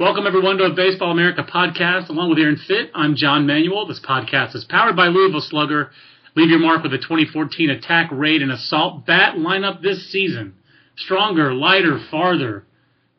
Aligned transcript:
Welcome 0.00 0.26
everyone 0.26 0.58
to 0.58 0.64
a 0.64 0.74
Baseball 0.74 1.12
America 1.12 1.44
podcast. 1.44 2.08
Along 2.08 2.28
with 2.28 2.40
Aaron 2.40 2.56
Fitt, 2.56 2.90
I'm 2.96 3.14
John 3.14 3.46
Manuel. 3.46 3.86
This 3.86 4.00
podcast 4.00 4.56
is 4.56 4.64
powered 4.64 4.96
by 4.96 5.06
Louisville 5.06 5.40
Slugger. 5.40 5.92
Leave 6.34 6.50
your 6.50 6.58
mark 6.58 6.82
with 6.82 6.90
the 6.90 6.98
2014 6.98 7.70
attack, 7.70 8.10
raid, 8.10 8.42
and 8.42 8.50
assault 8.50 9.06
bat 9.06 9.36
lineup 9.36 9.82
this 9.82 10.10
season. 10.10 10.56
Stronger, 10.96 11.54
lighter, 11.54 12.00
farther 12.10 12.64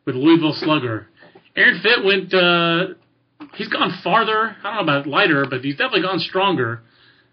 with 0.04 0.16
Louisville 0.16 0.52
Slugger. 0.52 1.08
Aaron 1.56 1.80
Fitt 1.80 2.04
went, 2.04 2.34
uh, 2.34 2.88
he's 3.54 3.68
gone 3.68 3.98
farther. 4.04 4.54
I 4.62 4.62
don't 4.62 4.74
know 4.74 4.92
about 4.92 5.06
lighter, 5.06 5.46
but 5.48 5.64
he's 5.64 5.78
definitely 5.78 6.02
gone 6.02 6.18
stronger 6.18 6.82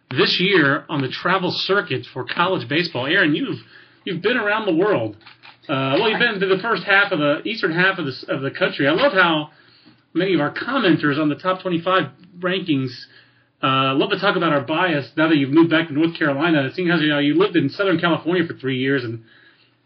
this 0.09 0.39
year 0.39 0.85
on 0.87 1.01
the 1.01 1.09
travel 1.09 1.51
circuit 1.51 2.05
for 2.13 2.23
college 2.23 2.69
baseball. 2.69 3.07
Aaron, 3.07 3.35
you've, 3.35 3.59
you've 4.05 4.21
been 4.21 4.37
around 4.37 4.67
the 4.67 4.73
world. 4.73 5.17
Uh, 5.67 5.95
well, 5.97 6.09
you've 6.09 6.19
been 6.19 6.39
to 6.41 6.55
the 6.55 6.61
first 6.61 6.83
half 6.83 7.11
of 7.13 7.19
the 7.19 7.41
eastern 7.45 7.71
half 7.71 7.97
of 7.97 8.05
the 8.05 8.13
of 8.27 8.41
the 8.41 8.51
country. 8.51 8.85
I 8.85 8.91
love 8.91 9.13
how 9.13 9.51
many 10.13 10.33
of 10.33 10.41
our 10.41 10.53
commenters 10.53 11.17
on 11.17 11.29
the 11.29 11.35
top 11.35 11.61
25 11.61 12.03
rankings 12.39 12.89
uh, 13.63 13.95
love 13.95 14.09
to 14.09 14.19
talk 14.19 14.35
about 14.35 14.51
our 14.51 14.61
bias 14.61 15.09
now 15.15 15.29
that 15.29 15.37
you've 15.37 15.51
moved 15.51 15.69
back 15.69 15.87
to 15.87 15.93
North 15.93 16.19
Carolina. 16.19 16.69
Seeing 16.73 16.89
as 16.89 16.99
you 16.99 17.07
know 17.07 17.19
you 17.19 17.35
lived 17.35 17.55
in 17.55 17.69
Southern 17.69 17.97
California 17.97 18.45
for 18.45 18.55
three 18.55 18.77
years, 18.77 19.05
and 19.05 19.23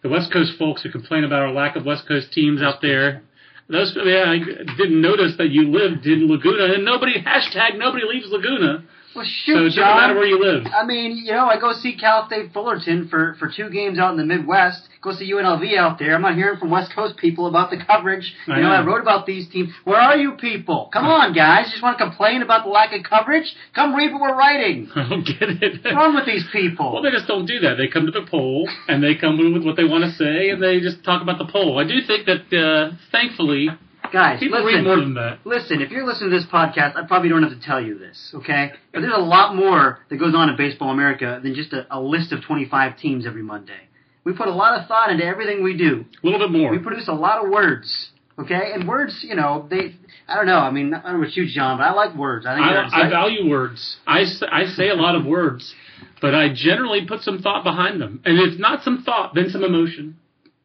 the 0.01 0.09
West 0.09 0.33
Coast 0.33 0.53
folks 0.57 0.81
who 0.81 0.89
complain 0.89 1.23
about 1.23 1.43
our 1.43 1.51
lack 1.51 1.75
of 1.75 1.85
West 1.85 2.07
Coast 2.07 2.31
teams 2.33 2.61
out 2.61 2.81
there. 2.81 3.21
Those, 3.69 3.95
yeah, 4.03 4.31
I 4.31 4.39
didn't 4.77 5.01
notice 5.01 5.33
that 5.37 5.49
you 5.49 5.69
lived 5.69 6.07
in 6.07 6.27
Laguna, 6.27 6.73
and 6.73 6.85
nobody 6.85 7.21
hashtag 7.21 7.77
nobody 7.77 8.05
leaves 8.07 8.27
Laguna. 8.29 8.83
Well, 9.17 9.25
shoot, 9.25 9.53
So 9.53 9.59
it 9.61 9.63
doesn't 9.65 9.81
John. 9.83 9.97
matter 9.97 10.15
where 10.15 10.27
you 10.27 10.39
live. 10.39 10.67
I 10.73 10.85
mean, 10.85 11.17
you 11.17 11.33
know, 11.33 11.47
I 11.47 11.59
go 11.59 11.73
see 11.73 11.95
Cal 11.97 12.27
State 12.27 12.53
Fullerton 12.53 13.07
for 13.09 13.35
for 13.39 13.51
two 13.51 13.69
games 13.69 13.97
out 13.99 14.11
in 14.11 14.17
the 14.17 14.25
Midwest. 14.25 14.83
Go 15.01 15.11
see 15.13 15.31
UNLV 15.31 15.77
out 15.77 15.99
there. 15.99 16.15
I'm 16.15 16.21
not 16.21 16.35
hearing 16.35 16.57
from 16.59 16.69
West 16.71 16.91
Coast 16.93 17.17
people 17.17 17.45
about 17.47 17.69
the 17.69 17.77
coverage. 17.77 18.33
You 18.47 18.53
I 18.53 18.61
know, 18.61 18.69
know. 18.69 18.73
I 18.75 18.85
wrote 18.85 19.01
about 19.01 19.25
these 19.25 19.47
teams. 19.49 19.69
Where 19.85 19.97
are 19.99 20.17
you 20.17 20.31
people? 20.33 20.89
Come 20.93 21.05
on, 21.17 21.33
guys. 21.33 21.65
You 21.67 21.71
just 21.73 21.83
want 21.83 21.97
to 21.97 22.03
complain 22.05 22.41
about 22.41 22.63
the 22.65 22.69
lack 22.71 22.93
of 22.93 23.03
coverage? 23.03 23.45
Come 23.75 23.95
read 23.95 24.11
what 24.11 24.21
we're 24.21 24.35
writing. 24.37 24.89
I 24.95 25.07
don't 25.09 25.25
get 25.25 25.49
it. 25.49 25.83
What's 25.83 25.95
wrong 25.95 26.15
with 26.15 26.25
these 26.25 26.45
people? 26.51 26.93
Well, 26.93 27.01
they 27.03 27.11
just 27.11 27.27
don't 27.27 27.45
do 27.45 27.59
that. 27.59 27.75
They 27.77 27.87
come 27.87 28.05
to 28.05 28.11
the 28.11 28.25
poll 28.29 28.67
and 28.87 29.03
they 29.03 29.15
come 29.15 29.37
with 29.53 29.63
what 29.65 29.77
they 29.77 29.85
want 29.85 30.03
to 30.03 30.11
say, 30.11 30.49
and 30.49 30.61
they 30.61 30.79
just 30.79 31.03
talk 31.03 31.21
about 31.21 31.37
the 31.37 31.45
poll. 31.51 31.79
I 31.79 31.83
do 31.87 32.01
think 32.05 32.25
that, 32.25 32.45
uh, 32.53 32.95
thankfully, 33.11 33.69
guys, 34.11 34.39
people 34.39 34.63
listen. 34.63 34.83
read 34.83 34.83
more 34.83 34.99
than 34.99 35.13
that. 35.15 35.39
Listen, 35.45 35.81
if 35.81 35.91
you're 35.91 36.05
listening 36.05 36.31
to 36.31 36.37
this 36.37 36.45
podcast, 36.45 36.95
I 36.95 37.05
probably 37.07 37.29
don't 37.29 37.43
have 37.43 37.51
to 37.51 37.65
tell 37.65 37.81
you 37.81 37.97
this, 37.97 38.31
okay? 38.33 38.71
But 38.93 39.01
there's 39.01 39.13
a 39.15 39.21
lot 39.21 39.55
more 39.55 39.99
that 40.09 40.17
goes 40.17 40.35
on 40.35 40.49
in 40.49 40.57
Baseball 40.57 40.91
America 40.91 41.39
than 41.41 41.55
just 41.55 41.73
a, 41.73 41.85
a 41.89 41.99
list 41.99 42.31
of 42.31 42.43
25 42.43 42.97
teams 42.97 43.25
every 43.25 43.43
Monday. 43.43 43.79
We 44.23 44.33
put 44.33 44.47
a 44.47 44.53
lot 44.53 44.79
of 44.79 44.87
thought 44.87 45.09
into 45.09 45.23
everything 45.23 45.63
we 45.63 45.77
do. 45.77 46.05
A 46.21 46.25
little 46.25 46.39
bit 46.39 46.51
more. 46.51 46.69
We 46.71 46.79
produce 46.79 47.07
a 47.07 47.13
lot 47.13 47.43
of 47.43 47.49
words, 47.49 48.11
okay? 48.37 48.71
And 48.73 48.87
words, 48.87 49.25
you 49.27 49.35
know, 49.35 49.67
they, 49.69 49.95
I 50.27 50.35
don't 50.35 50.47
know, 50.47 50.59
I 50.59 50.71
mean, 50.71 50.93
I 50.93 51.01
don't 51.01 51.13
know 51.13 51.19
about 51.19 51.35
you, 51.37 51.47
John, 51.47 51.77
but 51.77 51.83
I 51.85 51.93
like 51.93 52.15
words. 52.15 52.45
I 52.45 52.55
think 52.55 52.65
I, 52.65 53.07
I 53.07 53.09
value 53.09 53.49
words. 53.49 53.97
I, 54.05 54.25
I 54.51 54.65
say 54.65 54.89
a 54.89 54.95
lot 54.95 55.15
of 55.15 55.25
words, 55.25 55.73
but 56.21 56.35
I 56.35 56.49
generally 56.53 57.05
put 57.05 57.21
some 57.21 57.41
thought 57.41 57.63
behind 57.63 58.01
them. 58.01 58.21
And 58.25 58.37
if 58.39 58.59
not 58.59 58.83
some 58.83 59.03
thought, 59.03 59.33
then 59.33 59.49
some 59.49 59.63
emotion. 59.63 60.17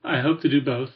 I 0.04 0.20
hope 0.20 0.40
to 0.40 0.48
do 0.48 0.60
both, 0.60 0.90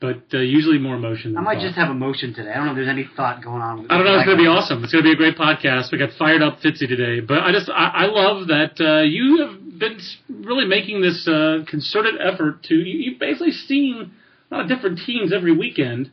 but 0.00 0.22
uh, 0.34 0.38
usually 0.38 0.78
more 0.78 0.96
emotion 0.96 1.36
I 1.36 1.40
might 1.40 1.54
thought. 1.54 1.62
just 1.62 1.76
have 1.76 1.90
emotion 1.90 2.34
today. 2.34 2.50
I 2.50 2.56
don't 2.56 2.66
know 2.66 2.72
if 2.72 2.76
there's 2.76 2.88
any 2.88 3.08
thought 3.16 3.42
going 3.42 3.62
on. 3.62 3.82
With 3.82 3.90
I 3.90 3.96
don't 3.96 4.04
know. 4.04 4.16
It's 4.16 4.26
going 4.26 4.36
to 4.36 4.42
be 4.42 4.48
awesome. 4.48 4.84
It's 4.84 4.92
going 4.92 5.04
to 5.04 5.08
be 5.08 5.14
a 5.14 5.16
great 5.16 5.36
podcast. 5.36 5.90
We 5.90 5.98
got 5.98 6.10
fired 6.18 6.42
up 6.42 6.60
Fitzy 6.60 6.86
today, 6.86 7.20
but 7.20 7.38
I 7.38 7.52
just 7.52 7.70
I, 7.70 8.04
I 8.04 8.06
love 8.06 8.48
that 8.48 8.76
uh, 8.80 9.02
you 9.02 9.46
have 9.46 9.78
been 9.78 9.98
really 10.28 10.66
making 10.66 11.00
this 11.00 11.26
uh, 11.26 11.64
concerted 11.66 12.14
effort 12.20 12.62
to. 12.64 12.74
You, 12.74 13.10
you've 13.10 13.18
basically 13.18 13.52
seen 13.52 14.12
a 14.50 14.54
lot 14.54 14.64
of 14.64 14.68
different 14.68 15.00
teams 15.06 15.32
every 15.32 15.56
weekend, 15.56 16.10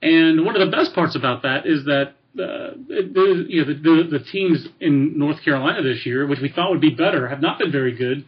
and 0.00 0.44
one 0.44 0.56
of 0.56 0.64
the 0.64 0.74
best 0.74 0.94
parts 0.94 1.16
about 1.16 1.42
that 1.42 1.66
is 1.66 1.84
that. 1.84 2.14
Uh, 2.38 2.76
the, 2.86 3.46
you 3.48 3.64
know, 3.64 3.72
the, 3.72 3.74
the, 3.74 4.18
the 4.18 4.24
teams 4.24 4.68
in 4.80 5.18
North 5.18 5.42
Carolina 5.42 5.82
this 5.82 6.06
year, 6.06 6.24
which 6.24 6.38
we 6.40 6.48
thought 6.48 6.70
would 6.70 6.80
be 6.80 6.90
better, 6.90 7.26
have 7.26 7.40
not 7.40 7.58
been 7.58 7.72
very 7.72 7.96
good. 7.96 8.24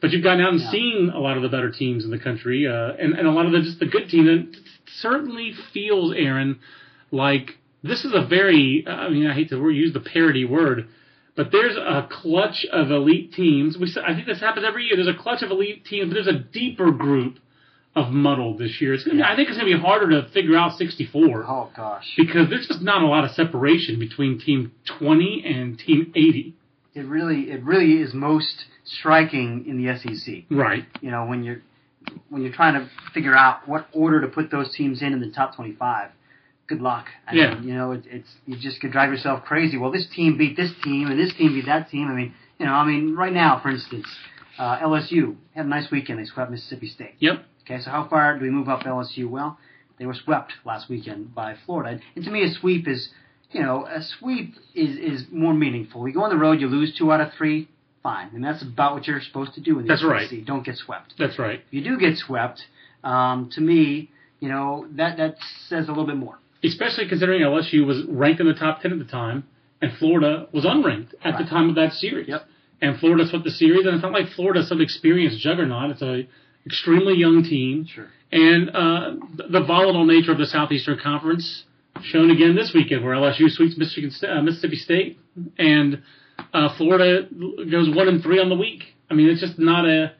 But 0.00 0.10
you've 0.12 0.22
gotten 0.22 0.40
out 0.44 0.52
and 0.52 0.60
Yeah. 0.60 0.70
seen 0.70 1.10
a 1.14 1.18
lot 1.20 1.36
of 1.36 1.42
the 1.42 1.48
better 1.48 1.70
teams 1.70 2.04
in 2.04 2.10
the 2.10 2.18
country, 2.18 2.66
uh, 2.66 2.92
and, 2.98 3.14
and 3.14 3.26
a 3.26 3.30
lot 3.30 3.46
of 3.46 3.52
the 3.52 3.60
just 3.62 3.78
the 3.78 3.86
good 3.86 4.08
teams. 4.10 4.28
And 4.28 4.54
it 4.54 4.60
certainly 5.00 5.52
feels, 5.72 6.12
Aaron, 6.14 6.58
like 7.10 7.58
this 7.82 8.04
is 8.04 8.12
a 8.14 8.22
very 8.22 8.84
I 8.86 9.08
mean 9.08 9.26
I 9.26 9.34
hate 9.34 9.48
to 9.50 9.70
use 9.70 9.92
the 9.92 10.00
parody 10.00 10.44
word, 10.44 10.88
but 11.36 11.50
there's 11.52 11.76
a 11.76 12.06
clutch 12.10 12.64
of 12.70 12.90
elite 12.90 13.32
teams. 13.32 13.78
We 13.78 13.92
I 14.04 14.14
think 14.14 14.26
this 14.26 14.40
happens 14.40 14.64
every 14.66 14.84
year. 14.84 14.96
There's 14.96 15.08
a 15.08 15.14
clutch 15.14 15.42
of 15.42 15.50
elite 15.50 15.84
teams, 15.86 16.08
but 16.08 16.14
there's 16.14 16.26
a 16.26 16.38
deeper 16.38 16.90
group 16.90 17.38
of 17.96 18.10
muddled 18.10 18.58
this 18.58 18.80
year. 18.80 18.92
It's 18.92 19.04
gonna 19.04 19.18
be, 19.18 19.22
I 19.22 19.36
think 19.36 19.48
it's 19.48 19.56
gonna 19.56 19.72
be 19.72 19.80
harder 19.80 20.10
to 20.20 20.28
figure 20.30 20.56
out 20.56 20.76
64 20.76 21.44
Oh, 21.48 21.70
gosh. 21.76 22.12
because 22.16 22.50
there's 22.50 22.66
just 22.66 22.82
not 22.82 23.02
a 23.02 23.06
lot 23.06 23.24
of 23.24 23.30
separation 23.30 24.00
between 24.00 24.40
team 24.40 24.72
20 24.98 25.44
and 25.46 25.78
team 25.78 26.10
80. 26.14 26.54
It 26.96 27.06
really, 27.06 27.50
it 27.52 27.62
really 27.62 27.92
is 28.00 28.12
most 28.12 28.64
striking 28.84 29.66
in 29.66 29.82
the 29.82 29.96
SEC. 29.98 30.44
Right. 30.50 30.84
you 31.00 31.10
know, 31.10 31.24
when 31.26 31.42
you're 31.44 31.62
when 32.28 32.42
you're 32.42 32.52
trying 32.52 32.74
to 32.74 32.88
figure 33.14 33.34
out 33.34 33.66
what 33.66 33.88
order 33.92 34.20
to 34.20 34.28
put 34.28 34.50
those 34.50 34.74
teams 34.74 35.00
in 35.00 35.12
in 35.14 35.20
the 35.20 35.30
top 35.30 35.56
25. 35.56 36.10
Good 36.66 36.80
luck. 36.82 37.06
I 37.26 37.34
Yeah. 37.34 37.54
mean, 37.54 37.68
you 37.68 37.74
know, 37.74 37.92
it, 37.92 38.04
it's 38.06 38.28
you 38.46 38.56
just 38.56 38.80
could 38.80 38.92
drive 38.92 39.10
yourself 39.10 39.44
crazy. 39.44 39.78
Well, 39.78 39.90
this 39.90 40.06
team 40.08 40.36
beat 40.36 40.56
this 40.56 40.70
team, 40.82 41.08
and 41.10 41.18
this 41.18 41.32
team 41.34 41.54
beat 41.54 41.66
that 41.66 41.90
team. 41.90 42.08
I 42.08 42.14
mean, 42.14 42.34
you 42.58 42.66
know, 42.66 42.72
I 42.72 42.84
mean, 42.86 43.14
right 43.16 43.32
now, 43.32 43.58
for 43.60 43.70
instance, 43.70 44.06
uh, 44.58 44.78
LSU 44.78 45.36
had 45.54 45.66
a 45.66 45.68
nice 45.68 45.90
weekend. 45.90 46.18
They 46.18 46.24
swept 46.24 46.50
Mississippi 46.50 46.88
State. 46.88 47.14
Yep. 47.20 47.44
Okay, 47.62 47.80
so 47.80 47.90
how 47.90 48.06
far 48.08 48.38
do 48.38 48.44
we 48.44 48.50
move 48.50 48.68
up 48.68 48.82
LSU? 48.84 49.28
Well, 49.28 49.58
they 49.98 50.04
were 50.06 50.14
swept 50.14 50.52
last 50.66 50.88
weekend 50.90 51.34
by 51.34 51.54
Florida, 51.64 52.00
and 52.16 52.24
to 52.24 52.30
me, 52.30 52.42
a 52.44 52.50
sweep 52.50 52.86
is, 52.86 53.08
you 53.50 53.62
know, 53.62 53.86
a 53.86 54.02
sweep 54.02 54.54
is 54.74 54.96
is 54.98 55.24
more 55.32 55.54
meaningful. 55.54 56.06
You 56.06 56.12
go 56.14 56.22
on 56.24 56.30
the 56.30 56.36
road, 56.36 56.60
you 56.60 56.66
lose 56.68 56.94
two 56.94 57.10
out 57.12 57.20
of 57.22 57.32
three. 57.32 57.68
Fine, 58.04 58.30
and 58.34 58.44
that's 58.44 58.62
about 58.62 58.94
what 58.94 59.06
you're 59.08 59.20
supposed 59.20 59.54
to 59.54 59.60
do 59.60 59.78
in 59.80 59.86
the 59.86 59.88
That's 59.88 60.02
SEC. 60.02 60.10
right. 60.10 60.44
Don't 60.46 60.64
get 60.64 60.76
swept 60.76 61.14
That's 61.18 61.38
right. 61.38 61.60
if 61.66 61.72
you 61.72 61.82
do 61.82 61.98
get 61.98 62.16
swept, 62.18 62.60
um, 63.02 63.48
to 63.54 63.60
me, 63.60 64.10
you 64.40 64.48
know 64.48 64.86
that 64.92 65.16
that 65.16 65.36
says 65.68 65.86
a 65.88 65.90
little 65.90 66.06
bit 66.06 66.16
more. 66.16 66.38
especially 66.62 67.08
considering 67.08 67.40
LSU 67.42 67.84
was 67.86 68.04
ranked 68.08 68.40
in 68.40 68.46
the 68.46 68.54
top 68.54 68.80
10 68.82 68.92
at 68.92 68.98
the 68.98 69.04
time, 69.06 69.44
and 69.82 69.90
Florida 69.98 70.46
was 70.52 70.64
unranked 70.64 71.14
at 71.24 71.38
the 71.38 71.44
time 71.44 71.68
of 71.70 71.74
that 71.76 71.92
series. 71.94 72.28
Yep. 72.28 72.42
And 72.82 72.98
Florida 73.00 73.26
swept 73.26 73.44
the 73.44 73.50
series, 73.50 73.86
and 73.86 73.94
it's 73.94 74.02
not 74.02 74.12
like 74.12 74.28
Florida's 74.36 74.68
some 74.68 74.80
experienced 74.82 75.38
juggernaut. 75.40 75.90
It's 75.92 76.02
a 76.02 76.26
extremely 76.66 77.14
young 77.14 77.42
team. 77.42 77.86
Sure. 77.86 78.08
And 78.32 78.68
uh, 78.70 79.12
the 79.48 79.62
volatile 79.66 80.04
nature 80.04 80.32
of 80.32 80.38
the 80.38 80.46
Southeastern 80.46 80.98
Conference 81.02 81.64
shown 82.02 82.30
again 82.30 82.54
this 82.56 82.72
weekend, 82.74 83.02
where 83.04 83.14
LSU 83.14 83.48
sweeps 83.48 83.78
Michigan, 83.78 84.10
uh, 84.28 84.42
Mississippi 84.42 84.76
State, 84.76 85.18
and 85.56 86.02
uh, 86.52 86.76
Florida 86.76 87.28
goes 87.70 87.94
one 87.94 88.08
and 88.08 88.22
three 88.22 88.40
on 88.40 88.48
the 88.48 88.56
week. 88.56 88.82
I 89.10 89.14
mean, 89.14 89.28
it's 89.28 89.40
just 89.40 89.58
not 89.58 89.84
a 89.84 90.12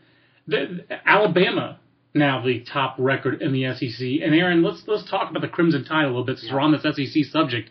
the, 0.46 0.84
Alabama 1.06 1.78
now 2.14 2.44
the 2.44 2.64
top 2.72 2.96
record 2.98 3.42
in 3.42 3.52
the 3.52 3.74
SEC. 3.74 4.06
And 4.22 4.34
Aaron, 4.34 4.62
let's 4.62 4.84
let's 4.86 5.08
talk 5.08 5.30
about 5.30 5.40
the 5.40 5.48
Crimson 5.48 5.84
Tide 5.84 6.04
a 6.04 6.08
little 6.08 6.24
bit 6.24 6.38
since 6.38 6.52
we're 6.52 6.60
on 6.60 6.72
this 6.72 6.82
SEC 6.82 7.24
subject. 7.24 7.70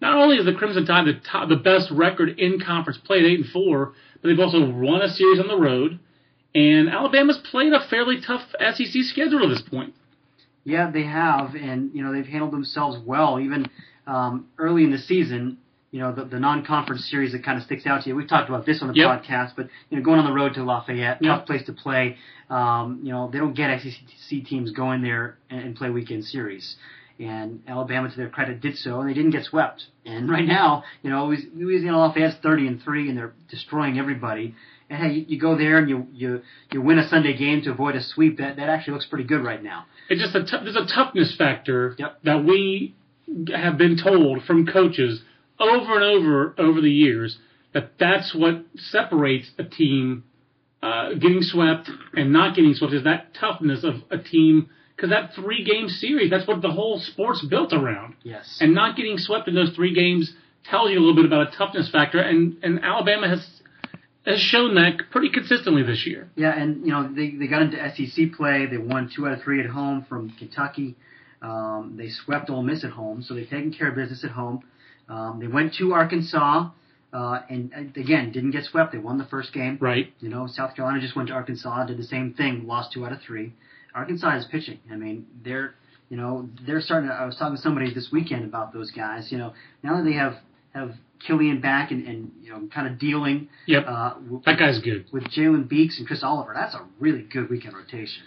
Not 0.00 0.14
only 0.14 0.36
is 0.36 0.44
the 0.44 0.54
Crimson 0.54 0.86
Tide 0.86 1.06
the 1.06 1.20
top, 1.30 1.48
the 1.48 1.56
best 1.56 1.90
record 1.90 2.38
in 2.38 2.60
conference 2.60 2.98
play 2.98 3.18
at 3.18 3.24
eight 3.24 3.40
and 3.40 3.48
four, 3.48 3.94
but 4.20 4.28
they've 4.28 4.38
also 4.38 4.68
won 4.70 5.02
a 5.02 5.08
series 5.08 5.40
on 5.40 5.48
the 5.48 5.56
road. 5.56 5.98
And 6.54 6.88
Alabama's 6.88 7.38
played 7.50 7.72
a 7.72 7.86
fairly 7.88 8.20
tough 8.26 8.42
SEC 8.58 9.02
schedule 9.02 9.42
at 9.42 9.48
this 9.48 9.62
point. 9.62 9.94
Yeah, 10.64 10.90
they 10.90 11.04
have, 11.04 11.54
and 11.54 11.94
you 11.94 12.02
know 12.02 12.12
they've 12.12 12.26
handled 12.26 12.52
themselves 12.52 12.98
well. 13.04 13.38
Even 13.38 13.66
um, 14.06 14.48
early 14.58 14.84
in 14.84 14.90
the 14.90 14.98
season, 14.98 15.58
you 15.90 16.00
know 16.00 16.12
the, 16.12 16.24
the 16.24 16.38
non-conference 16.40 17.08
series 17.10 17.32
that 17.32 17.44
kind 17.44 17.56
of 17.58 17.64
sticks 17.64 17.86
out 17.86 18.02
to 18.02 18.08
you. 18.08 18.16
We've 18.16 18.28
talked 18.28 18.48
about 18.48 18.66
this 18.66 18.82
on 18.82 18.88
the 18.88 18.94
Yep. 18.94 19.22
podcast, 19.24 19.52
but 19.56 19.68
you 19.90 19.96
know 19.98 20.02
going 20.04 20.18
on 20.18 20.24
the 20.26 20.32
road 20.32 20.54
to 20.54 20.62
Lafayette, 20.64 21.18
Yep. 21.22 21.38
tough 21.38 21.46
place 21.46 21.64
to 21.66 21.72
play. 21.72 22.16
Um, 22.50 23.00
you 23.02 23.12
know 23.12 23.30
they 23.32 23.38
don't 23.38 23.54
get 23.54 23.80
SEC 23.80 24.44
teams 24.44 24.72
going 24.72 25.02
there 25.02 25.38
and, 25.50 25.60
and 25.60 25.76
play 25.76 25.90
weekend 25.90 26.24
series. 26.24 26.76
And 27.18 27.62
Alabama, 27.66 28.10
to 28.10 28.16
their 28.16 28.28
credit, 28.28 28.60
did 28.60 28.76
so, 28.76 29.00
and 29.00 29.08
they 29.08 29.14
didn't 29.14 29.30
get 29.30 29.44
swept. 29.44 29.84
And 30.04 30.28
right 30.36 30.44
now, 30.44 30.84
you 31.02 31.08
know, 31.10 31.34
Louisiana 31.54 31.98
Lafayette's 31.98 32.36
thirty 32.42 32.66
and 32.66 32.82
three, 32.82 33.08
and 33.08 33.16
they're 33.16 33.32
destroying 33.48 33.98
everybody. 33.98 34.54
And 34.90 35.02
hey, 35.02 35.12
you, 35.14 35.24
you 35.28 35.40
go 35.40 35.56
there 35.56 35.78
and 35.78 35.88
you 35.88 36.06
you 36.12 36.42
you 36.72 36.82
win 36.82 36.98
a 36.98 37.08
Sunday 37.08 37.34
game 37.36 37.62
to 37.62 37.70
avoid 37.70 37.96
a 37.96 38.02
sweep. 38.02 38.36
That 38.38 38.56
that 38.56 38.68
actually 38.68 38.94
looks 38.94 39.06
pretty 39.06 39.24
good 39.24 39.42
right 39.42 39.62
now. 39.62 39.86
It's 40.10 40.20
just 40.20 40.34
a 40.34 40.44
t- 40.44 40.62
there's 40.62 40.76
a 40.76 40.84
toughness 40.94 41.34
factor 41.36 41.94
Yep. 41.98 42.18
that 42.24 42.44
we 42.44 42.94
have 43.54 43.76
been 43.78 43.96
told 43.96 44.44
from 44.44 44.66
coaches 44.66 45.22
over 45.60 45.94
and 45.94 46.04
over 46.04 46.54
over 46.58 46.80
the 46.80 46.90
years 46.90 47.38
that 47.74 47.92
that's 47.98 48.34
what 48.34 48.64
separates 48.76 49.50
a 49.58 49.64
team 49.64 50.24
uh, 50.82 51.14
getting 51.14 51.40
swept 51.42 51.90
and 52.14 52.32
not 52.32 52.54
getting 52.54 52.74
swept 52.74 52.92
is 52.94 53.04
that 53.04 53.34
toughness 53.34 53.82
of 53.84 53.94
a 54.10 54.18
team 54.18 54.68
because 54.94 55.10
that 55.10 55.32
three 55.34 55.64
game 55.64 55.88
series 55.88 56.30
that's 56.30 56.46
what 56.46 56.62
the 56.62 56.70
whole 56.70 56.98
sport's 57.00 57.44
built 57.46 57.72
around 57.72 58.14
Yes. 58.22 58.58
and 58.60 58.74
not 58.74 58.96
getting 58.96 59.18
swept 59.18 59.48
in 59.48 59.54
those 59.54 59.74
three 59.74 59.94
games 59.94 60.32
tells 60.70 60.90
you 60.90 60.98
a 60.98 61.00
little 61.00 61.14
bit 61.16 61.24
about 61.24 61.52
a 61.52 61.56
toughness 61.56 61.90
factor 61.90 62.18
and 62.20 62.58
and 62.62 62.84
Alabama 62.84 63.28
has 63.28 63.46
has 64.26 64.40
shown 64.40 64.74
that 64.74 64.98
pretty 65.12 65.30
consistently 65.30 65.84
this 65.84 66.04
year. 66.04 66.28
Yeah, 66.34 66.50
and 66.52 66.84
you 66.84 66.90
know 66.92 67.08
they 67.14 67.30
they 67.30 67.46
got 67.46 67.62
into 67.62 67.76
SEC 67.94 68.32
play. 68.36 68.66
They 68.66 68.76
won 68.76 69.08
two 69.14 69.24
out 69.26 69.34
of 69.34 69.42
three 69.44 69.60
at 69.60 69.66
home 69.66 70.04
from 70.08 70.30
Kentucky. 70.30 70.96
Um, 71.40 71.94
they 71.96 72.08
swept 72.08 72.50
Ole 72.50 72.64
Miss 72.64 72.82
at 72.82 72.90
home, 72.90 73.22
so 73.22 73.34
they've 73.34 73.48
taken 73.48 73.72
care 73.72 73.88
of 73.88 73.94
business 73.94 74.24
at 74.24 74.30
home. 74.32 74.64
Um, 75.08 75.38
they 75.40 75.46
went 75.46 75.74
to 75.74 75.92
Arkansas, 75.92 76.70
uh, 77.12 77.38
and 77.48 77.72
uh, 77.74 78.00
again 78.00 78.32
didn't 78.32 78.50
get 78.50 78.64
swept. 78.64 78.92
They 78.92 78.98
won 78.98 79.18
the 79.18 79.24
first 79.26 79.52
game. 79.52 79.78
Right. 79.80 80.12
You 80.20 80.28
know, 80.28 80.46
South 80.46 80.74
Carolina 80.74 81.00
just 81.00 81.14
went 81.16 81.28
to 81.28 81.34
Arkansas, 81.34 81.86
did 81.86 81.96
the 81.98 82.04
same 82.04 82.34
thing, 82.34 82.66
lost 82.66 82.92
two 82.92 83.04
out 83.06 83.12
of 83.12 83.20
three. 83.22 83.52
Arkansas 83.94 84.36
is 84.36 84.44
pitching. 84.46 84.78
I 84.90 84.96
mean, 84.96 85.26
they're 85.44 85.74
you 86.10 86.16
know 86.16 86.48
they're 86.66 86.80
starting. 86.80 87.08
To, 87.08 87.14
I 87.14 87.24
was 87.24 87.36
talking 87.36 87.56
to 87.56 87.62
somebody 87.62 87.92
this 87.94 88.10
weekend 88.12 88.44
about 88.44 88.72
those 88.72 88.90
guys. 88.90 89.30
You 89.32 89.38
know, 89.38 89.52
now 89.82 89.96
that 89.96 90.04
they 90.04 90.12
have 90.14 90.34
have 90.74 90.92
Killian 91.26 91.60
back 91.62 91.90
and, 91.92 92.06
and 92.06 92.30
you 92.42 92.50
know 92.50 92.68
kind 92.74 92.86
of 92.86 92.98
dealing. 92.98 93.48
Yep. 93.66 93.84
Uh, 93.86 94.14
w- 94.14 94.42
That 94.44 94.58
guy's 94.58 94.78
good. 94.80 95.06
with 95.12 95.24
Jalen 95.24 95.66
Beeks 95.68 95.98
and 95.98 96.06
Chris 96.06 96.22
Oliver, 96.22 96.52
that's 96.54 96.74
a 96.74 96.84
really 97.00 97.22
good 97.22 97.48
weekend 97.48 97.74
rotation. 97.74 98.22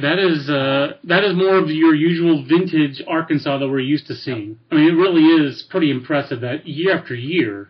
That 0.00 0.18
is 0.18 0.48
uh, 0.48 0.92
that 1.04 1.24
is 1.24 1.34
more 1.34 1.56
of 1.58 1.68
your 1.70 1.94
usual 1.94 2.44
vintage 2.48 3.02
Arkansas 3.08 3.58
that 3.58 3.68
we're 3.68 3.80
used 3.80 4.06
to 4.08 4.14
seeing. 4.14 4.58
I 4.70 4.76
mean, 4.76 4.88
it 4.88 4.92
really 4.96 5.24
is 5.24 5.64
pretty 5.70 5.90
impressive 5.90 6.40
that 6.42 6.66
year 6.66 6.96
after 6.96 7.14
year, 7.14 7.68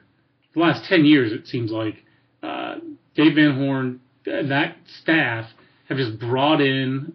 the 0.54 0.60
last 0.60 0.84
ten 0.88 1.04
years, 1.04 1.32
it 1.32 1.46
seems 1.46 1.70
like 1.70 1.96
uh, 2.42 2.76
Dave 3.14 3.34
Van 3.36 3.56
Horn 3.56 4.00
and 4.26 4.50
that 4.50 4.76
staff 5.02 5.48
have 5.88 5.96
just 5.96 6.18
brought 6.18 6.60
in 6.60 7.14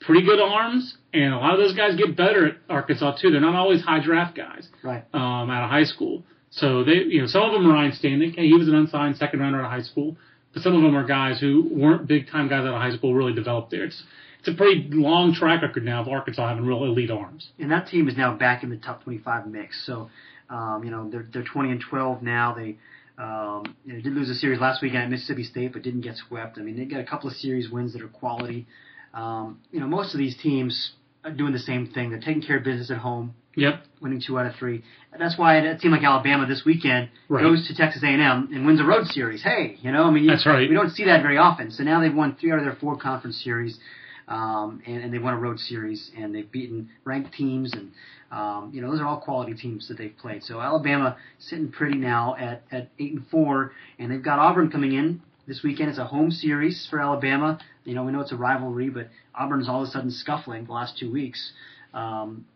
pretty 0.00 0.24
good 0.24 0.40
arms, 0.40 0.96
and 1.12 1.32
a 1.34 1.36
lot 1.36 1.54
of 1.54 1.58
those 1.60 1.74
guys 1.74 1.96
get 1.96 2.16
better 2.16 2.46
at 2.46 2.54
Arkansas 2.68 3.16
too. 3.20 3.30
They're 3.30 3.40
not 3.40 3.54
always 3.56 3.82
high 3.82 4.00
draft 4.02 4.36
guys 4.36 4.68
Right. 4.82 5.04
um, 5.12 5.50
out 5.50 5.64
of 5.64 5.70
high 5.70 5.84
school. 5.84 6.24
So 6.50 6.84
they, 6.84 6.94
you 7.08 7.20
know, 7.22 7.26
some 7.26 7.42
of 7.42 7.52
them 7.52 7.66
are 7.68 7.72
Ryne 7.72 7.92
Stanek. 7.92 8.36
He 8.38 8.52
was 8.52 8.68
an 8.68 8.74
unsigned 8.74 9.16
second 9.16 9.40
rounder 9.40 9.60
out 9.60 9.64
of 9.64 9.70
high 9.70 9.82
school, 9.82 10.16
but 10.52 10.62
some 10.62 10.74
of 10.74 10.82
them 10.82 10.94
are 10.96 11.04
guys 11.06 11.40
who 11.40 11.68
weren't 11.70 12.06
big 12.06 12.28
time 12.30 12.48
guys 12.48 12.60
out 12.60 12.74
of 12.74 12.80
high 12.80 12.94
school, 12.94 13.14
really 13.14 13.32
developed 13.32 13.70
there. 13.70 13.84
It's 13.84 14.02
it's 14.42 14.48
a 14.48 14.54
pretty 14.54 14.88
long 14.90 15.32
track 15.32 15.62
record 15.62 15.84
now 15.84 16.00
of 16.02 16.08
Arkansas 16.08 16.48
having 16.48 16.66
real 16.66 16.82
elite 16.82 17.12
arms. 17.12 17.50
And 17.60 17.70
that 17.70 17.86
team 17.86 18.08
is 18.08 18.16
now 18.16 18.34
back 18.36 18.64
in 18.64 18.70
the 18.70 18.76
top 18.76 19.04
25 19.04 19.46
mix. 19.46 19.86
So, 19.86 20.10
um, 20.50 20.82
you 20.84 20.90
know, 20.90 21.08
they're 21.08 21.26
they're 21.32 21.44
20 21.44 21.70
and 21.70 21.80
12 21.80 22.22
now. 22.22 22.52
They 22.54 22.76
um, 23.18 23.76
you 23.84 23.94
know, 23.94 24.00
did 24.00 24.12
lose 24.12 24.28
a 24.30 24.34
series 24.34 24.58
last 24.58 24.82
weekend 24.82 25.04
at 25.04 25.10
Mississippi 25.10 25.44
State, 25.44 25.72
but 25.72 25.82
didn't 25.82 26.00
get 26.00 26.16
swept. 26.16 26.58
I 26.58 26.62
mean, 26.62 26.76
they 26.76 26.86
got 26.86 26.98
a 26.98 27.04
couple 27.04 27.28
of 27.30 27.36
series 27.36 27.70
wins 27.70 27.92
that 27.92 28.02
are 28.02 28.08
quality. 28.08 28.66
Um, 29.14 29.60
you 29.70 29.78
know, 29.78 29.86
most 29.86 30.12
of 30.12 30.18
these 30.18 30.36
teams 30.36 30.92
are 31.24 31.30
doing 31.30 31.52
the 31.52 31.58
same 31.60 31.86
thing. 31.86 32.10
They're 32.10 32.18
taking 32.18 32.42
care 32.42 32.56
of 32.56 32.64
business 32.64 32.90
at 32.90 32.96
home, 32.96 33.34
Yep. 33.54 33.84
winning 34.00 34.20
two 34.26 34.38
out 34.40 34.46
of 34.46 34.56
three. 34.56 34.82
And 35.12 35.20
that's 35.20 35.38
why 35.38 35.56
a 35.56 35.78
team 35.78 35.92
like 35.92 36.02
Alabama 36.02 36.46
this 36.46 36.64
weekend 36.64 37.10
Right. 37.28 37.42
goes 37.42 37.68
to 37.68 37.76
Texas 37.76 38.02
A&M 38.02 38.48
and 38.52 38.66
wins 38.66 38.80
a 38.80 38.84
road 38.84 39.06
series. 39.06 39.42
Hey, 39.42 39.76
you 39.82 39.92
know, 39.92 40.04
I 40.04 40.10
mean, 40.10 40.24
you, 40.24 40.30
That's 40.30 40.46
right. 40.46 40.68
We 40.68 40.74
don't 40.74 40.90
see 40.90 41.04
that 41.04 41.22
very 41.22 41.36
often. 41.38 41.70
So 41.70 41.84
now 41.84 42.00
they've 42.00 42.12
won 42.14 42.34
three 42.34 42.50
out 42.50 42.58
of 42.58 42.64
their 42.64 42.74
four 42.74 42.96
conference 42.96 43.36
series, 43.44 43.78
um, 44.28 44.82
and, 44.86 45.04
and 45.04 45.12
they 45.12 45.18
won 45.18 45.34
a 45.34 45.38
road 45.38 45.58
series, 45.58 46.10
and 46.16 46.34
they've 46.34 46.50
beaten 46.50 46.90
ranked 47.04 47.34
teams, 47.34 47.72
and 47.72 47.92
um, 48.30 48.70
you 48.72 48.80
know 48.80 48.90
those 48.90 49.00
are 49.00 49.06
all 49.06 49.20
quality 49.20 49.54
teams 49.54 49.88
that 49.88 49.98
they've 49.98 50.16
played. 50.18 50.42
So 50.42 50.60
Alabama 50.60 51.16
sitting 51.38 51.70
pretty 51.70 51.98
now 51.98 52.36
at 52.36 52.62
at 52.70 52.90
eight 52.98 53.12
and 53.12 53.26
four, 53.28 53.72
and 53.98 54.10
they've 54.10 54.22
got 54.22 54.38
Auburn 54.38 54.70
coming 54.70 54.92
in. 54.92 55.22
This 55.46 55.62
weekend 55.64 55.90
it's 55.90 55.98
a 55.98 56.04
home 56.04 56.30
series 56.30 56.86
for 56.88 57.00
Alabama. 57.00 57.58
You 57.84 57.94
know 57.94 58.04
we 58.04 58.12
know 58.12 58.20
it's 58.20 58.32
a 58.32 58.36
rivalry, 58.36 58.90
but 58.90 59.08
Auburn's 59.34 59.68
all 59.68 59.82
of 59.82 59.88
a 59.88 59.90
sudden 59.90 60.10
scuffling 60.10 60.66
the 60.66 60.72
last 60.72 60.98
two 60.98 61.10
weeks. 61.12 61.52
Um, 61.92 62.46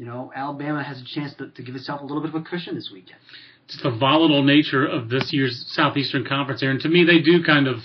you 0.00 0.06
know, 0.06 0.32
Alabama 0.34 0.82
has 0.82 0.98
a 0.98 1.04
chance 1.04 1.34
to, 1.34 1.48
to 1.48 1.62
give 1.62 1.74
itself 1.74 2.00
a 2.00 2.04
little 2.04 2.22
bit 2.22 2.34
of 2.34 2.40
a 2.40 2.42
cushion 2.42 2.74
this 2.74 2.88
weekend. 2.90 3.20
Just 3.68 3.82
the 3.82 3.90
volatile 3.90 4.42
nature 4.42 4.86
of 4.86 5.10
this 5.10 5.28
year's 5.30 5.62
Southeastern 5.68 6.24
Conference 6.24 6.62
and 6.62 6.80
to 6.80 6.88
me, 6.88 7.04
they 7.04 7.20
do 7.20 7.44
kind 7.44 7.68
of 7.68 7.80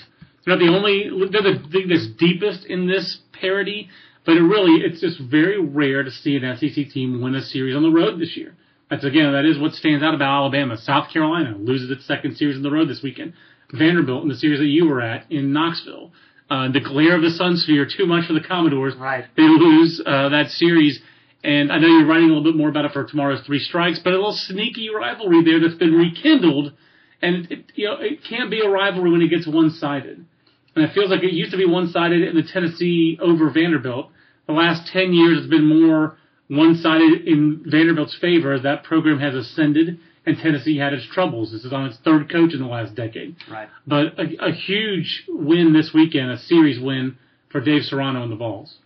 they're 0.46 0.56
not 0.56 0.64
the 0.64 0.72
only 0.72 1.30
they're 1.32 1.42
the 1.42 1.68
thing 1.72 1.88
that's 1.90 2.08
deepest 2.08 2.66
in 2.66 2.88
this 2.88 3.20
parity, 3.34 3.90
but 4.26 4.38
it 4.38 4.42
really 4.42 4.82
it's 4.86 5.02
just 5.02 5.20
very 5.20 5.60
rare 5.60 6.04
to 6.04 6.12
see 6.12 6.36
an 6.36 6.58
SEC 6.58 6.90
team 6.92 7.22
win 7.22 7.36
a 7.36 7.42
series 7.42 7.76
on 7.76 7.84
the 7.84 7.90
road 7.90 8.20
this 8.20 8.38
year. 8.38 8.56
That's 8.90 9.04
again 9.04 9.32
that 9.34 9.46
is 9.46 9.58
what 9.58 9.74
stands 9.74 10.04
out 10.04 10.14
about 10.14 10.44
Alabama. 10.44 10.78
South 10.78 11.12
Carolina 11.12 11.56
loses 11.58 11.90
its 11.90 12.06
second 12.06 12.38
series 12.38 12.58
on 12.58 12.64
the 12.64 12.72
road 12.72 12.90
this 12.90 13.02
weekend. 13.02 13.34
Vanderbilt 13.72 14.24
in 14.24 14.30
the 14.30 14.36
series 14.36 14.60
that 14.60 14.68
you 14.68 14.88
were 14.88 15.02
at 15.02 15.32
in 15.32 15.52
Knoxville. 15.52 16.12
Uh, 16.48 16.72
the 16.72 16.80
glare 16.80 17.16
of 17.16 17.24
the 17.24 17.30
Sunsphere 17.30 17.90
too 17.92 18.06
much 18.06 18.28
for 18.28 18.34
the 18.34 18.40
Commodores. 18.48 18.96
Right. 18.96 19.26
They 19.36 19.44
lose 19.48 20.00
uh, 20.06 20.30
that 20.30 20.50
series. 20.50 21.02
And 21.44 21.72
I 21.72 21.80
know 21.80 21.88
you're 21.88 22.06
writing 22.06 22.30
a 22.30 22.34
little 22.34 22.44
bit 22.44 22.56
more 22.56 22.70
about 22.70 22.86
it 22.86 22.92
for 22.92 23.04
tomorrow's 23.04 23.42
Three 23.46 23.60
Strikes, 23.60 24.00
but 24.04 24.14
a 24.14 24.16
little 24.16 24.34
sneaky 24.34 24.90
rivalry 24.90 25.44
there 25.44 25.60
that's 25.60 25.76
been 25.76 25.94
rekindled, 25.94 26.74
and 27.22 27.52
it, 27.52 27.72
you 27.76 27.86
know 27.86 27.98
it 28.00 28.24
can't 28.28 28.50
be 28.50 28.62
a 28.62 28.70
rivalry 28.70 29.12
when 29.12 29.22
it 29.22 29.30
gets 29.30 29.46
one-sided. 29.46 30.26
And 30.76 30.84
it 30.84 30.94
feels 30.94 31.10
like 31.10 31.24
it 31.24 31.32
used 31.34 31.52
to 31.52 31.58
be 31.58 31.66
one-sided 31.66 32.22
in 32.22 32.36
the 32.36 32.44
Tennessee 32.44 33.18
over 33.22 33.50
Vanderbilt. 33.50 34.10
The 34.48 34.54
last 34.54 34.92
ten 34.92 35.14
years, 35.14 35.40
it's 35.40 35.50
been 35.50 35.68
more 35.68 36.18
one-sided 36.48 37.28
in 37.28 37.64
Vanderbilt's 37.66 38.18
favor 38.20 38.54
as 38.54 38.64
that 38.64 38.84
program 38.84 39.20
has 39.20 39.34
ascended, 39.34 39.98
and 40.26 40.38
Tennessee 40.38 40.78
had 40.78 40.94
its 40.94 41.08
troubles. 41.12 41.52
This 41.52 41.64
is 41.66 41.74
on 41.74 41.86
its 41.86 41.98
third 42.04 42.30
coach 42.32 42.54
in 42.54 42.60
the 42.60 42.68
last 42.68 42.94
decade. 42.96 43.36
Right. 43.50 43.70
But 43.88 44.20
a, 44.20 44.48
a 44.50 44.52
huge 44.52 45.24
win 45.28 45.74
this 45.74 45.92
weekend, 45.94 46.32
a 46.32 46.38
series 46.38 46.80
win 46.80 47.18
for 47.52 47.62
Dave 47.62 47.84
Serrano 47.84 48.22
and 48.24 48.32
the 48.32 48.36
Vols. 48.36 48.78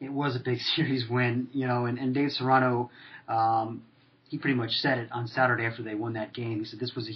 it 0.00 0.12
was 0.12 0.34
a 0.34 0.40
big 0.40 0.58
series 0.76 1.08
win, 1.08 1.48
you 1.52 1.66
know, 1.66 1.86
and, 1.86 1.98
and 1.98 2.14
Dave 2.14 2.30
Serrano, 2.30 2.90
um, 3.28 3.82
he 4.28 4.38
pretty 4.38 4.56
much 4.56 4.70
said 4.72 4.98
it 4.98 5.12
on 5.12 5.28
Saturday 5.28 5.66
after 5.66 5.82
they 5.82 5.94
won 5.94 6.14
that 6.14 6.32
game. 6.32 6.58
He 6.58 6.64
said 6.64 6.80
this 6.80 6.94
was 6.96 7.08
a, 7.08 7.12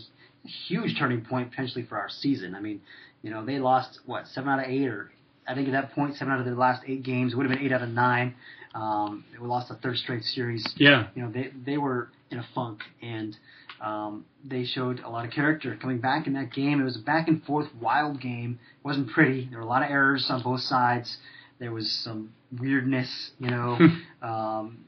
a 0.46 0.48
huge 0.68 0.96
turning 0.98 1.22
point 1.22 1.50
potentially 1.50 1.84
for 1.84 1.98
our 1.98 2.08
season. 2.08 2.54
I 2.54 2.60
mean, 2.60 2.80
you 3.22 3.30
know, 3.30 3.44
they 3.44 3.58
lost 3.58 4.00
what 4.06 4.26
seven 4.28 4.50
out 4.50 4.60
of 4.60 4.66
eight, 4.70 4.86
or 4.88 5.10
I 5.46 5.54
think 5.54 5.68
at 5.68 5.72
that 5.72 5.92
point 5.92 6.16
seven 6.16 6.32
out 6.32 6.40
of 6.40 6.46
their 6.46 6.54
last 6.54 6.82
eight 6.86 7.02
games. 7.02 7.32
It 7.32 7.36
would 7.36 7.48
have 7.48 7.56
been 7.56 7.64
eight 7.64 7.72
out 7.72 7.82
of 7.82 7.90
nine. 7.90 8.34
Um, 8.74 9.24
they 9.32 9.38
lost 9.44 9.70
a 9.70 9.74
third 9.74 9.96
straight 9.96 10.22
series. 10.22 10.66
Yeah. 10.76 11.08
You 11.14 11.22
know, 11.22 11.30
they 11.32 11.50
they 11.64 11.78
were 11.78 12.10
in 12.30 12.38
a 12.38 12.46
funk 12.54 12.80
and. 13.02 13.36
Um, 13.80 14.24
they 14.44 14.64
showed 14.64 14.98
a 14.98 15.08
lot 15.08 15.24
of 15.24 15.30
character 15.30 15.78
coming 15.80 16.00
back 16.00 16.26
in 16.26 16.32
that 16.32 16.52
game. 16.52 16.80
It 16.80 16.82
was 16.82 16.96
a 16.96 17.00
back 17.00 17.28
and 17.28 17.44
forth, 17.44 17.68
wild 17.80 18.20
game. 18.20 18.58
It 18.80 18.84
wasn't 18.84 19.10
pretty. 19.10 19.46
There 19.48 19.60
were 19.60 19.64
a 19.64 19.68
lot 19.68 19.84
of 19.84 19.90
errors 19.92 20.26
on 20.30 20.42
both 20.42 20.62
sides. 20.62 21.16
There 21.60 21.70
was 21.70 21.88
some 22.04 22.32
weirdness, 22.58 23.30
you 23.38 23.50
know. 23.50 23.78
um, 24.20 24.84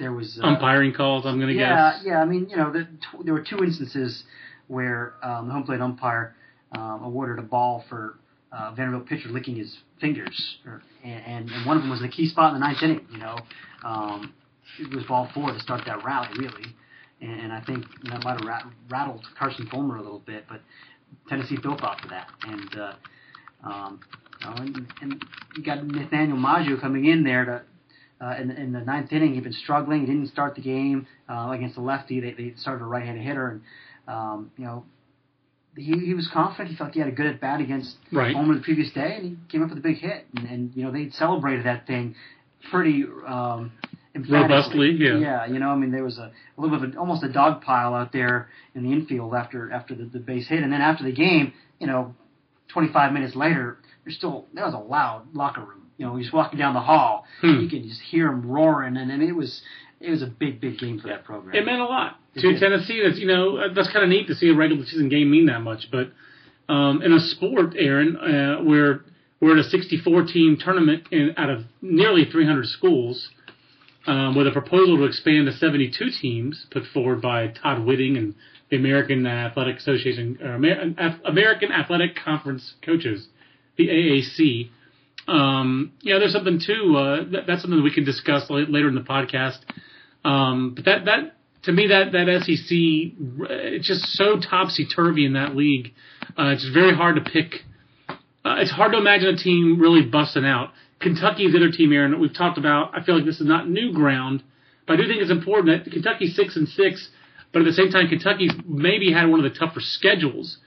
there 0.00 0.12
was 0.12 0.36
uh, 0.42 0.46
Umpiring 0.46 0.94
calls, 0.94 1.26
I'm 1.26 1.36
going 1.36 1.54
to 1.54 1.54
yeah, 1.54 1.92
guess. 1.92 2.02
yeah. 2.04 2.12
yeah. 2.14 2.22
I 2.22 2.24
mean, 2.24 2.48
you 2.50 2.56
know, 2.56 2.72
the, 2.72 2.88
there 3.22 3.34
were 3.34 3.44
two 3.48 3.62
instances 3.62 4.24
where 4.66 5.14
um, 5.22 5.46
the 5.46 5.54
home 5.54 5.62
plate 5.62 5.80
umpire 5.80 6.34
um, 6.72 7.02
awarded 7.02 7.38
a 7.38 7.46
ball 7.46 7.84
for 7.88 8.18
uh, 8.52 8.72
Vanderbilt 8.74 9.06
pitcher 9.06 9.28
licking 9.28 9.56
his 9.56 9.76
fingers, 10.00 10.58
or, 10.66 10.82
and, 11.04 11.50
and 11.50 11.66
one 11.66 11.76
of 11.76 11.82
them 11.82 11.90
was 11.90 12.00
the 12.00 12.08
key 12.08 12.26
spot 12.26 12.54
in 12.54 12.60
the 12.60 12.66
ninth 12.66 12.82
inning. 12.82 13.06
You 13.10 13.18
know, 13.18 13.38
um, 13.84 14.32
it 14.78 14.94
was 14.94 15.04
ball 15.04 15.28
four 15.34 15.52
to 15.52 15.60
start 15.60 15.82
that 15.86 16.04
rally, 16.04 16.28
really, 16.38 16.74
and, 17.20 17.40
and 17.40 17.52
I 17.52 17.62
think 17.64 17.84
that 18.04 18.24
might 18.24 18.40
have 18.40 18.46
rat- 18.46 18.66
rattled 18.90 19.24
Carson 19.38 19.66
Fulmer 19.66 19.96
a 19.96 20.02
little 20.02 20.20
bit, 20.20 20.44
but 20.48 20.60
Tennessee 21.28 21.58
built 21.62 21.82
off 21.82 22.02
of 22.02 22.10
that, 22.10 22.28
and. 22.44 22.78
Uh, 22.78 22.92
um, 23.64 24.00
you 24.40 24.46
know, 24.46 24.54
and, 24.56 24.86
and 25.00 25.24
you 25.56 25.64
got 25.64 25.84
Nathaniel 25.84 26.36
Maggio 26.36 26.80
coming 26.80 27.06
in 27.06 27.24
there 27.24 27.44
to 27.44 27.62
uh, 28.20 28.34
in, 28.40 28.50
in 28.50 28.72
the 28.72 28.80
ninth 28.80 29.12
inning. 29.12 29.34
He'd 29.34 29.44
been 29.44 29.52
struggling. 29.52 30.00
He 30.00 30.06
didn't 30.06 30.28
start 30.28 30.54
the 30.54 30.60
game 30.60 31.06
uh, 31.28 31.50
against 31.52 31.76
the 31.76 31.82
lefty. 31.82 32.20
They, 32.20 32.32
they 32.32 32.52
started 32.56 32.82
a 32.82 32.86
right-handed 32.86 33.24
hitter, 33.24 33.48
and 33.48 33.62
um, 34.08 34.50
you 34.56 34.64
know 34.64 34.84
he, 35.78 35.92
he 36.06 36.14
was 36.14 36.28
confident. 36.32 36.70
He 36.70 36.76
felt 36.76 36.92
he 36.92 37.00
had 37.00 37.08
a 37.08 37.12
good 37.12 37.26
at 37.26 37.40
bat 37.40 37.60
against 37.60 37.96
Right. 38.12 38.32
Fulmer 38.32 38.54
the 38.54 38.60
previous 38.60 38.90
day, 38.92 39.14
and 39.16 39.24
he 39.24 39.36
came 39.50 39.62
up 39.62 39.70
with 39.70 39.78
a 39.78 39.82
big 39.82 39.98
hit. 39.98 40.26
And, 40.36 40.46
and 40.48 40.72
you 40.74 40.84
know 40.84 40.90
they 40.90 41.10
celebrated 41.10 41.64
that 41.66 41.86
thing 41.86 42.14
pretty 42.70 43.04
um. 43.26 43.72
Robustly, 44.28 44.90
yeah. 44.98 45.16
Yeah, 45.18 45.46
you 45.46 45.60
know, 45.60 45.68
I 45.68 45.76
mean 45.76 45.92
there 45.92 46.02
was 46.02 46.18
a, 46.18 46.32
a 46.56 46.60
little 46.60 46.76
bit 46.76 46.88
of 46.88 46.94
a, 46.96 46.98
almost 46.98 47.22
a 47.22 47.28
dog 47.32 47.62
pile 47.62 47.94
out 47.94 48.12
there 48.12 48.48
in 48.74 48.82
the 48.82 48.90
infield 48.92 49.32
after 49.34 49.70
after 49.70 49.94
the, 49.94 50.06
the 50.06 50.18
base 50.18 50.48
hit, 50.48 50.62
and 50.64 50.72
then 50.72 50.80
after 50.80 51.04
the 51.04 51.12
game, 51.12 51.52
you 51.78 51.86
know, 51.86 52.14
25 52.72 53.12
minutes 53.12 53.36
later, 53.36 53.78
there's 54.04 54.16
still 54.16 54.46
there 54.54 54.64
was 54.64 54.74
a 54.74 54.78
loud 54.78 55.22
locker 55.34 55.60
room. 55.60 55.86
You 55.98 56.06
know, 56.06 56.16
he's 56.16 56.32
walking 56.32 56.58
down 56.58 56.74
the 56.74 56.80
hall, 56.80 57.26
Hmm. 57.40 57.60
you 57.60 57.68
could 57.68 57.84
just 57.84 58.00
hear 58.00 58.26
him 58.28 58.44
roaring, 58.50 58.96
and, 58.96 59.10
and 59.10 59.22
it 59.22 59.32
was 59.32 59.62
it 60.00 60.10
was 60.10 60.22
a 60.22 60.26
big 60.26 60.60
big 60.60 60.78
game 60.78 61.00
for 61.00 61.08
that 61.08 61.24
program. 61.24 61.54
It 61.54 61.64
meant 61.64 61.80
a 61.80 61.84
lot 61.84 62.16
It 62.34 62.40
to 62.40 62.52
did. 62.52 62.60
Tennessee. 62.60 63.02
That's 63.04 63.18
you 63.18 63.26
know 63.26 63.72
that's 63.74 63.90
kind 63.92 64.04
of 64.04 64.08
neat 64.08 64.26
to 64.28 64.34
see 64.34 64.48
a 64.48 64.54
regular 64.54 64.84
season 64.84 65.08
game 65.08 65.30
mean 65.30 65.46
that 65.46 65.60
much. 65.60 65.90
But 65.90 66.12
um, 66.72 67.02
in 67.02 67.12
a 67.12 67.20
sport, 67.20 67.74
Aaron, 67.76 68.16
uh, 68.16 68.62
where 68.62 69.00
we're 69.40 69.52
in 69.52 69.58
a 69.58 69.64
64 69.64 70.26
team 70.26 70.56
tournament 70.62 71.04
in, 71.10 71.34
out 71.36 71.50
of 71.50 71.64
nearly 71.80 72.24
300 72.24 72.66
schools, 72.66 73.28
um, 74.06 74.34
with 74.36 74.46
a 74.46 74.50
proposal 74.50 74.96
to 74.98 75.04
expand 75.04 75.46
to 75.46 75.52
72 75.52 76.10
teams 76.20 76.66
put 76.70 76.84
forward 76.92 77.22
by 77.22 77.48
Todd 77.48 77.84
Whitting 77.84 78.16
and 78.16 78.34
the 78.70 78.76
American 78.76 79.26
Athletic 79.26 79.76
Association, 79.78 80.38
or 80.42 80.56
Amer- 80.56 81.18
American 81.24 81.72
Athletic 81.72 82.16
Conference 82.16 82.74
coaches, 82.84 83.28
the 83.76 83.88
AAC. 83.88 84.70
Um, 85.26 85.92
yeah, 86.02 86.18
there's 86.18 86.32
something 86.32 86.60
too. 86.64 86.96
Uh, 86.96 87.24
that, 87.32 87.46
that's 87.46 87.62
something 87.62 87.78
that 87.78 87.84
we 87.84 87.92
can 87.94 88.04
discuss 88.04 88.48
later 88.50 88.88
in 88.88 88.94
the 88.94 89.00
podcast. 89.02 89.58
Um, 90.28 90.74
but 90.74 90.84
that 90.84 91.04
that 91.06 91.36
to 91.62 91.72
me 91.72 91.88
that 91.88 92.12
that 92.12 92.42
SEC 92.44 92.68
it's 92.70 93.86
just 93.86 94.04
so 94.08 94.38
topsy 94.38 94.86
turvy 94.86 95.24
in 95.24 95.32
that 95.32 95.56
league. 95.56 95.94
Uh, 96.36 96.52
it's 96.52 96.68
very 96.68 96.94
hard 96.94 97.16
to 97.16 97.22
pick. 97.22 97.64
Uh, 98.44 98.56
it's 98.58 98.70
hard 98.70 98.92
to 98.92 98.98
imagine 98.98 99.28
a 99.28 99.36
team 99.36 99.80
really 99.80 100.02
busting 100.02 100.44
out. 100.44 100.72
Kentucky's 101.00 101.52
the 101.52 101.58
other 101.58 101.70
team 101.70 101.92
and 101.92 102.20
we've 102.20 102.34
talked 102.34 102.58
about. 102.58 102.90
I 102.94 103.02
feel 103.02 103.16
like 103.16 103.24
this 103.24 103.40
is 103.40 103.46
not 103.46 103.68
new 103.68 103.92
ground, 103.92 104.42
but 104.86 104.94
I 104.94 104.96
do 104.96 105.08
think 105.08 105.22
it's 105.22 105.30
important 105.30 105.84
that 105.84 105.90
Kentucky's 105.90 106.36
six 106.36 106.56
and 106.56 106.68
six, 106.68 107.08
but 107.52 107.62
at 107.62 107.64
the 107.64 107.72
same 107.72 107.90
time, 107.90 108.08
Kentucky's 108.08 108.52
maybe 108.66 109.12
had 109.12 109.30
one 109.30 109.42
of 109.42 109.50
the 109.50 109.58
tougher 109.58 109.80
schedules 109.80 110.58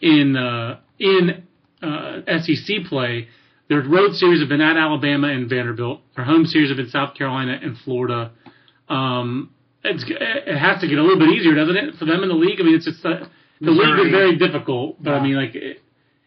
in 0.00 0.36
uh, 0.36 0.78
in 0.98 1.44
uh, 1.82 2.20
SEC 2.40 2.84
play. 2.88 3.28
Their 3.68 3.82
road 3.82 4.14
series 4.14 4.40
have 4.40 4.48
been 4.48 4.60
at 4.60 4.76
Alabama 4.76 5.28
and 5.28 5.48
Vanderbilt. 5.48 6.00
Their 6.14 6.24
home 6.24 6.46
series 6.46 6.70
have 6.70 6.76
been 6.76 6.88
South 6.90 7.14
Carolina 7.14 7.58
and 7.60 7.76
Florida. 7.78 8.30
Um, 8.88 9.54
it's, 9.84 10.04
it 10.06 10.58
has 10.58 10.80
to 10.80 10.88
get 10.88 10.98
a 10.98 11.02
little 11.02 11.18
bit 11.18 11.30
easier, 11.30 11.54
doesn't 11.54 11.76
it, 11.76 11.94
for 11.96 12.04
them 12.04 12.22
in 12.22 12.28
the 12.28 12.34
league? 12.34 12.60
I 12.60 12.64
mean, 12.64 12.74
it's 12.74 12.84
just 12.84 13.04
uh, 13.04 13.26
the 13.60 13.70
league 13.70 14.06
is 14.06 14.10
very 14.10 14.36
difficult, 14.36 15.02
but 15.02 15.10
yeah. 15.10 15.16
I 15.16 15.22
mean, 15.22 15.36
like 15.36 15.54
it, 15.54 15.82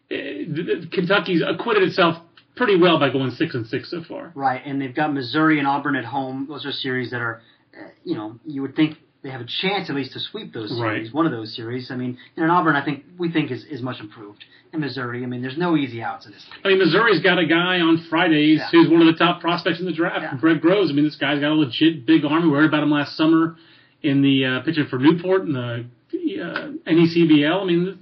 it, 0.08 0.92
Kentucky's 0.92 1.42
acquitted 1.46 1.82
itself 1.84 2.16
pretty 2.56 2.76
well 2.76 2.98
by 2.98 3.10
going 3.10 3.30
six 3.32 3.54
and 3.54 3.66
six 3.66 3.90
so 3.90 4.02
far. 4.06 4.32
Right, 4.34 4.62
and 4.64 4.80
they've 4.80 4.94
got 4.94 5.12
Missouri 5.12 5.58
and 5.58 5.66
Auburn 5.66 5.96
at 5.96 6.04
home. 6.04 6.46
Those 6.48 6.66
are 6.66 6.72
series 6.72 7.10
that 7.10 7.20
are, 7.20 7.42
uh, 7.76 7.88
you 8.04 8.14
know, 8.14 8.38
you 8.44 8.62
would 8.62 8.76
think 8.76 8.96
they 9.22 9.30
have 9.30 9.40
a 9.40 9.46
chance 9.46 9.88
at 9.88 9.94
least 9.94 10.12
to 10.14 10.20
sweep 10.20 10.52
those 10.52 10.70
series. 10.70 11.08
Right. 11.08 11.14
One 11.14 11.26
of 11.26 11.32
those 11.32 11.54
series. 11.54 11.90
I 11.90 11.96
mean, 11.96 12.18
in 12.36 12.44
Auburn, 12.44 12.74
I 12.74 12.84
think 12.84 13.04
we 13.18 13.30
think 13.30 13.50
is 13.50 13.64
is 13.64 13.80
much 13.80 14.00
improved. 14.00 14.44
In 14.72 14.80
Missouri, 14.80 15.22
I 15.22 15.26
mean, 15.26 15.42
there's 15.42 15.58
no 15.58 15.76
easy 15.76 16.02
outs 16.02 16.26
in 16.26 16.32
this. 16.32 16.44
League. 16.50 16.60
I 16.64 16.68
mean, 16.68 16.78
Missouri's 16.78 17.22
got 17.22 17.38
a 17.38 17.46
guy 17.46 17.80
on 17.80 18.06
Fridays 18.08 18.58
yeah. 18.58 18.68
who's 18.70 18.88
one 18.88 19.00
of 19.00 19.06
the 19.06 19.18
top 19.18 19.40
prospects 19.40 19.80
in 19.80 19.86
the 19.86 19.92
draft, 19.92 20.22
yeah. 20.22 20.36
Greg 20.40 20.60
Groves. 20.60 20.90
I 20.90 20.94
mean, 20.94 21.04
this 21.04 21.16
guy's 21.16 21.40
got 21.40 21.52
a 21.52 21.54
legit 21.54 22.06
big 22.06 22.24
arm. 22.24 22.50
We 22.50 22.56
heard 22.56 22.66
about 22.66 22.82
him 22.82 22.90
last 22.90 23.16
summer 23.16 23.56
in 24.02 24.22
the 24.22 24.44
uh, 24.44 24.64
pitching 24.64 24.86
for 24.88 24.98
Newport 24.98 25.42
in 25.42 25.52
the 25.52 25.86
uh, 26.42 26.90
NECBL. 26.90 27.62
I 27.62 27.64
mean, 27.64 28.00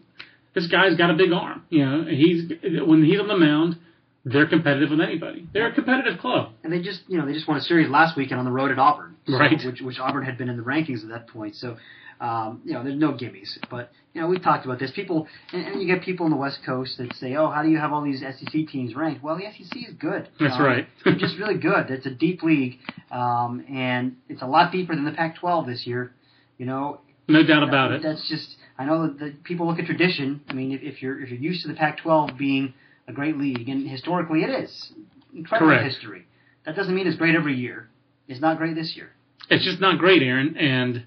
this 0.55 0.69
guy's 0.69 0.97
got 0.97 1.11
a 1.11 1.15
big 1.15 1.33
arm. 1.33 1.65
You 1.69 1.85
know, 1.85 2.05
he's 2.05 2.51
when 2.63 3.05
he's 3.05 3.21
on 3.21 3.29
the 3.29 3.37
mound 3.37 3.77
they're 4.25 4.49
competitive 4.49 4.91
with 4.91 5.01
anybody. 5.01 5.47
They're 5.53 5.69
a 5.69 5.75
competitive 5.75 6.19
club. 6.21 6.53
And 6.63 6.73
they 6.73 6.81
just, 6.81 7.01
you 7.09 7.19
know, 7.19 7.27
they 7.27 7.33
just 7.33 7.49
won 7.49 7.57
a 7.57 7.63
series 7.63 7.89
last 7.89 8.17
weekend 8.17 8.39
on 8.39 8.45
the 8.45 8.51
road 8.51 8.71
at 8.71 8.79
Auburn, 8.79 9.17
so, 9.27 9.39
right? 9.39 9.59
Which, 9.65 9.81
which 9.81 9.99
Auburn 9.99 10.25
had 10.25 10.37
been 10.37 10.49
in 10.49 10.57
the 10.57 10.63
rankings 10.63 11.03
at 11.03 11.09
that 11.09 11.29
point. 11.29 11.57
So, 11.57 11.77
um, 12.21 12.61
you 12.65 12.75
know, 12.75 12.85
there's 12.85 12.99
no 12.99 13.13
gimmies. 13.13 13.57
But 13.71 13.91
you 14.13 14.21
know, 14.21 14.29
we've 14.29 14.43
talked 14.43 14.67
about 14.67 14.79
this. 14.79 14.91
People, 14.91 15.27
and, 15.53 15.67
and 15.67 15.83
you 15.83 15.87
get 15.87 16.05
people 16.05 16.25
on 16.25 16.31
the 16.31 16.37
West 16.37 16.59
Coast 16.67 16.99
that 16.99 17.15
say, 17.15 17.37
"Oh, 17.37 17.51
how 17.51 17.63
do 17.63 17.71
you 17.71 17.79
have 17.79 17.93
all 17.93 18.03
these 18.03 18.21
SEC 18.21 18.53
teams 18.69 18.95
ranked?" 18.95 19.23
Well, 19.23 19.37
the 19.37 19.45
SEC 19.45 19.89
is 19.89 19.95
good. 19.99 20.29
That's 20.39 20.55
um, 20.55 20.63
right. 20.63 20.87
it's 21.07 21.21
just 21.21 21.39
really 21.39 21.57
good. 21.57 21.91
It's 21.91 22.07
a 22.07 22.11
deep 22.11 22.43
league, 22.43 22.79
um, 23.11 23.65
and 23.73 24.17
it's 24.29 24.43
a 24.43 24.47
lot 24.47 24.71
deeper 24.71 24.95
than 24.95 25.05
the 25.05 25.13
Pac-12 25.13 25.67
this 25.67 25.87
year. 25.87 26.13
You 26.59 26.67
know, 26.67 27.01
no 27.27 27.43
doubt 27.43 27.63
about 27.63 27.93
it. 27.93 28.03
That's 28.03 28.29
just. 28.29 28.57
I 28.79 28.85
know 28.85 29.07
that, 29.07 29.19
that 29.19 29.45
people 29.45 29.67
look 29.67 29.79
at 29.79 29.87
tradition. 29.87 30.41
I 30.49 30.55
mean, 30.55 30.73
if, 30.73 30.83
if 30.83 31.03
you're 31.03 31.23
if 31.23 31.31
you're 31.31 31.39
used 31.39 31.63
to 31.63 31.69
the 31.69 31.75
Pac-12 31.75 32.37
being 32.37 32.75
a 33.11 33.15
great 33.15 33.37
league, 33.37 33.69
and 33.69 33.89
historically 33.89 34.43
it 34.43 34.51
is. 34.51 34.93
Incredible 35.35 35.73
Correct. 35.73 35.85
history. 35.85 36.27
That 36.65 36.77
doesn't 36.77 36.95
mean 36.95 37.07
it's 37.07 37.17
great 37.17 37.35
every 37.35 37.57
year. 37.57 37.89
It's 38.29 38.41
not 38.41 38.59
great 38.59 38.75
this 38.75 38.95
year. 38.97 39.11
It's 39.49 39.65
just 39.65 39.81
not 39.81 39.99
great, 39.99 40.23
Aaron. 40.23 40.57
And 40.57 41.05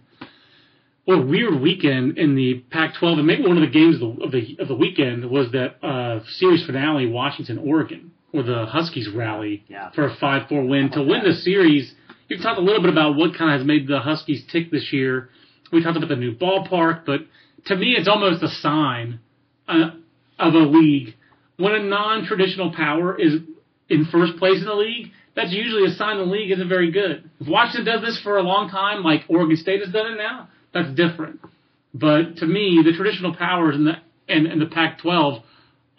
what 1.05 1.19
a 1.19 1.21
weird 1.21 1.59
weekend 1.61 2.17
in 2.17 2.35
the 2.35 2.63
Pac-12, 2.69 3.19
and 3.19 3.27
maybe 3.27 3.43
one 3.43 3.57
of 3.57 3.61
the 3.61 3.69
games 3.69 3.95
of 3.95 4.31
the 4.31 4.57
of 4.59 4.67
the 4.67 4.75
weekend 4.75 5.29
was 5.29 5.51
that 5.51 5.83
uh, 5.85 6.23
series 6.37 6.65
finale, 6.65 7.07
Washington 7.07 7.57
Oregon, 7.57 8.11
where 8.31 8.43
the 8.43 8.65
Huskies 8.65 9.09
rally 9.13 9.63
yeah. 9.67 9.91
for 9.91 10.05
a 10.07 10.15
five-four 10.15 10.65
win 10.65 10.91
to 10.91 11.03
win 11.03 11.23
the 11.23 11.33
series. 11.33 11.93
You've 12.27 12.41
talked 12.41 12.59
a 12.59 12.63
little 12.63 12.81
bit 12.81 12.91
about 12.91 13.15
what 13.15 13.35
kind 13.37 13.53
of 13.53 13.59
has 13.59 13.67
made 13.67 13.87
the 13.87 13.99
Huskies 13.99 14.43
tick 14.51 14.71
this 14.71 14.91
year. 14.91 15.29
We 15.71 15.83
talked 15.83 15.97
about 15.97 16.09
the 16.09 16.15
new 16.15 16.35
ballpark, 16.35 17.05
but 17.05 17.21
to 17.65 17.75
me, 17.75 17.95
it's 17.97 18.07
almost 18.07 18.43
a 18.43 18.49
sign 18.49 19.19
uh, 19.67 19.91
of 20.39 20.53
a 20.53 20.59
league 20.59 21.15
when 21.57 21.73
a 21.73 21.83
non-traditional 21.83 22.73
power 22.73 23.19
is 23.19 23.33
in 23.89 24.05
first 24.05 24.37
place 24.37 24.59
in 24.59 24.65
the 24.65 24.73
league, 24.73 25.11
that's 25.35 25.51
usually 25.51 25.85
a 25.85 25.95
sign 25.95 26.17
the 26.17 26.23
league 26.23 26.51
isn't 26.51 26.69
very 26.69 26.91
good. 26.91 27.29
If 27.39 27.47
Washington 27.47 27.85
does 27.85 28.01
this 28.01 28.19
for 28.23 28.37
a 28.37 28.43
long 28.43 28.69
time, 28.69 29.03
like 29.03 29.21
Oregon 29.27 29.57
State 29.57 29.81
has 29.83 29.91
done 29.91 30.13
it 30.13 30.17
now, 30.17 30.49
that's 30.73 30.89
different. 30.95 31.39
But 31.93 32.37
to 32.37 32.45
me, 32.45 32.81
the 32.83 32.93
traditional 32.93 33.35
powers 33.35 33.75
in 33.75 33.85
the 33.85 33.93
and, 34.27 34.47
and 34.47 34.61
the 34.61 34.67
Pac-12 34.67 35.43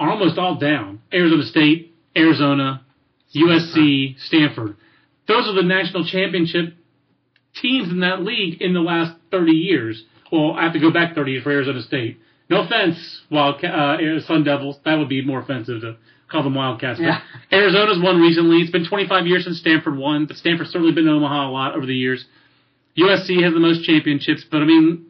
are 0.01 0.11
almost 0.11 0.39
all 0.39 0.59
down. 0.59 1.01
Arizona 1.13 1.45
State, 1.45 1.95
Arizona, 2.17 2.85
USC, 3.35 4.19
Stanford. 4.19 4.77
Those 5.29 5.49
are 5.49 5.55
the 5.55 5.63
national 5.63 6.07
championship 6.07 6.75
teams 7.61 7.91
in 7.91 8.01
that 8.01 8.23
league 8.23 8.61
in 8.61 8.75
the 8.75 8.81
last 8.81 9.17
30 9.31 9.53
years. 9.53 10.03
Well, 10.33 10.53
I 10.53 10.65
have 10.65 10.73
to 10.73 10.81
go 10.81 10.91
back 10.91 11.15
30 11.15 11.33
years 11.33 11.45
for 11.45 11.51
Arizona 11.51 11.83
State. 11.83 12.19
No 12.51 12.63
offense, 12.63 13.23
Wild 13.31 13.65
uh, 13.65 14.21
Sun 14.21 14.45
Devils. 14.45 14.79
That 14.85 14.97
would 14.97 15.09
be 15.09 15.25
more 15.25 15.41
offensive 15.41 15.81
to 15.81 15.97
call 16.31 16.43
them 16.43 16.55
Wildcats. 16.55 17.01
Yeah. 17.01 17.21
Arizona's 17.53 17.99
won 18.03 18.21
recently. 18.21 18.59
It's 18.59 18.71
been 18.71 18.87
25 18.87 19.27
years 19.27 19.45
since 19.45 19.59
Stanford 19.59 19.97
won, 19.97 20.27
but 20.27 20.37
Stanford's 20.37 20.71
certainly 20.71 20.93
been 20.93 21.07
in 21.07 21.15
Omaha 21.15 21.49
a 21.49 21.51
lot 21.51 21.75
over 21.75 21.87
the 21.87 21.95
years. 21.95 22.25
USC 22.99 23.43
has 23.43 23.55
the 23.55 23.61
most 23.61 23.85
championships, 23.85 24.45
but 24.51 24.63
I 24.63 24.65
mean, 24.67 25.07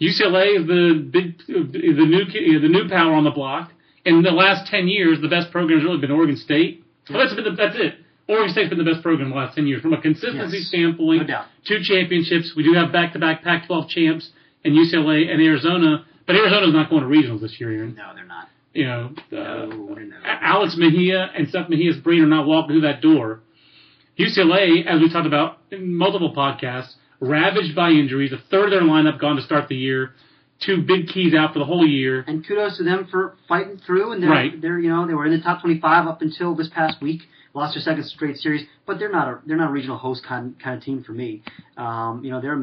UCLA 0.00 0.60
is 0.60 0.66
the 0.66 1.08
big, 1.10 1.38
the 1.46 2.06
new, 2.06 2.60
the 2.60 2.68
new 2.68 2.88
power 2.88 3.12
on 3.12 3.24
the 3.24 3.30
block. 3.30 3.72
In 4.04 4.22
the 4.22 4.30
last 4.30 4.70
10 4.70 4.88
years, 4.88 5.20
the 5.20 5.28
best 5.28 5.52
program 5.52 5.78
has 5.78 5.84
really 5.84 6.00
been 6.00 6.10
Oregon 6.10 6.36
State. 6.36 6.82
Yeah. 7.08 7.16
Well, 7.16 7.26
that's 7.26 7.34
been 7.34 7.44
the, 7.44 7.50
that's 7.50 7.76
it. 7.76 7.94
Oregon 8.26 8.50
State's 8.50 8.70
been 8.70 8.78
the 8.78 8.90
best 8.90 9.02
program 9.02 9.28
in 9.28 9.30
the 9.30 9.36
last 9.36 9.56
10 9.56 9.66
years. 9.66 9.82
From 9.82 9.92
a 9.92 10.00
consistency 10.00 10.58
yes. 10.58 10.68
standpoint, 10.68 11.28
no 11.28 11.44
two 11.66 11.82
championships. 11.82 12.54
We 12.56 12.62
do 12.62 12.72
have 12.74 12.92
back-to-back 12.92 13.42
Pac-12 13.42 13.88
champs 13.88 14.30
in 14.64 14.72
UCLA 14.72 15.30
and 15.30 15.42
Arizona. 15.42 16.06
But 16.30 16.36
Arizona's 16.36 16.72
not 16.72 16.88
going 16.90 17.02
to 17.02 17.08
regionals 17.08 17.40
this 17.40 17.56
year, 17.58 17.72
Aaron. 17.72 17.96
No, 17.96 18.12
they're 18.14 18.24
not. 18.24 18.48
You 18.72 18.86
know, 18.86 19.10
uh, 19.32 19.66
no, 19.66 19.94
no. 19.94 20.16
Alex 20.24 20.76
Mejia 20.78 21.28
and 21.36 21.48
Seth 21.48 21.68
Mejia-Brain 21.68 22.22
are 22.22 22.26
not 22.26 22.46
walking 22.46 22.76
through 22.76 22.82
that 22.82 23.00
door. 23.00 23.40
UCLA, 24.16 24.86
as 24.86 25.00
we 25.00 25.12
talked 25.12 25.26
about 25.26 25.58
in 25.72 25.92
multiple 25.92 26.32
podcasts, 26.32 26.92
ravaged 27.18 27.74
by 27.74 27.90
injuries. 27.90 28.32
A 28.32 28.38
third 28.48 28.66
of 28.66 28.70
their 28.70 28.82
lineup 28.82 29.18
gone 29.20 29.34
to 29.36 29.42
start 29.42 29.66
the 29.66 29.74
year. 29.74 30.12
Two 30.64 30.84
big 30.86 31.08
keys 31.08 31.34
out 31.34 31.52
for 31.52 31.58
the 31.58 31.64
whole 31.64 31.84
year. 31.84 32.24
And 32.28 32.46
kudos 32.46 32.78
to 32.78 32.84
them 32.84 33.08
for 33.10 33.36
fighting 33.48 33.80
through. 33.84 34.12
And 34.12 34.22
they're, 34.22 34.30
right. 34.30 34.62
they're 34.62 34.78
you 34.78 34.88
know 34.88 35.08
they 35.08 35.14
were 35.14 35.26
in 35.26 35.32
the 35.32 35.42
top 35.42 35.62
25 35.62 36.06
up 36.06 36.22
until 36.22 36.54
this 36.54 36.70
past 36.72 37.02
week. 37.02 37.22
Lost 37.54 37.74
their 37.74 37.82
second 37.82 38.04
straight 38.04 38.36
series, 38.36 38.64
but 38.86 39.00
they're 39.00 39.10
not 39.10 39.26
a 39.26 39.40
they're 39.44 39.56
not 39.56 39.70
a 39.70 39.72
regional 39.72 39.98
host 39.98 40.24
kind 40.24 40.54
kind 40.62 40.78
of 40.78 40.84
team 40.84 41.02
for 41.02 41.10
me. 41.10 41.42
Um, 41.76 42.20
you 42.22 42.30
know 42.30 42.40
they're 42.40 42.62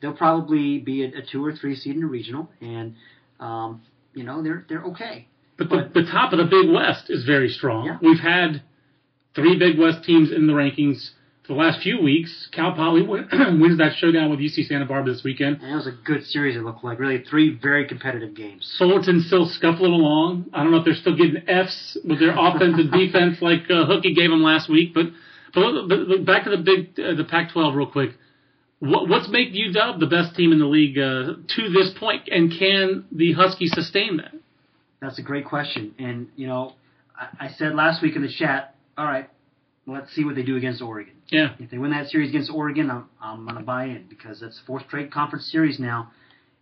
they'll 0.00 0.12
probably 0.12 0.78
be 0.78 1.04
a, 1.04 1.08
a 1.08 1.22
two 1.30 1.44
or 1.44 1.52
three 1.52 1.76
seed 1.76 1.94
in 1.94 2.00
the 2.00 2.06
regional, 2.06 2.50
and 2.60 2.94
um, 3.38 3.82
you 4.14 4.24
know 4.24 4.42
they're 4.42 4.64
they're 4.68 4.84
okay. 4.84 5.26
But, 5.58 5.68
but 5.68 5.94
the, 5.94 6.02
the 6.02 6.10
top 6.10 6.32
of 6.32 6.38
the 6.38 6.44
Big 6.44 6.72
West 6.72 7.10
is 7.10 7.24
very 7.24 7.48
strong. 7.48 7.86
Yeah. 7.86 7.98
We've 8.00 8.20
had 8.20 8.62
three 9.34 9.58
Big 9.58 9.78
West 9.78 10.04
teams 10.04 10.32
in 10.32 10.46
the 10.46 10.54
rankings 10.54 11.10
for 11.46 11.52
the 11.52 11.58
last 11.58 11.82
few 11.82 12.00
weeks. 12.00 12.48
Cal 12.52 12.72
Poly 12.72 13.02
wins 13.02 13.28
that 13.78 13.92
showdown 13.98 14.30
with 14.30 14.40
UC 14.40 14.66
Santa 14.66 14.86
Barbara 14.86 15.12
this 15.12 15.22
weekend. 15.22 15.60
And 15.60 15.72
it 15.72 15.74
was 15.74 15.86
a 15.86 15.96
good 16.04 16.24
series. 16.24 16.56
It 16.56 16.60
looked 16.60 16.82
like 16.82 16.98
really 16.98 17.22
three 17.28 17.58
very 17.60 17.86
competitive 17.86 18.34
games. 18.34 18.74
Fullerton 18.78 19.22
still 19.26 19.46
scuffling 19.46 19.92
along. 19.92 20.46
I 20.54 20.62
don't 20.62 20.72
know 20.72 20.78
if 20.78 20.84
they're 20.84 20.94
still 20.94 21.16
getting 21.16 21.42
Fs 21.46 21.98
with 22.04 22.20
their 22.20 22.32
offense 22.32 22.76
and 22.78 22.90
defense 22.92 23.42
like 23.42 23.64
uh, 23.68 23.84
Hookie 23.84 24.14
gave 24.16 24.30
them 24.30 24.42
last 24.42 24.70
week. 24.70 24.94
But 24.94 25.06
but, 25.52 25.88
but 25.88 26.24
back 26.24 26.44
to 26.44 26.50
the 26.50 26.58
big 26.58 26.98
uh, 26.98 27.14
the 27.16 27.24
Pac-12 27.24 27.74
real 27.74 27.90
quick. 27.90 28.10
What, 28.80 29.08
what's 29.08 29.28
made 29.28 29.54
UW 29.54 30.00
the 30.00 30.06
best 30.06 30.34
team 30.34 30.52
in 30.52 30.58
the 30.58 30.66
league 30.66 30.98
uh, 30.98 31.34
to 31.46 31.68
this 31.68 31.92
point, 31.98 32.28
and 32.30 32.50
can 32.50 33.04
the 33.12 33.34
Huskies 33.34 33.72
sustain 33.74 34.16
that? 34.16 34.32
That's 35.00 35.18
a 35.18 35.22
great 35.22 35.44
question, 35.44 35.94
and 35.98 36.28
you 36.34 36.46
know, 36.46 36.72
I, 37.14 37.46
I 37.46 37.48
said 37.50 37.74
last 37.74 38.02
week 38.02 38.16
in 38.16 38.22
the 38.22 38.32
chat. 38.32 38.74
All 38.96 39.04
right, 39.04 39.28
let's 39.86 40.14
see 40.14 40.24
what 40.24 40.34
they 40.34 40.42
do 40.42 40.56
against 40.56 40.80
Oregon. 40.80 41.14
Yeah. 41.28 41.54
If 41.58 41.70
they 41.70 41.76
win 41.78 41.90
that 41.90 42.08
series 42.08 42.30
against 42.30 42.50
Oregon, 42.50 42.90
I'm 42.90 43.04
I'm 43.20 43.46
gonna 43.46 43.62
buy 43.62 43.84
in 43.84 44.06
because 44.08 44.40
that's 44.40 44.58
fourth 44.66 44.84
straight 44.86 45.12
conference 45.12 45.50
series 45.52 45.78
now, 45.78 46.10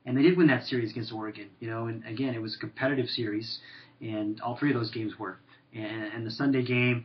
and 0.05 0.17
they 0.17 0.23
did 0.23 0.37
win 0.37 0.49
that 0.49 0.65
series 0.67 0.91
against 0.91 1.13
Oregon. 1.13 1.51
You 1.61 1.71
know, 1.71 1.87
and 1.87 2.05
again, 2.05 2.35
it 2.35 2.43
was 2.43 2.57
a 2.57 2.59
competitive 2.59 3.07
series, 3.07 3.61
and 4.01 4.41
all 4.41 4.57
three 4.57 4.71
of 4.71 4.77
those 4.77 4.91
games 4.91 5.13
were. 5.19 5.39
And, 5.73 6.13
and 6.15 6.27
the 6.27 6.31
Sunday 6.33 6.65
game, 6.65 7.05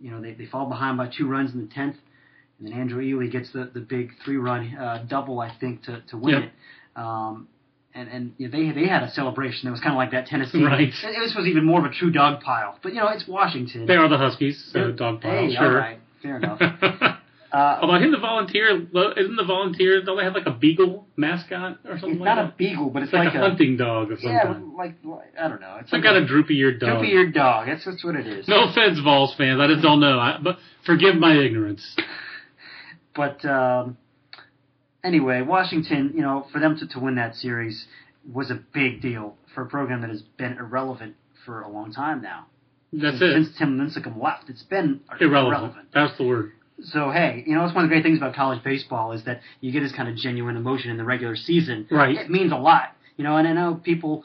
you 0.00 0.10
know, 0.10 0.22
they 0.22 0.32
they 0.32 0.46
fall 0.46 0.66
behind 0.66 0.96
by 0.96 1.10
two 1.14 1.28
runs 1.28 1.52
in 1.52 1.60
the 1.60 1.72
tenth 1.72 1.96
and 2.64 2.72
then 2.72 2.80
Andrew 2.80 3.00
Ely 3.00 3.26
gets 3.26 3.52
the, 3.52 3.70
the 3.72 3.80
big 3.80 4.12
three 4.24 4.36
run 4.36 4.76
uh, 4.76 5.04
double, 5.08 5.40
I 5.40 5.54
think, 5.58 5.82
to, 5.84 6.02
to 6.08 6.16
win 6.16 6.34
yep. 6.34 6.42
it. 6.44 6.50
Um, 6.96 7.48
and 7.94 8.08
and 8.08 8.32
you 8.38 8.48
know, 8.48 8.58
they 8.58 8.72
they 8.72 8.88
had 8.88 9.02
a 9.02 9.10
celebration 9.10 9.66
that 9.66 9.70
was 9.70 9.80
kind 9.80 9.92
of 9.92 9.96
like 9.96 10.10
that 10.10 10.26
Tennessee. 10.26 10.64
Right. 10.64 10.92
This 11.02 11.34
was 11.36 11.46
even 11.46 11.64
more 11.64 11.78
of 11.78 11.84
a 11.84 11.94
true 11.94 12.10
dog 12.10 12.40
pile. 12.40 12.78
But 12.82 12.94
you 12.94 13.00
know, 13.00 13.08
it's 13.08 13.26
Washington. 13.28 13.86
They 13.86 13.94
are 13.94 14.08
the 14.08 14.18
Huskies, 14.18 14.70
so 14.72 14.90
dog 14.90 15.20
pile. 15.20 15.30
Hey, 15.30 15.54
sure. 15.54 15.64
all 15.64 15.74
right, 15.74 15.98
fair 16.22 16.36
enough. 16.38 16.60
Uh, 17.54 17.78
Although 17.82 18.02
in 18.02 18.10
the 18.10 18.18
volunteer, 18.18 18.68
isn't 18.68 19.36
the 19.36 19.44
volunteer? 19.46 20.02
Don't 20.02 20.16
they 20.16 20.24
have 20.24 20.34
like 20.34 20.46
a 20.46 20.50
beagle 20.50 21.06
mascot 21.16 21.78
or 21.84 22.00
something? 22.00 22.10
It's 22.10 22.18
like 22.18 22.18
not 22.18 22.34
that? 22.34 22.54
a 22.54 22.54
beagle, 22.58 22.90
but 22.90 23.04
it's, 23.04 23.10
it's 23.10 23.14
like, 23.14 23.26
like, 23.26 23.36
a, 23.36 23.38
hunting 23.38 23.76
dog 23.76 24.10
or 24.10 24.16
something. 24.16 24.32
yeah, 24.32 24.58
like, 24.76 24.96
like 25.04 25.32
I 25.40 25.46
don't 25.46 25.60
know. 25.60 25.76
It's 25.78 25.88
Some 25.88 26.02
kind 26.02 26.16
of 26.16 26.26
droopy-eared 26.26 26.80
dog. 26.80 26.98
droopy-eared 26.98 27.32
dog. 27.32 27.68
That's 27.68 27.84
that's 27.84 28.02
what 28.02 28.16
it 28.16 28.26
is. 28.26 28.48
No 28.48 28.64
offense, 28.64 28.98
Vols 28.98 29.36
fans. 29.38 29.60
I 29.60 29.68
just 29.68 29.82
don't 29.82 30.00
know. 30.00 30.18
I, 30.18 30.38
but 30.42 30.58
forgive 30.84 31.14
my 31.14 31.36
ignorance. 31.36 31.94
But 33.14 33.44
um, 33.44 33.96
anyway, 35.02 35.42
Washington, 35.42 36.12
you 36.14 36.22
know, 36.22 36.46
for 36.52 36.60
them 36.60 36.76
to, 36.78 36.86
to 36.88 37.00
win 37.00 37.16
that 37.16 37.36
series 37.36 37.86
was 38.32 38.50
a 38.50 38.60
big 38.72 39.02
deal 39.02 39.36
for 39.54 39.62
a 39.62 39.66
program 39.66 40.00
that 40.00 40.10
has 40.10 40.22
been 40.22 40.56
irrelevant 40.58 41.14
for 41.44 41.60
a 41.60 41.68
long 41.68 41.92
time 41.92 42.22
now. 42.22 42.46
That's 42.92 43.18
since, 43.18 43.22
it. 43.22 43.44
since 43.44 43.58
Tim 43.58 43.78
Lincecum 43.78 44.22
left. 44.22 44.48
It's 44.48 44.62
been 44.62 45.00
Irrelevant. 45.20 45.88
That's 45.92 46.16
the 46.16 46.24
word. 46.24 46.52
So 46.82 47.10
hey, 47.10 47.44
you 47.46 47.54
know, 47.54 47.64
it's 47.64 47.74
one 47.74 47.84
of 47.84 47.90
the 47.90 47.94
great 47.94 48.02
things 48.02 48.18
about 48.18 48.34
college 48.34 48.62
baseball 48.64 49.12
is 49.12 49.24
that 49.24 49.40
you 49.60 49.72
get 49.72 49.80
this 49.80 49.92
kind 49.92 50.08
of 50.08 50.16
genuine 50.16 50.56
emotion 50.56 50.90
in 50.90 50.96
the 50.96 51.04
regular 51.04 51.36
season. 51.36 51.86
Right. 51.90 52.16
It 52.16 52.30
means 52.30 52.52
a 52.52 52.56
lot. 52.56 52.96
You 53.16 53.24
know, 53.24 53.36
and 53.36 53.46
I 53.46 53.52
know 53.52 53.80
people, 53.82 54.24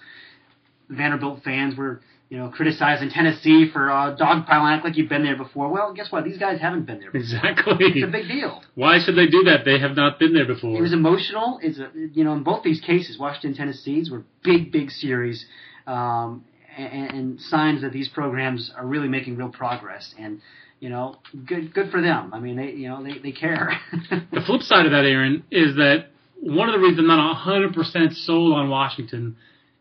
Vanderbilt 0.90 1.44
fans 1.44 1.76
were, 1.76 2.02
you 2.30 2.38
know, 2.38 2.50
criticizing 2.50 3.10
Tennessee 3.10 3.70
for 3.74 3.90
uh, 3.90 4.16
dogpiling 4.16 4.76
act 4.76 4.86
like 4.86 4.98
you've 4.98 5.10
been 5.10 5.24
there 5.24 5.36
before. 5.36 5.70
Well, 5.70 5.94
guess 5.94 6.12
what? 6.12 6.24
These 6.24 6.38
guys 6.38 6.62
haven't 6.62 6.86
been 6.86 7.00
there. 7.00 7.12
Before. 7.12 7.22
Exactly. 7.22 7.76
It's 7.80 8.04
a 8.04 8.12
big 8.12 8.28
deal. 8.28 8.62
Why 8.76 9.00
should 9.04 9.16
they 9.16 9.26
do 9.26 9.44
that? 9.46 9.66
They 9.66 9.80
have 9.80 9.96
not 9.96 10.20
been 10.20 10.34
there 10.34 10.46
before. 10.46 10.78
It 10.78 10.82
was 10.82 10.94
emotional. 10.94 11.60
It's 11.62 11.80
a, 11.80 11.90
you 11.96 12.24
know, 12.24 12.34
in 12.34 12.44
both 12.44 12.64
these 12.64 12.82
cases, 12.82 13.18
Washington, 13.18 13.56
Tennessee's 13.56 14.12
were 14.12 14.24
big, 14.44 14.72
big 14.72 14.92
series, 14.92 15.44
um, 15.88 16.46
and, 16.78 17.12
and 17.12 17.42
signs 17.42 17.82
that 17.82 17.94
these 17.94 18.08
programs 18.08 18.72
are 18.78 18.86
really 18.86 19.08
making 19.08 19.36
real 19.36 19.50
progress. 19.50 20.14
And 20.20 20.42
you 20.80 20.90
know, 20.90 21.18
good, 21.46 21.74
good 21.74 21.92
for 21.92 22.02
them. 22.02 22.34
I 22.34 22.40
mean, 22.40 22.56
they, 22.56 22.72
you 22.72 22.88
know, 22.88 23.04
they, 23.04 23.20
they 23.20 23.32
care. 23.32 23.74
The 24.32 24.42
flip 24.46 24.62
side 24.62 24.86
of 24.86 24.92
that, 24.94 25.04
Aaron, 25.04 25.44
is 25.52 25.76
that 25.76 26.08
one 26.40 26.70
of 26.70 26.74
the 26.74 26.80
reasons 26.80 27.00
I'm 27.00 27.08
not 27.08 27.46
100% 27.46 28.14
sold 28.14 28.54
on 28.54 28.70
Washington 28.70 29.36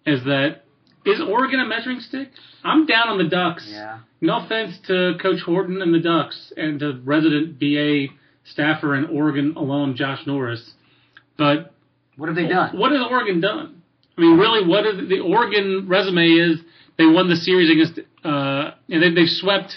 is 0.04 0.24
that 0.24 0.62
is 1.08 1.20
Oregon 1.20 1.60
a 1.60 1.66
measuring 1.66 2.00
stick? 2.00 2.28
I'm 2.64 2.86
down 2.86 3.08
on 3.08 3.18
the 3.18 3.28
Ducks. 3.28 3.66
yeah. 3.70 4.00
No 4.20 4.44
offense 4.44 4.76
to 4.88 5.14
Coach 5.22 5.40
Horton 5.44 5.80
and 5.80 5.94
the 5.94 6.00
Ducks 6.00 6.52
and 6.56 6.80
to 6.80 7.00
resident 7.04 7.58
BA 7.60 8.06
staffer 8.44 8.94
and 8.94 9.08
Oregon 9.10 9.54
alum 9.56 9.94
Josh 9.96 10.26
Norris, 10.26 10.72
but 11.36 11.72
What 12.16 12.28
have 12.28 12.36
they 12.36 12.48
done? 12.48 12.76
what 12.78 12.90
has 12.92 13.00
Oregon 13.08 13.40
done? 13.40 13.82
I 14.16 14.20
mean, 14.20 14.36
really, 14.38 14.66
what 14.66 14.84
is 14.86 15.08
the 15.08 15.20
Oregon 15.20 15.86
resume 15.88 16.26
is? 16.26 16.58
They 16.96 17.06
won 17.06 17.28
the 17.28 17.36
series 17.36 17.70
against, 17.70 18.00
uh, 18.24 18.72
and 18.88 19.00
they, 19.02 19.10
they've 19.14 19.28
swept. 19.28 19.76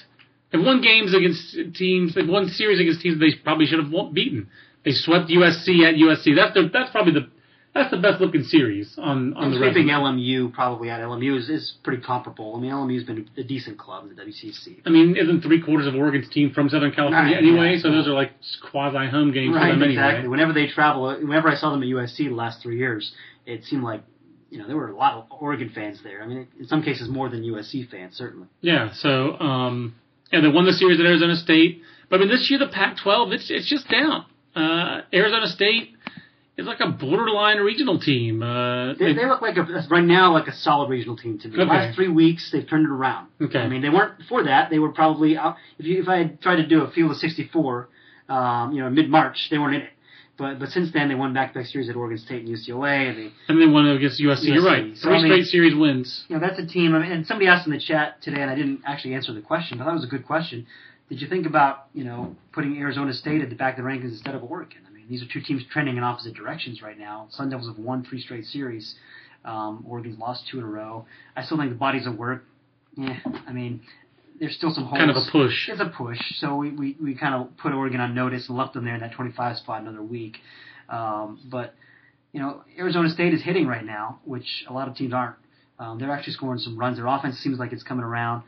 They've 0.52 0.64
won 0.64 0.82
games 0.82 1.14
against 1.14 1.76
teams. 1.78 2.16
They've 2.16 2.28
won 2.28 2.48
series 2.48 2.80
against 2.80 3.02
teams 3.02 3.20
they 3.20 3.36
probably 3.44 3.68
should 3.68 3.78
have 3.80 3.92
won, 3.92 4.12
beaten. 4.14 4.50
They 4.84 4.92
swept 4.92 5.30
USC 5.30 5.86
at 5.88 5.94
USC. 5.96 6.36
That's 6.36 6.56
the, 6.56 6.70
that's 6.74 6.90
probably 6.90 7.14
the 7.14 7.30
that's 7.74 7.90
the 7.92 7.98
best 7.98 8.20
looking 8.20 8.44
series 8.44 8.98
on 8.98 9.34
on 9.36 9.46
And 9.46 9.54
the 9.56 9.60
resume. 9.60 9.88
LMU 9.88 10.54
probably 10.54 10.90
at 10.90 11.00
LMU 11.00 11.38
is, 11.38 11.50
is 11.50 11.74
pretty 11.84 12.02
comparable. 12.04 12.56
I 12.56 12.60
mean, 12.60 12.72
LMU's 12.72 13.04
been 13.06 13.30
a 13.38 13.44
decent 13.44 13.78
club 13.78 14.04
in 14.10 14.16
the 14.16 14.22
WCC. 14.22 14.82
I 14.86 14.90
mean, 14.90 15.16
isn't 15.16 15.42
three 15.42 15.62
quarters 15.62 15.88
of 15.88 15.96
Oregon's 15.96 16.30
team 16.30 16.52
from 16.52 16.70
Southern 16.70 16.92
California 16.92 17.36
Right, 17.36 17.44
anyway? 17.44 17.74
yeah. 17.76 17.82
So 17.82 17.92
those 17.92 18.08
are 18.08 18.14
like 18.14 18.32
quasi 18.72 19.08
home 19.10 19.32
games 19.32 19.56
Right, 19.56 19.74
for 19.74 19.80
them 19.80 19.90
exactly. 19.90 20.20
anyway. 20.20 20.28
Whenever 20.32 20.54
they 20.54 20.68
travel, 20.68 21.08
whenever 21.22 21.48
I 21.50 21.56
saw 21.56 21.72
them 21.72 21.82
at 21.84 21.88
USC 21.90 22.18
the 22.18 22.30
last 22.32 22.62
three 22.62 22.78
years, 22.78 23.14
it 23.46 23.64
seemed 23.64 23.84
like 23.84 24.02
you 24.50 24.58
know 24.60 24.68
there 24.68 24.76
were 24.76 24.90
a 24.90 24.96
lot 24.96 25.14
of 25.18 25.26
Oregon 25.40 25.70
fans 25.74 26.02
there. 26.04 26.22
I 26.22 26.28
mean, 26.28 26.48
in 26.60 26.68
some 26.68 26.84
cases 26.84 27.08
more 27.08 27.30
than 27.30 27.42
USC 27.44 27.90
fans, 27.90 28.16
certainly. 28.18 28.48
Yeah. 28.60 28.92
So 28.94 29.38
um, 29.40 29.96
yeah, 30.32 30.42
they 30.42 30.50
won 30.50 30.66
the 30.66 30.74
series 30.74 31.00
at 31.00 31.06
Arizona 31.06 31.36
State. 31.38 31.82
But 32.10 32.18
I 32.18 32.20
mean, 32.24 32.30
this 32.30 32.50
year 32.50 32.60
the 32.60 32.68
Pac-12 32.68 33.32
it's 33.34 33.50
it's 33.50 33.70
just 33.70 33.88
down. 33.90 34.26
Uh, 34.54 35.04
Arizona 35.14 35.48
State 35.48 35.96
is 36.58 36.66
like 36.68 36.80
a 36.82 36.90
borderline 36.90 37.58
regional 37.60 38.00
team. 38.00 38.44
Uh, 38.44 38.94
They, 38.94 39.14
they 39.14 39.26
look 39.26 39.42
like 39.42 39.58
a 39.58 39.64
right 39.90 40.04
now 40.04 40.34
like 40.34 40.48
a 40.48 40.54
solid 40.54 40.90
regional 40.90 41.16
team 41.18 41.40
to 41.40 41.48
me. 41.48 41.58
The 41.58 41.64
last 41.66 41.96
three 41.96 42.08
weeks 42.10 42.52
they've 42.52 42.68
turned 42.68 42.86
it 42.86 42.92
around. 42.92 43.28
Okay. 43.42 43.60
I 43.60 43.68
mean, 43.68 43.82
they 43.82 43.90
weren't 43.90 44.18
before 44.18 44.44
that. 44.44 44.70
They 44.70 44.80
were 44.80 44.92
probably 44.92 45.38
out. 45.38 45.56
If 45.80 45.86
you 45.86 46.02
if 46.02 46.08
I 46.08 46.18
had 46.18 46.42
tried 46.42 46.58
to 46.58 46.68
do 46.68 46.82
a 46.84 46.92
field 46.92 47.12
of 47.12 47.18
64, 47.18 47.90
um, 48.30 48.74
you 48.74 48.82
know, 48.82 48.90
mid 48.90 49.10
March, 49.10 49.48
they 49.50 49.58
weren't 49.58 49.76
in 49.76 49.82
it. 49.82 49.90
But 50.38 50.60
but 50.60 50.70
since 50.70 50.92
then 50.92 51.08
they 51.10 51.16
won 51.16 51.34
back 51.34 51.54
to 51.54 51.60
back 51.60 51.68
series 51.68 51.90
at 51.90 51.96
Oregon 51.96 52.18
State 52.18 52.46
and 52.46 52.50
UCLA. 52.50 53.10
And 53.10 53.18
they 53.18 53.32
and 53.48 53.62
they 53.62 53.68
won 53.68 53.88
against 53.88 54.20
USC. 54.22 54.44
You're 54.46 54.64
right. 54.64 54.96
So, 54.98 55.08
Three 55.10 55.18
I 55.18 55.22
mean- 55.22 55.32
straight 55.32 55.46
series 55.46 55.76
wins. 55.76 56.26
you 56.28 56.36
know, 56.38 56.42
that's 56.46 56.60
a 56.60 56.66
team. 56.66 56.96
I 56.96 57.00
mean, 57.00 57.12
and 57.12 57.26
somebody 57.28 57.48
asked 57.48 57.66
in 57.68 57.74
the 57.74 57.80
chat 57.80 58.22
today, 58.22 58.42
and 58.42 58.50
I 58.52 58.56
didn't 58.56 58.82
actually 58.86 59.14
answer 59.14 59.34
the 59.34 59.42
question, 59.42 59.78
but 59.78 59.86
that 59.86 59.94
was 59.94 60.04
a 60.04 60.08
good 60.08 60.26
question. 60.26 60.66
Did 61.10 61.22
you 61.22 61.28
think 61.28 61.46
about, 61.46 61.88
you 61.94 62.06
know, 62.06 62.38
putting 62.54 62.78
Arizona 62.78 63.14
State 63.14 63.42
at 63.42 63.50
the 63.50 63.56
back 63.56 63.78
of 63.78 63.84
the 63.84 63.90
rankings 63.90 64.12
instead 64.12 64.34
of 64.34 64.44
Oregon? 64.44 64.80
These 65.12 65.22
are 65.22 65.28
two 65.28 65.42
teams 65.42 65.64
trending 65.70 65.98
in 65.98 66.04
opposite 66.04 66.34
directions 66.34 66.82
right 66.82 66.98
now. 66.98 67.28
Sun 67.32 67.50
Devils 67.50 67.68
have 67.68 67.78
won 67.78 68.06
three 68.06 68.22
straight 68.22 68.46
series. 68.46 68.96
Um, 69.44 69.84
Oregon's 69.86 70.18
lost 70.18 70.48
two 70.48 70.58
in 70.58 70.64
a 70.64 70.68
row. 70.68 71.06
I 71.36 71.44
still 71.44 71.58
think 71.58 71.70
the 71.70 71.76
bodies 71.76 72.08
of 72.08 72.16
work. 72.18 72.46
Yeah, 72.96 73.18
I 73.46 73.52
mean, 73.52 73.82
there's 74.40 74.56
still 74.56 74.72
some 74.72 74.86
holes. 74.86 75.00
Kind 75.00 75.12
of 75.12 75.18
a 75.18 75.30
push. 75.30 75.68
It's 75.68 75.82
a 75.82 75.90
push. 75.90 76.18
So 76.38 76.56
we, 76.56 76.72
we, 76.72 76.98
we 77.02 77.16
kind 77.16 77.36
of 77.36 77.58
put 77.58 77.74
Oregon 77.74 78.00
on 78.00 78.16
notice 78.16 78.48
and 78.48 78.58
left 78.58 78.74
them 78.74 78.86
there 78.86 78.96
in 78.96 79.02
that 79.02 79.12
25 79.12 79.58
spot 79.58 79.82
another 79.82 80.02
week. 80.02 80.38
Um, 80.88 81.42
but 81.44 81.76
you 82.32 82.40
know, 82.40 82.64
Arizona 82.80 83.10
State 83.10 83.34
is 83.34 83.44
hitting 83.44 83.68
right 83.68 83.84
now, 83.84 84.20
which 84.24 84.64
a 84.70 84.74
lot 84.74 84.88
of 84.88 84.96
teams 84.96 85.14
aren't. 85.14 85.36
Um, 85.78 86.00
they're 86.00 86.12
actually 86.12 86.34
scoring 86.34 86.60
some 86.60 86.78
runs. 86.78 86.96
Their 86.96 87.08
offense 87.08 87.38
seems 87.40 87.60
like 87.60 87.74
it's 87.74 87.84
coming 87.84 88.06
around, 88.06 88.44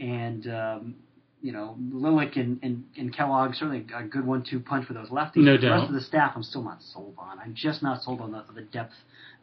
and 0.00 0.46
um, 0.48 0.94
you 1.40 1.52
know, 1.52 1.76
Lilek 1.92 2.36
and, 2.38 2.58
and, 2.62 2.84
and 2.96 3.14
Kellogg 3.14 3.54
certainly 3.54 3.86
a 3.94 4.02
good 4.04 4.26
one-two 4.26 4.60
punch 4.60 4.86
for 4.86 4.92
those 4.94 5.08
lefties. 5.08 5.36
No 5.36 5.54
But 5.54 5.60
the 5.60 5.70
rest 5.70 5.86
of 5.88 5.94
the 5.94 6.00
staff, 6.00 6.32
I'm 6.34 6.42
still 6.42 6.62
not 6.64 6.82
sold 6.82 7.14
on. 7.18 7.38
I'm 7.38 7.54
just 7.54 7.82
not 7.82 8.02
sold 8.02 8.20
on 8.20 8.32
the, 8.32 8.44
the 8.54 8.62
depth 8.62 8.94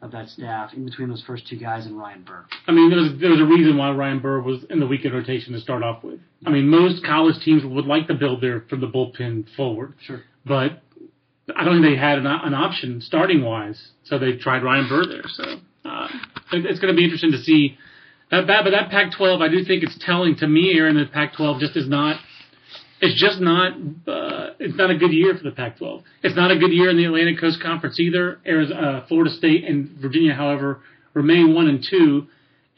of 0.02 0.12
that 0.12 0.28
staff 0.28 0.74
in 0.74 0.84
between 0.84 1.08
those 1.08 1.22
first 1.26 1.46
two 1.48 1.56
guys 1.56 1.86
and 1.86 1.96
Ryan 1.98 2.22
Burr. 2.22 2.44
I 2.66 2.72
mean, 2.72 2.90
there 2.90 2.98
was 3.00 3.12
there 3.18 3.30
was 3.30 3.40
a 3.40 3.44
reason 3.44 3.78
why 3.78 3.90
Ryan 3.92 4.20
Burr 4.20 4.40
was 4.40 4.64
in 4.68 4.78
the 4.78 4.86
weekend 4.86 5.14
rotation 5.14 5.54
to 5.54 5.60
start 5.60 5.82
off 5.82 6.04
with. 6.04 6.20
I 6.44 6.50
mean, 6.50 6.68
most 6.68 7.02
college 7.04 7.42
teams 7.42 7.64
would 7.64 7.86
like 7.86 8.06
to 8.08 8.14
build 8.14 8.42
their 8.42 8.60
from 8.68 8.80
the 8.82 8.88
bullpen 8.88 9.46
forward, 9.56 9.94
Sure. 10.04 10.22
but 10.44 10.82
I 11.56 11.64
don't 11.64 11.80
think 11.80 11.94
they 11.94 11.98
had 12.00 12.18
an, 12.18 12.26
an 12.26 12.52
option 12.52 13.00
starting 13.00 13.42
wise, 13.42 13.92
so 14.04 14.18
they 14.18 14.36
tried 14.36 14.62
Ryan 14.62 14.86
Burr 14.88 15.06
there. 15.06 15.24
So 15.28 15.44
uh, 15.86 16.08
it, 16.52 16.66
it's 16.66 16.78
going 16.80 16.92
to 16.92 16.96
be 16.96 17.04
interesting 17.04 17.32
to 17.32 17.38
see 17.38 17.78
that. 18.30 18.46
That 18.46 18.64
but 18.64 18.70
that 18.70 18.90
Pac-12, 18.90 19.40
I 19.42 19.48
do 19.48 19.64
think 19.64 19.82
it's 19.82 19.96
telling 20.04 20.36
to 20.36 20.46
me, 20.48 20.72
Aaron, 20.76 20.96
that 20.96 21.12
Pac-12 21.12 21.60
just 21.60 21.76
is 21.76 21.88
not. 21.88 22.16
It's 23.00 23.20
just 23.20 23.40
not. 23.40 23.72
Uh, 24.06 24.54
it's 24.58 24.76
not 24.76 24.90
a 24.90 24.96
good 24.96 25.12
year 25.12 25.34
for 25.36 25.44
the 25.44 25.50
Pac-12. 25.50 26.02
It's 26.22 26.34
not 26.36 26.50
a 26.50 26.58
good 26.58 26.72
year 26.72 26.88
in 26.90 26.96
the 26.96 27.04
Atlantic 27.04 27.38
Coast 27.38 27.60
Conference 27.62 28.00
either. 28.00 28.38
Arizona, 28.46 28.80
uh, 28.80 29.06
Florida 29.06 29.30
State 29.30 29.64
and 29.64 29.90
Virginia, 30.00 30.32
however, 30.34 30.80
remain 31.14 31.54
one 31.54 31.68
and 31.68 31.84
two. 31.88 32.26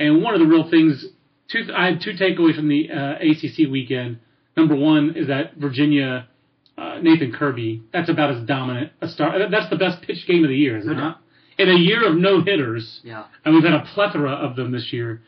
And 0.00 0.22
one 0.22 0.34
of 0.34 0.40
the 0.40 0.46
real 0.46 0.68
things, 0.70 1.04
two, 1.50 1.60
I 1.74 1.86
had 1.86 2.00
two 2.02 2.12
takeaways 2.12 2.56
from 2.56 2.68
the 2.68 2.90
uh, 2.90 3.14
ACC 3.20 3.70
weekend. 3.70 4.18
Number 4.56 4.74
one 4.74 5.14
is 5.16 5.28
that 5.28 5.54
Virginia, 5.56 6.26
uh, 6.76 6.98
Nathan 7.00 7.32
Kirby, 7.32 7.82
that's 7.92 8.08
about 8.10 8.32
as 8.32 8.44
dominant 8.46 8.92
a 9.00 9.08
star. 9.08 9.48
That's 9.50 9.70
the 9.70 9.76
best 9.76 10.02
pitch 10.02 10.26
game 10.26 10.42
of 10.44 10.50
the 10.50 10.56
year, 10.56 10.78
is 10.78 10.86
it 10.86 10.94
not? 10.94 11.20
In 11.58 11.68
a 11.68 11.76
year 11.76 12.06
of 12.08 12.16
no 12.16 12.40
hitters, 12.42 13.00
Yeah. 13.04 13.24
and 13.44 13.54
we've 13.54 13.64
had 13.64 13.72
a 13.74 13.84
plethora 13.94 14.30
of 14.32 14.56
them 14.56 14.72
this 14.72 14.92
year. 14.92 15.22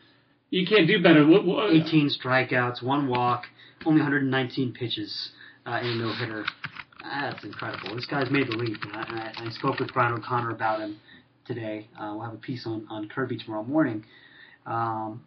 You 0.51 0.67
can't 0.67 0.85
do 0.85 1.01
better. 1.01 1.25
What, 1.25 1.45
what, 1.45 1.71
18 1.71 2.09
strikeouts, 2.09 2.83
one 2.83 3.07
walk, 3.07 3.45
only 3.85 4.01
119 4.01 4.73
pitches 4.73 5.31
uh, 5.65 5.79
in 5.81 5.87
a 5.87 5.95
no 5.95 6.13
hitter. 6.13 6.45
That's 7.01 7.43
incredible. 7.45 7.95
This 7.95 8.05
guy's 8.05 8.29
made 8.29 8.47
the 8.47 8.57
leap. 8.57 8.77
And 8.83 8.91
I, 8.93 9.31
I, 9.37 9.45
I 9.45 9.49
spoke 9.51 9.79
with 9.79 9.93
Brian 9.93 10.13
O'Connor 10.13 10.51
about 10.51 10.81
him 10.81 10.99
today. 11.45 11.87
Uh, 11.97 12.11
we'll 12.15 12.25
have 12.25 12.33
a 12.33 12.37
piece 12.37 12.67
on, 12.67 12.85
on 12.89 13.07
Kirby 13.07 13.37
tomorrow 13.37 13.63
morning. 13.63 14.03
Um, 14.65 15.23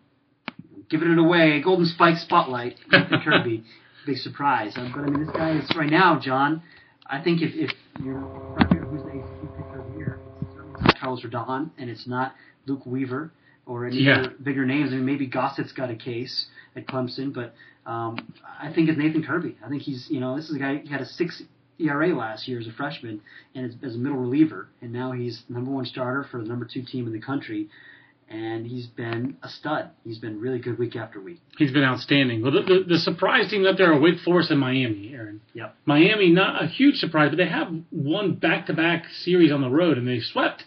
giving 0.90 1.10
it 1.10 1.18
away, 1.18 1.62
Golden 1.64 1.86
Spike 1.86 2.18
Spotlight, 2.18 2.76
Nathan 2.92 3.22
Kirby. 3.24 3.64
Big 4.06 4.18
surprise. 4.18 4.74
Uh, 4.76 4.90
but 4.94 5.04
I 5.04 5.06
mean, 5.06 5.24
this 5.24 5.34
guy 5.34 5.56
is 5.56 5.70
right 5.74 5.90
now, 5.90 6.20
John. 6.20 6.62
I 7.06 7.22
think 7.22 7.40
if, 7.40 7.54
if 7.54 7.70
you're 8.02 8.20
figure 8.68 8.84
out 8.84 8.90
who's 8.90 9.02
the 9.02 9.08
ACC 9.08 9.56
pitcher 9.56 9.80
of 9.80 9.90
the 9.90 9.98
year, 9.98 10.20
it's 10.42 10.82
not 10.82 10.98
Carlos 11.00 11.22
Rodon, 11.22 11.70
and 11.78 11.88
it's 11.88 12.06
not 12.06 12.34
Luke 12.66 12.84
Weaver 12.84 13.32
or 13.66 13.86
any 13.86 13.98
Yeah. 14.02 14.26
bigger 14.42 14.64
names. 14.64 14.92
I 14.92 14.96
mean, 14.96 15.06
maybe 15.06 15.26
Gossett's 15.26 15.72
got 15.72 15.90
a 15.90 15.96
case 15.96 16.46
at 16.76 16.86
Clemson, 16.86 17.32
but 17.32 17.54
um, 17.86 18.32
I 18.60 18.72
think 18.72 18.88
it's 18.88 18.98
Nathan 18.98 19.22
Kirby. 19.22 19.56
I 19.64 19.68
think 19.68 19.82
he's, 19.82 20.06
you 20.10 20.20
know, 20.20 20.36
this 20.36 20.48
is 20.50 20.56
a 20.56 20.58
guy 20.58 20.76
who 20.78 20.88
had 20.88 21.00
a 21.00 21.06
six 21.06 21.42
ERA 21.78 22.14
last 22.16 22.46
year 22.48 22.58
as 22.60 22.66
a 22.66 22.72
freshman 22.72 23.20
and 23.54 23.66
as, 23.66 23.72
as 23.82 23.94
a 23.96 23.98
middle 23.98 24.18
reliever, 24.18 24.68
and 24.80 24.92
now 24.92 25.12
he's 25.12 25.42
number 25.48 25.70
one 25.70 25.84
starter 25.84 26.24
for 26.30 26.40
the 26.40 26.48
number 26.48 26.64
two 26.70 26.82
team 26.82 27.06
in 27.06 27.12
the 27.12 27.20
country, 27.20 27.68
and 28.28 28.66
he's 28.66 28.86
been 28.86 29.36
a 29.42 29.48
stud. 29.48 29.90
He's 30.04 30.18
been 30.18 30.40
really 30.40 30.58
good 30.58 30.78
week 30.78 30.96
after 30.96 31.20
week. 31.20 31.40
He's 31.58 31.72
been 31.72 31.82
outstanding. 31.84 32.42
Well, 32.42 32.52
the, 32.52 32.62
the, 32.62 32.84
the 32.88 32.98
surprise 32.98 33.50
teams 33.50 33.66
up 33.66 33.76
there 33.76 33.92
are 33.92 34.00
Wake 34.00 34.20
Forest 34.24 34.50
and 34.50 34.60
Miami, 34.60 35.12
Aaron. 35.12 35.40
Yep. 35.52 35.74
Miami, 35.84 36.30
not 36.30 36.62
a 36.62 36.66
huge 36.66 36.96
surprise, 36.96 37.30
but 37.30 37.36
they 37.36 37.48
have 37.48 37.68
won 37.90 38.34
back-to-back 38.36 39.04
series 39.22 39.52
on 39.52 39.60
the 39.60 39.68
road, 39.68 39.98
and 39.98 40.06
they 40.08 40.20
swept 40.20 40.64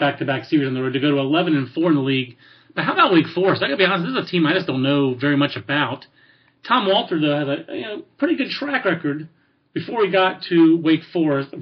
back-to-back 0.00 0.44
series 0.46 0.66
on 0.66 0.74
the 0.74 0.82
road 0.82 0.94
to 0.94 1.00
go 1.00 1.10
to 1.10 1.18
11 1.18 1.54
and 1.56 1.70
4 1.70 1.90
in 1.90 1.94
the 1.94 2.00
league. 2.00 2.36
But 2.74 2.84
how 2.84 2.94
about 2.94 3.12
Wake 3.12 3.26
Forest? 3.34 3.62
I 3.62 3.66
gotta 3.66 3.76
be 3.76 3.84
honest, 3.84 4.12
this 4.12 4.22
is 4.22 4.28
a 4.28 4.30
team 4.30 4.46
I 4.46 4.54
just 4.54 4.66
don't 4.66 4.82
know 4.82 5.14
very 5.14 5.36
much 5.36 5.56
about. 5.56 6.06
Tom 6.66 6.86
Walter, 6.86 7.20
though, 7.20 7.38
has 7.38 7.48
a 7.48 7.76
you 7.76 7.82
know, 7.82 8.02
pretty 8.18 8.36
good 8.36 8.50
track 8.50 8.84
record 8.84 9.28
before 9.72 10.04
he 10.04 10.10
got 10.10 10.42
to 10.48 10.80
Wake 10.82 11.02
Forest, 11.12 11.54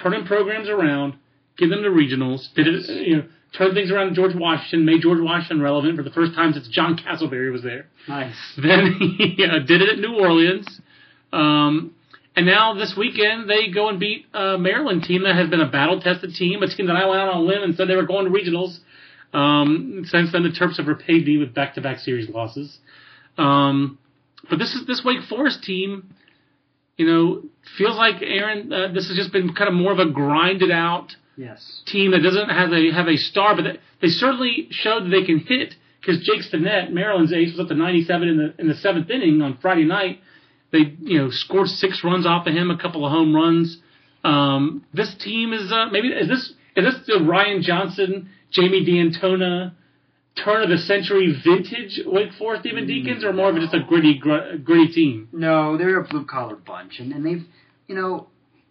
turning 0.00 0.24
programs 0.24 0.68
around, 0.68 1.14
give 1.56 1.70
them 1.70 1.82
to 1.82 1.88
regionals, 1.90 2.52
did 2.54 2.66
it, 2.66 2.88
you 2.88 3.16
know, 3.16 3.24
turned 3.56 3.74
things 3.74 3.90
around 3.90 4.10
to 4.10 4.14
George 4.14 4.34
Washington, 4.34 4.84
made 4.84 5.02
George 5.02 5.20
Washington 5.20 5.60
relevant 5.60 5.96
for 5.96 6.02
the 6.02 6.10
first 6.10 6.34
time 6.34 6.52
since 6.52 6.68
John 6.68 6.96
Castleberry 6.96 7.52
was 7.52 7.62
there. 7.62 7.86
Nice. 8.08 8.36
Then 8.56 9.16
he 9.18 9.44
uh, 9.44 9.58
did 9.66 9.82
it 9.82 9.88
at 9.90 9.98
New 9.98 10.18
Orleans. 10.18 10.80
Um, 11.32 11.94
and 12.38 12.46
now 12.46 12.74
this 12.74 12.94
weekend 12.96 13.50
they 13.50 13.68
go 13.68 13.88
and 13.88 13.98
beat 13.98 14.26
a 14.32 14.56
Maryland 14.58 15.02
team 15.02 15.24
that 15.24 15.34
has 15.34 15.50
been 15.50 15.60
a 15.60 15.68
battle 15.68 16.00
tested 16.00 16.34
team, 16.34 16.62
a 16.62 16.68
team 16.68 16.86
that 16.86 16.96
I 16.96 17.04
went 17.06 17.20
out 17.20 17.30
on 17.30 17.36
a 17.38 17.40
limb 17.40 17.62
and 17.64 17.74
said 17.74 17.88
they 17.88 17.96
were 17.96 18.06
going 18.06 18.26
to 18.26 18.30
regionals. 18.30 18.78
Um, 19.32 20.04
since 20.06 20.30
then 20.32 20.44
the 20.44 20.50
Terps 20.50 20.76
have 20.76 20.86
repaid 20.86 21.26
me 21.26 21.36
with 21.36 21.52
back 21.52 21.74
to 21.74 21.80
back 21.80 21.98
series 21.98 22.28
losses. 22.30 22.78
Um, 23.36 23.98
but 24.48 24.60
this 24.60 24.72
is 24.74 24.86
this 24.86 25.02
Wake 25.04 25.24
Forest 25.28 25.64
team, 25.64 26.14
you 26.96 27.06
know, 27.06 27.42
feels 27.76 27.96
like 27.96 28.22
Aaron. 28.22 28.72
Uh, 28.72 28.92
this 28.92 29.08
has 29.08 29.16
just 29.16 29.32
been 29.32 29.52
kind 29.54 29.68
of 29.68 29.74
more 29.74 29.92
of 29.92 29.98
a 29.98 30.08
grinded 30.10 30.70
out 30.70 31.16
Yes. 31.36 31.82
team 31.86 32.12
that 32.12 32.20
doesn't 32.20 32.48
have 32.48 32.72
a 32.72 32.90
have 32.92 33.08
a 33.08 33.16
star, 33.16 33.54
but 33.56 33.62
they, 33.62 33.78
they 34.00 34.08
certainly 34.08 34.68
showed 34.70 35.04
that 35.04 35.10
they 35.10 35.24
can 35.24 35.40
hit. 35.40 35.74
Because 36.00 36.24
Jake 36.24 36.42
Stinnett, 36.42 36.92
Maryland's 36.92 37.32
ace, 37.32 37.50
was 37.50 37.60
up 37.60 37.68
to 37.68 37.74
97 37.74 38.28
in 38.28 38.36
the 38.38 38.54
in 38.58 38.68
the 38.68 38.74
seventh 38.76 39.10
inning 39.10 39.42
on 39.42 39.58
Friday 39.58 39.84
night. 39.84 40.20
They 40.70 40.94
you 41.00 41.18
know 41.18 41.30
scored 41.30 41.68
six 41.68 42.02
runs 42.04 42.26
off 42.26 42.46
of 42.46 42.54
him, 42.54 42.70
a 42.70 42.78
couple 42.78 43.04
of 43.04 43.12
home 43.12 43.34
runs. 43.34 43.78
Um, 44.24 44.84
this 44.92 45.14
team 45.16 45.52
is 45.52 45.72
uh, 45.72 45.86
maybe 45.90 46.08
is 46.08 46.28
this 46.28 46.52
is 46.76 46.84
this 46.84 47.06
the 47.06 47.24
Ryan 47.24 47.62
Johnson, 47.62 48.28
Jamie 48.50 48.84
D'Antona, 48.84 49.72
turn 50.44 50.62
of 50.62 50.68
the 50.68 50.78
century 50.78 51.34
vintage 51.44 52.00
Wake 52.06 52.32
Forest 52.38 52.64
Demon 52.64 52.86
Deacons, 52.86 53.24
or 53.24 53.32
more 53.32 53.50
of 53.50 53.56
just 53.56 53.74
a 53.74 53.80
gritty 53.80 54.18
gr- 54.18 54.56
gritty 54.62 54.92
team? 54.92 55.28
No, 55.32 55.76
they're 55.76 56.00
a 56.00 56.04
blue 56.04 56.24
collar 56.24 56.56
bunch, 56.56 56.98
and, 56.98 57.12
and 57.12 57.24
they've, 57.24 57.44
you 57.86 57.94
know, 57.94 58.28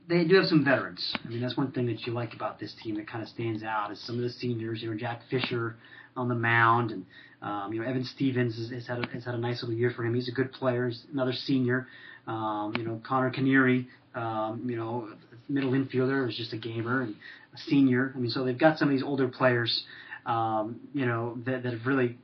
they 0.07 0.23
do 0.23 0.35
have 0.35 0.45
some 0.45 0.63
veterans. 0.63 1.13
I 1.25 1.29
mean, 1.29 1.41
that's 1.41 1.57
one 1.57 1.71
thing 1.71 1.85
that 1.87 2.05
you 2.07 2.13
like 2.13 2.33
about 2.33 2.59
this 2.59 2.73
team 2.81 2.95
that 2.95 3.07
kind 3.07 3.21
of 3.21 3.29
stands 3.29 3.63
out 3.63 3.91
is 3.91 3.99
some 4.05 4.15
of 4.15 4.21
the 4.21 4.29
seniors. 4.29 4.81
You 4.81 4.91
know, 4.91 4.97
Jack 4.97 5.21
Fisher 5.29 5.75
on 6.15 6.29
the 6.29 6.35
mound, 6.35 6.91
and 6.91 7.05
um, 7.41 7.73
you 7.73 7.81
know, 7.81 7.87
Evan 7.87 8.03
Stevens 8.05 8.55
has, 8.57 8.69
has 8.71 8.87
had 8.87 9.03
a, 9.03 9.07
has 9.09 9.25
had 9.25 9.35
a 9.35 9.37
nice 9.37 9.61
little 9.61 9.75
year 9.77 9.91
for 9.95 10.03
him. 10.05 10.13
He's 10.15 10.29
a 10.29 10.31
good 10.31 10.51
player. 10.51 10.87
He's 10.87 11.03
another 11.11 11.33
senior. 11.33 11.87
Um, 12.25 12.73
you 12.77 12.83
know, 12.83 12.99
Conor 13.05 13.31
Keniry, 13.31 13.85
um, 14.15 14.63
you 14.65 14.75
know, 14.75 15.09
middle 15.47 15.71
infielder 15.71 16.27
is 16.27 16.35
just 16.35 16.51
a 16.53 16.57
gamer 16.57 17.01
and 17.01 17.15
a 17.53 17.57
senior. 17.57 18.11
I 18.15 18.19
mean, 18.19 18.31
so 18.31 18.43
they've 18.43 18.57
got 18.57 18.77
some 18.77 18.89
of 18.89 18.93
these 18.93 19.03
older 19.03 19.27
players, 19.29 19.83
um, 20.25 20.79
you 20.93 21.05
know, 21.05 21.37
that, 21.45 21.63
that 21.63 21.71
have 21.73 21.85
really 21.85 22.17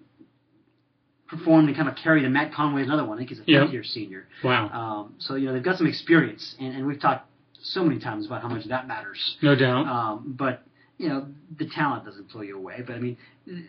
performed 1.29 1.67
and 1.69 1.77
kind 1.77 1.87
of 1.87 1.95
carried. 1.95 2.25
And 2.25 2.33
Matt 2.33 2.53
Conway 2.53 2.81
is 2.81 2.87
another 2.87 3.05
one. 3.05 3.17
I 3.17 3.19
think 3.19 3.29
he's 3.29 3.39
a 3.39 3.43
Yep. 3.47 3.63
fifth 3.65 3.73
year 3.73 3.83
senior. 3.83 4.25
Wow, 4.43 4.69
Um, 4.69 5.15
so 5.19 5.35
you 5.35 5.45
know 5.47 5.53
they've 5.53 5.63
got 5.63 5.77
some 5.77 5.87
experience, 5.87 6.55
and, 6.59 6.75
and 6.75 6.85
we've 6.85 6.99
talked 6.99 7.27
so 7.63 7.83
many 7.83 7.99
times 7.99 8.25
about 8.27 8.41
how 8.41 8.49
much 8.49 8.65
that 8.67 8.87
matters. 8.87 9.37
no 9.41 9.55
doubt. 9.55 9.87
Um, 9.87 10.35
but 10.37 10.63
you 10.97 11.09
know 11.09 11.27
the 11.57 11.67
talent 11.67 12.05
doesn't 12.05 12.31
blow 12.31 12.41
you 12.41 12.57
away. 12.57 12.83
But 12.85 12.95
I 12.95 12.99
mean, 12.99 13.17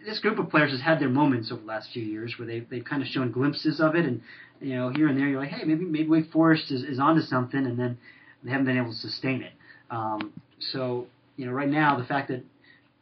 this 0.06 0.18
group 0.20 0.38
of 0.38 0.50
players 0.50 0.72
has 0.72 0.80
had 0.80 1.00
their 1.00 1.08
moments 1.08 1.50
over 1.50 1.60
the 1.60 1.66
last 1.66 1.90
few 1.92 2.02
years 2.02 2.34
where 2.38 2.46
they've 2.46 2.68
they've 2.68 2.84
kind 2.84 3.02
of 3.02 3.08
shown 3.08 3.32
glimpses 3.32 3.80
of 3.80 3.94
it, 3.94 4.04
and 4.04 4.20
you 4.60 4.76
know 4.76 4.90
here 4.90 5.08
and 5.08 5.18
there 5.18 5.26
you're 5.28 5.40
like, 5.40 5.50
hey, 5.50 5.64
maybe 5.64 5.84
maybe 5.84 6.08
Wake 6.08 6.30
Forest 6.30 6.70
is, 6.70 6.82
is 6.82 6.98
onto 6.98 7.22
something, 7.22 7.64
and 7.64 7.78
then 7.78 7.98
they 8.42 8.50
haven't 8.50 8.66
been 8.66 8.76
able 8.76 8.90
to 8.90 8.98
sustain 8.98 9.42
it. 9.42 9.52
Um, 9.90 10.32
so 10.58 11.06
you 11.36 11.46
know 11.46 11.52
right 11.52 11.68
now 11.68 11.98
the 11.98 12.04
fact 12.04 12.28
that 12.28 12.42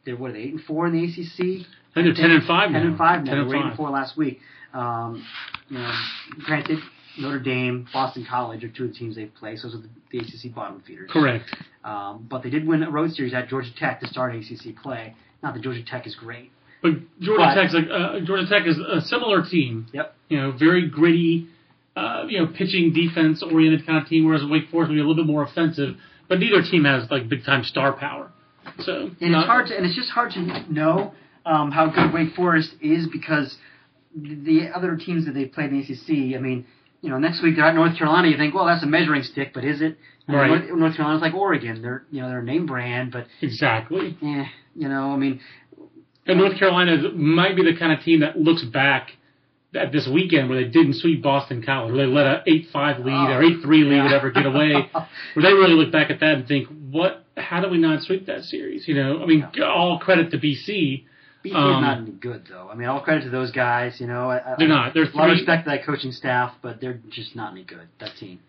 they're 0.05 0.15
what 0.15 0.31
are 0.31 0.33
they 0.33 0.39
eight 0.39 0.53
and 0.53 0.63
four 0.63 0.87
in 0.87 0.93
the 0.93 1.03
ACC. 1.03 1.65
I 1.95 2.01
think 2.01 2.05
they're 2.07 2.13
ten 2.13 2.31
and 2.31 2.43
five 2.45 2.71
now. 2.71 2.79
Ten 2.79 2.87
and 2.87 2.97
five 2.97 3.23
now. 3.23 3.31
Ten 3.31 3.39
and 3.41 3.49
They 3.49 3.55
were 3.55 3.61
eight 3.61 3.67
and 3.67 3.77
four 3.77 3.89
last 3.89 4.17
week. 4.17 4.39
Um, 4.73 5.23
you 5.69 5.77
know, 5.77 5.91
granted, 6.45 6.79
Notre 7.19 7.39
Dame, 7.39 7.87
Boston 7.93 8.25
College 8.29 8.63
are 8.63 8.69
two 8.69 8.85
of 8.85 8.89
the 8.91 8.95
teams 8.95 9.15
they've 9.15 9.33
played. 9.35 9.59
So 9.59 9.67
those 9.67 9.77
are 9.77 9.81
the, 10.11 10.17
ACC 10.19 10.53
bottom 10.53 10.81
feeders. 10.85 11.09
Correct. 11.11 11.45
Um, 11.83 12.27
but 12.29 12.43
they 12.43 12.49
did 12.49 12.67
win 12.67 12.83
a 12.83 12.91
road 12.91 13.11
series 13.11 13.33
at 13.33 13.47
Georgia 13.49 13.69
Tech 13.77 13.99
to 14.01 14.07
start 14.07 14.35
ACC 14.35 14.75
play. 14.81 15.15
Not 15.41 15.53
that 15.55 15.61
Georgia 15.63 15.83
Tech 15.83 16.05
is 16.07 16.15
great. 16.15 16.51
But 16.81 16.91
Georgia 17.19 17.43
But- 17.45 17.55
Tech's 17.55 17.73
like 17.73 17.85
uh, 17.91 18.19
Georgia 18.25 18.47
Tech 18.47 18.67
is 18.67 18.77
a 18.77 19.01
similar 19.01 19.43
team. 19.43 19.87
Yep. 19.93 20.15
You 20.29 20.37
know, 20.41 20.51
very 20.51 20.87
gritty, 20.89 21.47
uh, 21.95 22.25
you 22.27 22.39
know, 22.39 22.47
pitching 22.47 22.93
defense 22.93 23.41
oriented 23.43 23.85
kind 23.85 24.01
of 24.01 24.07
team. 24.07 24.25
Whereas 24.25 24.41
Wake 24.45 24.69
Forest 24.69 24.89
would 24.89 24.95
be 24.95 25.01
a 25.01 25.05
little 25.05 25.15
bit 25.23 25.25
more 25.27 25.43
offensive. 25.43 25.95
But 26.29 26.39
neither 26.39 26.61
team 26.61 26.83
has 26.85 27.09
like 27.11 27.27
big 27.29 27.43
time 27.45 27.63
star 27.63 27.93
power. 27.93 28.31
So 28.79 29.11
And 29.21 29.31
not- 29.31 29.41
it's 29.41 29.47
hard 29.47 29.67
to, 29.67 29.77
and 29.77 29.85
it's 29.85 29.95
just 29.95 30.09
hard 30.11 30.31
to 30.33 30.71
know 30.71 31.13
um, 31.45 31.71
how 31.71 31.87
good 31.89 32.13
Wake 32.13 32.33
Forest 32.35 32.73
is 32.81 33.07
because 33.07 33.57
the, 34.15 34.35
the 34.35 34.69
other 34.75 34.95
teams 34.95 35.25
that 35.25 35.33
they've 35.33 35.51
played 35.51 35.71
in 35.71 35.79
the 35.81 35.83
ACC. 35.83 36.35
I 36.37 36.39
mean, 36.41 36.65
you 37.03 37.09
know, 37.09 37.19
next 37.19 37.43
week 37.43 37.55
they're 37.57 37.65
at 37.65 37.75
North 37.75 37.95
Carolina. 37.97 38.29
You 38.29 38.37
think, 38.37 38.55
well, 38.55 38.65
that's 38.65 38.81
a 38.83 38.87
measuring 38.87 39.21
stick, 39.23 39.53
but 39.53 39.63
is 39.63 39.81
it? 39.81 39.97
Right. 40.27 40.47
North, 40.47 40.79
North 40.79 40.95
Carolina's 40.95 41.21
like 41.21 41.33
Oregon. 41.33 41.81
They're 41.81 42.05
you 42.09 42.21
know 42.21 42.29
they're 42.29 42.39
a 42.39 42.43
name 42.43 42.65
brand, 42.65 43.11
but 43.11 43.27
exactly. 43.41 44.17
eh, 44.23 44.45
you 44.73 44.87
know, 44.87 45.11
I 45.11 45.17
mean, 45.17 45.41
And 46.25 46.39
North 46.39 46.57
Carolina 46.57 47.11
might 47.11 47.55
be 47.55 47.63
the 47.63 47.77
kind 47.77 47.91
of 47.91 48.03
team 48.03 48.21
that 48.21 48.37
looks 48.39 48.63
back 48.63 49.11
at 49.75 49.91
this 49.91 50.07
weekend 50.07 50.49
where 50.49 50.63
they 50.63 50.69
didn't 50.69 50.93
sweep 50.93 51.21
Boston 51.21 51.61
College, 51.61 51.93
where 51.93 52.05
they 52.07 52.11
let 52.11 52.25
a 52.25 52.43
eight 52.47 52.67
five 52.71 52.99
lead 52.99 53.13
Oh, 53.13 53.33
or 53.33 53.43
eight 53.43 53.61
three 53.61 53.83
lead, 53.83 53.97
yeah. 53.97 54.03
whatever, 54.05 54.31
get 54.31 54.45
away. 54.45 54.73
where 55.33 55.43
they 55.43 55.53
really 55.53 55.73
look 55.73 55.91
back 55.91 56.09
at 56.09 56.21
that 56.21 56.35
and 56.35 56.47
think, 56.47 56.67
what? 56.89 57.25
How 57.35 57.59
did 57.61 57.71
we 57.71 57.79
not 57.79 58.01
sweep 58.03 58.27
that 58.27 58.43
series? 58.43 58.87
You 58.87 58.95
know, 58.95 59.21
I 59.21 59.25
mean, 59.25 59.45
all 59.61 59.99
credit 59.99 60.31
to 60.31 60.37
BC. 60.37 61.03
BC 61.43 61.55
Um, 61.55 61.81
not 61.81 61.97
any 61.99 62.11
good 62.11 62.43
though. 62.49 62.69
I 62.71 62.75
mean, 62.75 62.87
all 62.87 63.01
credit 63.01 63.23
to 63.25 63.29
those 63.29 63.51
guys. 63.51 63.99
You 63.99 64.07
know, 64.07 64.29
I, 64.31 64.55
They're 64.57 64.67
not. 64.67 64.93
They're 64.93 65.03
A 65.03 65.15
lot 65.15 65.29
of 65.29 65.33
respect 65.33 65.65
to 65.65 65.71
that 65.71 65.85
coaching 65.85 66.11
staff, 66.11 66.53
but 66.61 66.79
they're 66.79 66.99
just 67.09 67.35
not 67.35 67.51
any 67.51 67.63
good. 67.63 67.87
That 67.99 68.11
team. 68.19 68.39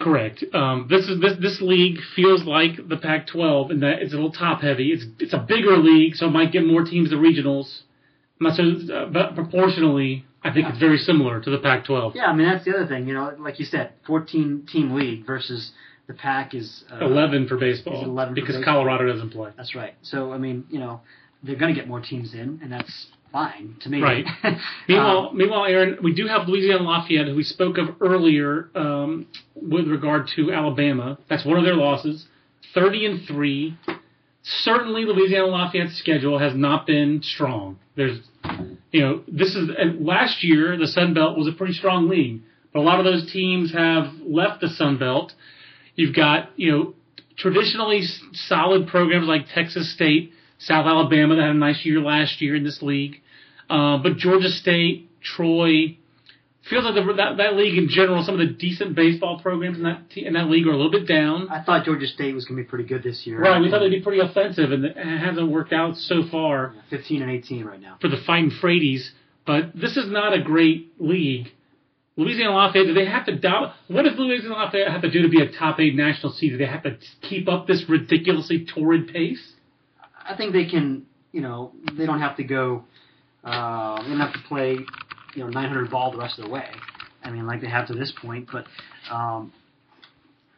Correct. 0.00 0.42
Um, 0.54 0.86
this 0.88 1.06
is 1.06 1.20
this 1.20 1.34
this 1.38 1.60
league 1.60 1.98
feels 2.14 2.44
like 2.44 2.88
the 2.88 2.96
Pac-12 2.96 3.70
in 3.70 3.80
that 3.80 4.00
it's 4.00 4.14
a 4.14 4.16
little 4.16 4.32
top 4.32 4.62
heavy. 4.62 4.90
It's 4.92 5.04
it's 5.18 5.34
a 5.34 5.38
bigger 5.38 5.76
league, 5.76 6.14
so 6.14 6.26
it 6.26 6.30
might 6.30 6.50
get 6.50 6.64
more 6.66 6.82
teams 6.84 7.10
to 7.10 7.16
regionals. 7.16 7.82
I'm 8.40 8.46
not 8.46 8.56
so, 8.56 8.62
uh, 8.94 9.06
but 9.06 9.34
proportionally, 9.34 10.24
I 10.42 10.52
think 10.52 10.68
it's 10.68 10.78
very 10.78 10.98
similar 10.98 11.40
to 11.42 11.50
the 11.50 11.58
Pac-12. 11.58 12.14
Yeah, 12.14 12.26
I 12.26 12.34
mean 12.34 12.48
that's 12.48 12.64
the 12.64 12.74
other 12.74 12.86
thing. 12.86 13.06
You 13.06 13.14
know, 13.14 13.34
like 13.38 13.58
you 13.58 13.66
said, 13.66 13.92
14 14.06 14.66
team 14.70 14.94
league 14.94 15.26
versus 15.26 15.72
the 16.06 16.14
pack 16.14 16.54
is 16.54 16.84
uh, 16.90 17.04
11 17.04 17.48
for 17.48 17.56
baseball 17.58 17.96
Is 17.96 18.02
it 18.02 18.06
11 18.08 18.30
for 18.30 18.34
because 18.34 18.56
baseball? 18.56 18.74
Colorado 18.74 19.12
doesn't 19.12 19.30
play. 19.30 19.50
That's 19.58 19.74
right. 19.74 19.94
So 20.02 20.32
I 20.32 20.38
mean, 20.38 20.64
you 20.70 20.78
know, 20.78 21.00
they're 21.42 21.56
going 21.56 21.74
to 21.74 21.78
get 21.80 21.88
more 21.88 22.00
teams 22.00 22.34
in, 22.34 22.60
and 22.62 22.72
that's 22.72 23.06
fine 23.32 23.76
to 23.82 23.88
me. 23.88 24.00
Right. 24.00 24.24
Um, 24.46 24.60
Meanwhile, 24.88 25.32
meanwhile, 25.34 25.64
Aaron, 25.64 25.98
we 26.02 26.14
do 26.14 26.28
have 26.28 26.48
Louisiana 26.48 26.84
Lafayette, 26.84 27.26
who 27.26 27.34
we 27.34 27.42
spoke 27.42 27.76
of 27.76 28.00
earlier 28.00 28.70
um, 28.76 29.26
with 29.54 29.88
regard 29.88 30.28
to 30.36 30.52
Alabama. 30.52 31.18
That's 31.28 31.44
one 31.44 31.58
of 31.58 31.64
their 31.64 31.74
losses, 31.74 32.26
thirty 32.72 33.04
and 33.04 33.26
three. 33.26 33.76
Certainly, 34.42 35.06
Louisiana 35.06 35.46
Lafayette's 35.48 35.98
schedule 35.98 36.38
has 36.38 36.54
not 36.54 36.86
been 36.86 37.20
strong. 37.22 37.78
There's, 37.96 38.20
you 38.92 39.00
know, 39.00 39.22
this 39.26 39.56
is 39.56 39.70
and 39.76 40.06
last 40.06 40.44
year 40.44 40.76
the 40.78 40.86
Sun 40.86 41.14
Belt 41.14 41.36
was 41.36 41.48
a 41.48 41.52
pretty 41.52 41.72
strong 41.72 42.08
league, 42.08 42.42
but 42.72 42.78
a 42.78 42.82
lot 42.82 43.00
of 43.00 43.04
those 43.04 43.30
teams 43.32 43.72
have 43.72 44.06
left 44.24 44.60
the 44.60 44.68
Sun 44.68 44.98
Belt. 44.98 45.32
You've 45.96 46.14
got, 46.14 46.50
you 46.56 46.70
know, 46.70 46.94
traditionally 47.36 48.02
solid 48.32 48.86
programs 48.86 49.26
like 49.26 49.46
Texas 49.52 49.92
State, 49.92 50.32
South 50.58 50.86
Alabama 50.86 51.36
that 51.36 51.42
had 51.42 51.50
a 51.50 51.54
nice 51.54 51.84
year 51.84 52.00
last 52.00 52.40
year 52.40 52.54
in 52.56 52.64
this 52.64 52.80
league. 52.82 53.16
Uh, 53.68 53.98
but 53.98 54.16
Georgia 54.16 54.48
State, 54.48 55.10
Troy, 55.20 55.98
feels 56.68 56.84
like 56.84 56.94
the, 56.94 57.12
that, 57.14 57.36
that 57.38 57.54
league 57.56 57.76
in 57.76 57.88
general, 57.88 58.22
some 58.22 58.40
of 58.40 58.46
the 58.46 58.52
decent 58.54 58.94
baseball 58.94 59.40
programs 59.40 59.76
in 59.78 59.84
that 59.84 60.08
te- 60.10 60.24
in 60.26 60.34
that 60.34 60.48
league 60.48 60.66
are 60.66 60.72
a 60.72 60.76
little 60.76 60.90
bit 60.90 61.06
down. 61.06 61.48
I 61.50 61.62
thought 61.62 61.84
Georgia 61.84 62.06
State 62.06 62.34
was 62.34 62.44
going 62.44 62.56
to 62.56 62.62
be 62.64 62.68
pretty 62.68 62.84
good 62.84 63.02
this 63.02 63.26
year. 63.26 63.40
Right, 63.40 63.60
we 63.60 63.70
thought 63.70 63.80
they'd 63.80 63.90
be 63.90 64.00
pretty 64.02 64.20
offensive, 64.20 64.70
and 64.72 64.84
it 64.84 64.96
hasn't 64.96 65.50
worked 65.50 65.72
out 65.72 65.96
so 65.96 66.22
far 66.30 66.74
15 66.90 67.22
and 67.22 67.30
18 67.30 67.64
right 67.64 67.80
now. 67.80 67.98
for 68.00 68.08
the 68.08 68.18
Fighting 68.26 68.50
Fradies. 68.62 69.08
But 69.46 69.76
this 69.76 69.96
is 69.96 70.10
not 70.10 70.32
a 70.32 70.42
great 70.42 70.92
league. 70.98 71.48
Louisiana 72.16 72.52
Lafayette, 72.54 72.86
do 72.86 72.94
they 72.94 73.04
have 73.06 73.26
to 73.26 73.36
dom- 73.38 73.72
What 73.88 74.02
does 74.04 74.14
Louisiana 74.18 74.54
Lafayette 74.56 74.90
have 74.90 75.02
to 75.02 75.10
do 75.10 75.22
to 75.22 75.28
be 75.28 75.40
a 75.42 75.52
top 75.52 75.78
eight 75.78 75.94
national 75.94 76.32
seed? 76.32 76.52
Do 76.52 76.56
they 76.58 76.66
have 76.66 76.82
to 76.84 76.96
keep 77.22 77.46
up 77.48 77.66
this 77.66 77.84
ridiculously 77.88 78.64
torrid 78.66 79.12
pace? 79.12 79.52
I 80.28 80.36
think 80.36 80.52
they 80.52 80.66
can. 80.66 81.06
You 81.32 81.42
know, 81.42 81.72
they 81.96 82.06
don't 82.06 82.20
have 82.20 82.36
to 82.38 82.44
go. 82.44 82.84
Uh, 83.44 84.02
they 84.02 84.08
don't 84.08 84.20
have 84.20 84.32
to 84.32 84.42
play. 84.48 84.78
You 85.34 85.44
know, 85.44 85.48
900 85.48 85.90
ball 85.90 86.12
the 86.12 86.18
rest 86.18 86.38
of 86.38 86.46
the 86.46 86.50
way. 86.50 86.68
I 87.22 87.30
mean, 87.30 87.46
like 87.46 87.60
they 87.60 87.68
have 87.68 87.88
to 87.88 87.94
this 87.94 88.12
point, 88.20 88.48
but. 88.52 88.66
Um, 89.10 89.52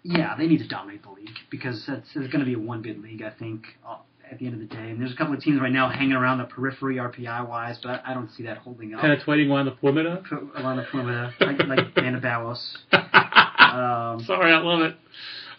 yeah, 0.02 0.36
they 0.36 0.46
need 0.46 0.58
to 0.58 0.68
dominate 0.68 1.02
the 1.02 1.10
league 1.10 1.36
because 1.50 1.84
that's, 1.86 2.08
it's 2.14 2.32
going 2.32 2.40
to 2.40 2.44
be 2.44 2.54
a 2.54 2.58
one 2.58 2.82
bid 2.82 3.02
league, 3.02 3.22
I 3.22 3.30
think, 3.30 3.64
uh, 3.86 3.96
at 4.30 4.38
the 4.38 4.46
end 4.46 4.54
of 4.54 4.60
the 4.60 4.74
day. 4.74 4.90
And 4.90 5.00
there's 5.00 5.12
a 5.12 5.16
couple 5.16 5.34
of 5.34 5.40
teams 5.40 5.60
right 5.60 5.72
now 5.72 5.88
hanging 5.90 6.12
around 6.12 6.38
the 6.38 6.44
periphery 6.44 6.96
RPI 6.96 7.46
wise, 7.48 7.78
but 7.82 7.90
I, 7.90 8.12
I 8.12 8.14
don't 8.14 8.30
see 8.30 8.44
that 8.44 8.58
holding 8.58 8.94
up. 8.94 9.00
Penetrating 9.00 9.50
around 9.50 9.66
the 9.66 9.72
perimeter. 9.72 10.22
Around 10.56 10.76
the 10.76 10.84
perimeter, 10.84 11.34
like, 11.40 11.58
like. 11.66 11.94
Um, 13.68 14.24
Sorry, 14.24 14.50
I 14.50 14.60
love 14.60 14.80
it. 14.80 14.96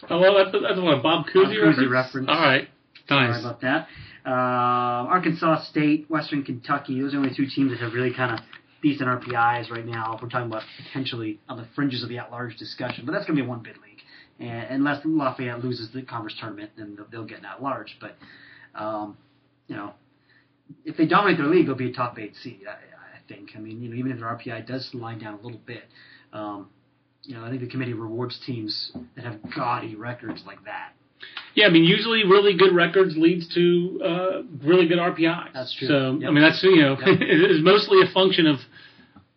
I 0.08 0.14
love 0.14 0.52
that. 0.52 0.58
That's 0.60 0.80
what 0.80 0.98
a 0.98 1.00
Bob 1.00 1.26
Cousy, 1.26 1.34
Bob 1.44 1.52
Cousy 1.52 1.88
reference? 1.88 1.90
reference. 1.90 2.28
All 2.28 2.40
right, 2.40 2.68
Sorry 3.10 3.28
nice. 3.28 3.40
about 3.40 3.60
that. 3.62 3.88
Um, 4.24 5.08
Arkansas 5.08 5.64
State, 5.64 6.08
Western 6.08 6.44
Kentucky, 6.44 7.00
those 7.00 7.08
are 7.08 7.16
the 7.18 7.24
only 7.24 7.34
two 7.34 7.46
teams 7.46 7.72
that 7.72 7.80
have 7.80 7.92
really 7.92 8.14
kind 8.14 8.38
of 8.38 8.40
decent 8.82 9.08
RPIs 9.08 9.68
right 9.68 9.84
now. 9.84 10.14
If 10.14 10.22
we're 10.22 10.28
talking 10.28 10.46
about 10.46 10.62
potentially 10.86 11.40
on 11.48 11.56
the 11.56 11.66
fringes 11.74 12.04
of 12.04 12.08
the 12.08 12.18
at-large 12.18 12.56
discussion, 12.56 13.04
but 13.06 13.12
that's 13.12 13.26
going 13.26 13.36
to 13.36 13.42
be 13.42 13.46
a 13.46 13.48
one-bid 13.50 13.76
league, 13.78 13.98
and 14.38 14.68
unless 14.70 15.04
Lafayette 15.04 15.64
loses 15.64 15.90
the 15.92 16.02
conference 16.02 16.36
tournament, 16.38 16.70
then 16.76 16.94
they'll, 16.96 17.06
they'll 17.10 17.26
get 17.26 17.40
an 17.40 17.46
at-large. 17.46 17.98
But 18.00 18.16
um, 18.80 19.16
you 19.66 19.74
know, 19.74 19.94
if 20.84 20.96
they 20.96 21.06
dominate 21.06 21.38
their 21.38 21.48
league, 21.48 21.66
they'll 21.66 21.74
be 21.74 21.90
a 21.90 21.92
top 21.92 22.16
eight 22.16 22.36
seed. 22.36 22.62
I, 22.68 22.72
I 22.72 23.18
think. 23.26 23.50
I 23.56 23.58
mean, 23.58 23.82
you 23.82 23.88
know, 23.88 23.96
even 23.96 24.12
if 24.12 24.18
their 24.18 24.28
RPI 24.28 24.68
does 24.68 24.88
slide 24.92 25.20
down 25.20 25.34
a 25.34 25.42
little 25.42 25.60
bit, 25.66 25.82
um, 26.32 26.68
you 27.24 27.34
know, 27.34 27.44
I 27.44 27.48
think 27.48 27.60
the 27.60 27.68
committee 27.68 27.92
rewards 27.92 28.38
teams 28.46 28.92
that 29.16 29.24
have 29.24 29.40
gaudy 29.54 29.96
records 29.96 30.44
like 30.46 30.64
that. 30.66 30.92
Yeah, 31.54 31.66
I 31.66 31.70
mean, 31.70 31.84
usually 31.84 32.24
really 32.24 32.56
good 32.56 32.74
records 32.74 33.16
leads 33.16 33.52
to 33.54 34.00
uh, 34.04 34.42
really 34.64 34.86
good 34.86 34.98
RPIs. 34.98 35.52
That's 35.52 35.74
true. 35.74 35.88
So 35.88 36.12
Yep. 36.20 36.28
I 36.28 36.32
mean, 36.32 36.42
that's 36.42 36.62
you 36.62 36.76
know, 36.82 36.96
Yep. 36.98 37.20
it 37.20 37.50
is 37.50 37.62
mostly 37.62 37.98
a 38.02 38.12
function 38.12 38.46
of 38.46 38.58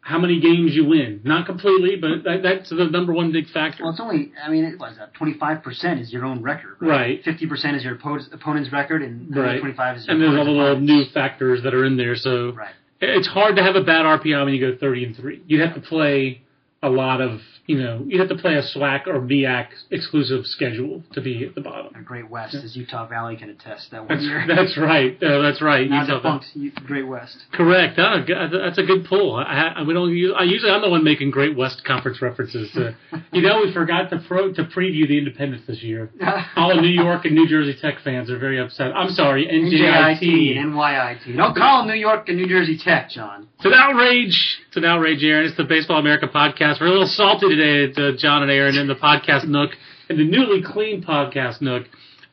how 0.01 0.19
many 0.19 0.39
games 0.41 0.75
you 0.75 0.85
win. 0.85 1.21
Not 1.23 1.45
completely, 1.45 1.95
but 1.95 2.23
that, 2.25 2.43
that's 2.43 2.69
the 2.69 2.85
number 2.91 3.13
one 3.13 3.31
big 3.31 3.47
factor. 3.49 3.83
Well, 3.83 3.93
it's 3.93 4.01
only, 4.01 4.33
I 4.43 4.49
mean, 4.49 4.65
it 4.65 4.77
was 4.77 4.97
twenty 5.13 5.33
five 5.39 5.63
percent 5.63 6.01
is 6.01 6.11
your 6.11 6.25
own 6.25 6.41
record, 6.43 6.75
Right. 6.81 7.23
Fifty 7.23 7.47
percent 7.47 7.77
is 7.77 7.83
your 7.83 7.95
opponent's, 7.95 8.29
opponent's 8.33 8.71
record, 8.71 9.01
and 9.01 9.33
Right. 9.35 9.59
twenty 9.59 9.75
five 9.75 9.97
is 9.97 10.05
your 10.05 10.13
and 10.13 10.21
there's 10.21 10.37
all 10.37 10.45
the 10.45 10.51
little 10.51 10.79
new 10.79 11.05
factors 11.13 11.63
that 11.63 11.73
are 11.73 11.85
in 11.85 11.95
there. 11.97 12.15
So 12.15 12.51
Right. 12.51 12.73
it's 13.01 13.27
hard 13.27 13.55
to 13.55 13.63
have 13.63 13.75
a 13.75 13.83
bad 13.83 14.05
RPI 14.05 14.43
when 14.45 14.53
you 14.53 14.59
go 14.71 14.77
30 14.77 15.05
and 15.05 15.15
three. 15.15 15.41
You'd 15.47 15.61
have 15.65 15.73
to 15.75 15.81
play 15.81 16.41
a 16.81 16.89
lot 16.89 17.21
of, 17.21 17.39
you 17.65 17.77
know, 17.77 18.03
you'd 18.05 18.19
have 18.19 18.29
to 18.29 18.35
play 18.35 18.55
a 18.55 18.61
SWAC 18.61 19.07
or 19.07 19.21
VAC 19.21 19.69
exclusive 19.89 20.45
schedule 20.45 21.01
to 21.13 21.21
be 21.21 21.45
at 21.45 21.55
the 21.55 21.61
bottom. 21.61 21.95
A 21.95 22.01
Great 22.01 22.29
West, 22.29 22.55
as 22.55 22.75
Utah 22.75 23.07
Valley 23.07 23.37
can 23.37 23.49
attest. 23.49 23.91
That 23.91 24.01
one 24.01 24.09
That's, 24.09 24.23
year, 24.23 24.45
that's 24.47 24.77
right. 24.77 25.15
Uh, 25.23 25.41
that's 25.41 25.61
right. 25.61 25.89
now 25.89 26.01
Utah- 26.01 26.39
defunct 26.41 26.85
Great 26.85 27.07
West. 27.07 27.37
Correct. 27.53 27.97
Oh, 27.97 28.25
that's 28.51 28.77
a 28.77 28.83
good 28.83 29.05
pull. 29.05 29.35
I, 29.35 29.73
I, 29.77 29.83
we 29.83 29.93
don't. 29.93 30.13
Use, 30.13 30.33
I 30.37 30.43
usually 30.43 30.71
I'm 30.71 30.81
the 30.81 30.89
one 30.89 31.03
making 31.03 31.31
Great 31.31 31.55
West 31.55 31.83
Conference 31.85 32.21
references. 32.21 32.71
To, 32.73 32.95
you 33.31 33.41
know, 33.41 33.61
we 33.65 33.73
forgot 33.73 34.09
to 34.09 34.21
pro, 34.27 34.51
to 34.53 34.63
preview 34.65 35.07
the 35.07 35.17
Independence 35.17 35.63
this 35.67 35.81
year. 35.81 36.11
All 36.57 36.75
the 36.75 36.81
New 36.81 36.89
York 36.89 37.25
and 37.25 37.33
New 37.33 37.47
Jersey 37.47 37.75
Tech 37.79 37.99
fans 38.03 38.29
are 38.29 38.39
very 38.39 38.59
upset. 38.59 38.91
I'm 38.95 39.09
sorry, 39.09 39.47
NJIT 39.47 40.13
NJIT. 40.23 40.57
NYIT. 40.57 41.37
Don't 41.37 41.55
call 41.55 41.85
New 41.85 41.93
York 41.93 42.27
and 42.29 42.37
New 42.37 42.47
Jersey 42.47 42.77
Tech, 42.77 43.09
John. 43.09 43.47
It's 43.57 43.65
an 43.65 43.73
outrage. 43.73 44.59
It's 44.67 44.77
an 44.77 44.85
outrage, 44.85 45.23
Aaron. 45.23 45.45
It's 45.45 45.55
the 45.55 45.63
Baseball 45.63 45.99
America 45.99 46.27
podcast. 46.27 46.81
We're 46.81 46.87
a 46.87 46.91
little 46.91 47.07
salty 47.07 47.52
today 47.55 47.93
uh, 48.01 48.11
John 48.17 48.41
and 48.43 48.51
Aaron 48.51 48.77
in 48.77 48.87
the 48.87 48.95
podcast 48.95 49.45
nook, 49.47 49.71
in 50.09 50.17
the 50.17 50.23
newly 50.25 50.61
clean 50.63 51.03
podcast 51.03 51.61
nook. 51.61 51.83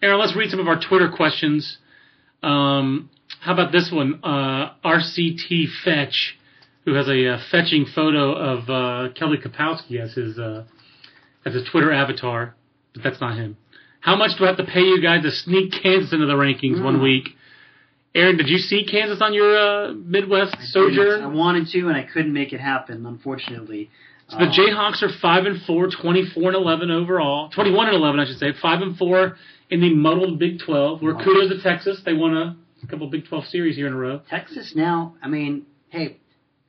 Aaron, 0.03 0.19
let's 0.19 0.35
read 0.37 0.51
some 0.51 0.61
of 0.61 0.69
our 0.69 0.81
Twitter 0.81 1.11
questions. 1.15 1.79
Um, 2.43 3.11
how 3.41 3.53
about 3.53 3.73
this 3.73 3.91
one? 3.93 4.21
Uh, 4.23 4.73
RCT 4.85 5.67
Fetch, 5.85 6.39
who 6.85 6.95
has 6.95 7.09
a 7.09 7.35
uh, 7.35 7.39
fetching 7.51 7.87
photo 7.87 8.33
of 8.33 8.71
uh, 8.71 9.13
Kelly 9.15 9.39
Kapowski 9.39 10.01
as 10.01 10.15
his 10.15 10.39
uh, 10.39 10.65
as 11.45 11.55
a 11.55 11.65
Twitter 11.71 11.93
avatar, 11.93 12.55
but 12.95 13.03
that's 13.03 13.21
not 13.21 13.37
him. 13.37 13.57
How 14.01 14.17
much 14.17 14.39
do 14.39 14.45
I 14.45 14.49
have 14.49 14.57
to 14.57 14.65
pay 14.65 14.81
you 14.81 15.03
guys 15.03 15.23
to 15.23 15.31
sneak 15.31 15.73
Kansas 15.83 16.13
into 16.13 16.27
the 16.27 16.33
rankings 16.35 16.83
one 16.83 16.97
Mm. 16.99 17.03
week? 17.03 17.29
Aaron, 18.15 18.37
did 18.39 18.49
you 18.49 18.59
see 18.59 18.85
Kansas 18.85 19.21
on 19.23 19.35
your 19.35 19.57
uh, 19.57 19.93
Midwest 19.95 20.57
I 20.59 20.65
sojourn? 20.65 21.23
I 21.23 21.27
wanted 21.29 21.69
to, 21.69 21.87
and 21.89 21.97
I 21.97 22.03
couldn't 22.03 22.33
make 22.33 22.53
it 22.53 22.61
happen, 22.61 23.07
unfortunately. 23.07 23.89
So 24.31 24.39
the 24.39 24.45
Jayhawks 24.47 25.03
are 25.03 25.11
five 25.21 25.45
and 25.45 25.61
four, 25.63 25.89
24 25.91 26.43
and 26.49 26.55
eleven 26.57 26.91
overall, 26.91 27.49
twenty 27.51 27.73
one 27.73 27.87
and 27.89 27.97
eleven, 27.97 28.21
I 28.21 28.27
should 28.27 28.39
say, 28.39 28.53
five 28.63 28.81
and 28.83 28.97
four 28.97 29.37
in 29.71 29.81
the 29.81 29.93
muddled 29.95 30.39
Big 30.39 30.61
Twelve. 30.65 31.03
Where 31.03 31.15
Wow. 31.15 31.25
kudos 31.25 31.51
to 31.51 31.63
Texas, 31.63 32.01
they 32.05 32.13
won 32.15 32.35
a 32.37 32.57
couple 32.87 33.09
Big 33.09 33.27
Twelve 33.27 33.45
series 33.47 33.77
here 33.77 33.87
in 33.89 33.93
a 33.93 33.97
row. 33.97 34.21
Texas 34.31 34.75
now, 34.77 35.15
I 35.23 35.29
mean, 35.29 35.67
hey, 35.89 36.19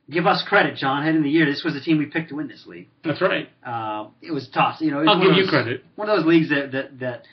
give 0.09 0.25
us 0.25 0.43
credit, 0.47 0.75
John. 0.75 1.03
Heading 1.03 1.21
the 1.23 1.29
year, 1.29 1.45
this 1.45 1.63
was 1.63 1.73
the 1.75 1.81
team 1.81 1.97
we 1.99 2.07
picked 2.07 2.29
to 2.29 2.35
win 2.35 2.47
this 2.47 2.65
league. 2.65 2.87
That's 3.03 3.21
right. 3.21 3.47
Uh, 3.65 4.07
it 4.21 4.31
was 4.31 4.47
tough. 4.49 4.81
You 4.81 4.91
know, 4.91 5.03
I'll 5.07 5.21
give 5.21 5.31
of 5.31 5.37
you 5.37 5.43
those- 5.43 5.49
credit. 5.51 5.85
One 5.95 6.09
of 6.09 6.17
those 6.17 6.25
leagues 6.25 6.49
that 6.49 6.71
that, 6.71 6.99
that 6.99 7.25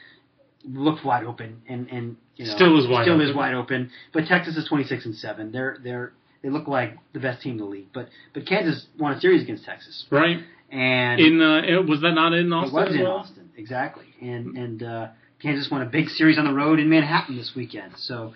looked 0.65 1.05
wide 1.05 1.25
open 1.25 1.63
and 1.69 1.89
and 1.89 2.17
you 2.37 2.45
know, 2.47 2.55
Still 2.55 2.79
is 2.79 2.87
wide 2.87 3.05
still 3.05 3.15
open. 3.15 3.29
is 3.29 3.35
wide 3.35 3.55
open. 3.55 3.91
But 4.13 4.27
Texas 4.27 4.57
is 4.57 4.69
twenty 4.69 4.85
six 4.85 5.07
and 5.07 5.15
seven. 5.15 5.53
They're 5.53 5.79
they're 5.83 6.13
they 6.43 6.51
look 6.51 6.69
like 6.69 6.97
the 7.13 7.21
best 7.21 7.43
team 7.43 7.53
in 7.53 7.59
the 7.59 7.65
league. 7.65 7.89
But 7.93 8.09
but 8.35 8.47
Kansas 8.47 8.87
won 8.99 9.13
a 9.13 9.21
series 9.21 9.43
against 9.43 9.65
Texas, 9.65 10.07
Right 10.11 10.39
and 10.71 11.21
in 11.21 11.41
uh, 11.41 11.63
it- 11.67 11.89
was 11.89 12.01
that 12.03 12.13
not 12.13 12.33
in 12.35 12.53
Austin? 12.53 12.79
it 12.79 12.85
was 12.87 12.95
in 12.95 13.03
well? 13.03 13.13
Austin 13.13 13.51
exactly. 13.57 14.05
And 14.21 14.57
and 14.57 14.83
uh, 14.83 15.09
Kansas 15.43 15.71
won 15.71 15.83
a 15.83 15.87
big 15.87 16.09
series 16.09 16.39
on 16.39 16.45
the 16.45 16.53
road 16.53 16.79
in 16.81 16.89
Manhattan 16.91 17.37
this 17.37 17.53
weekend. 17.57 17.93
So 17.97 18.35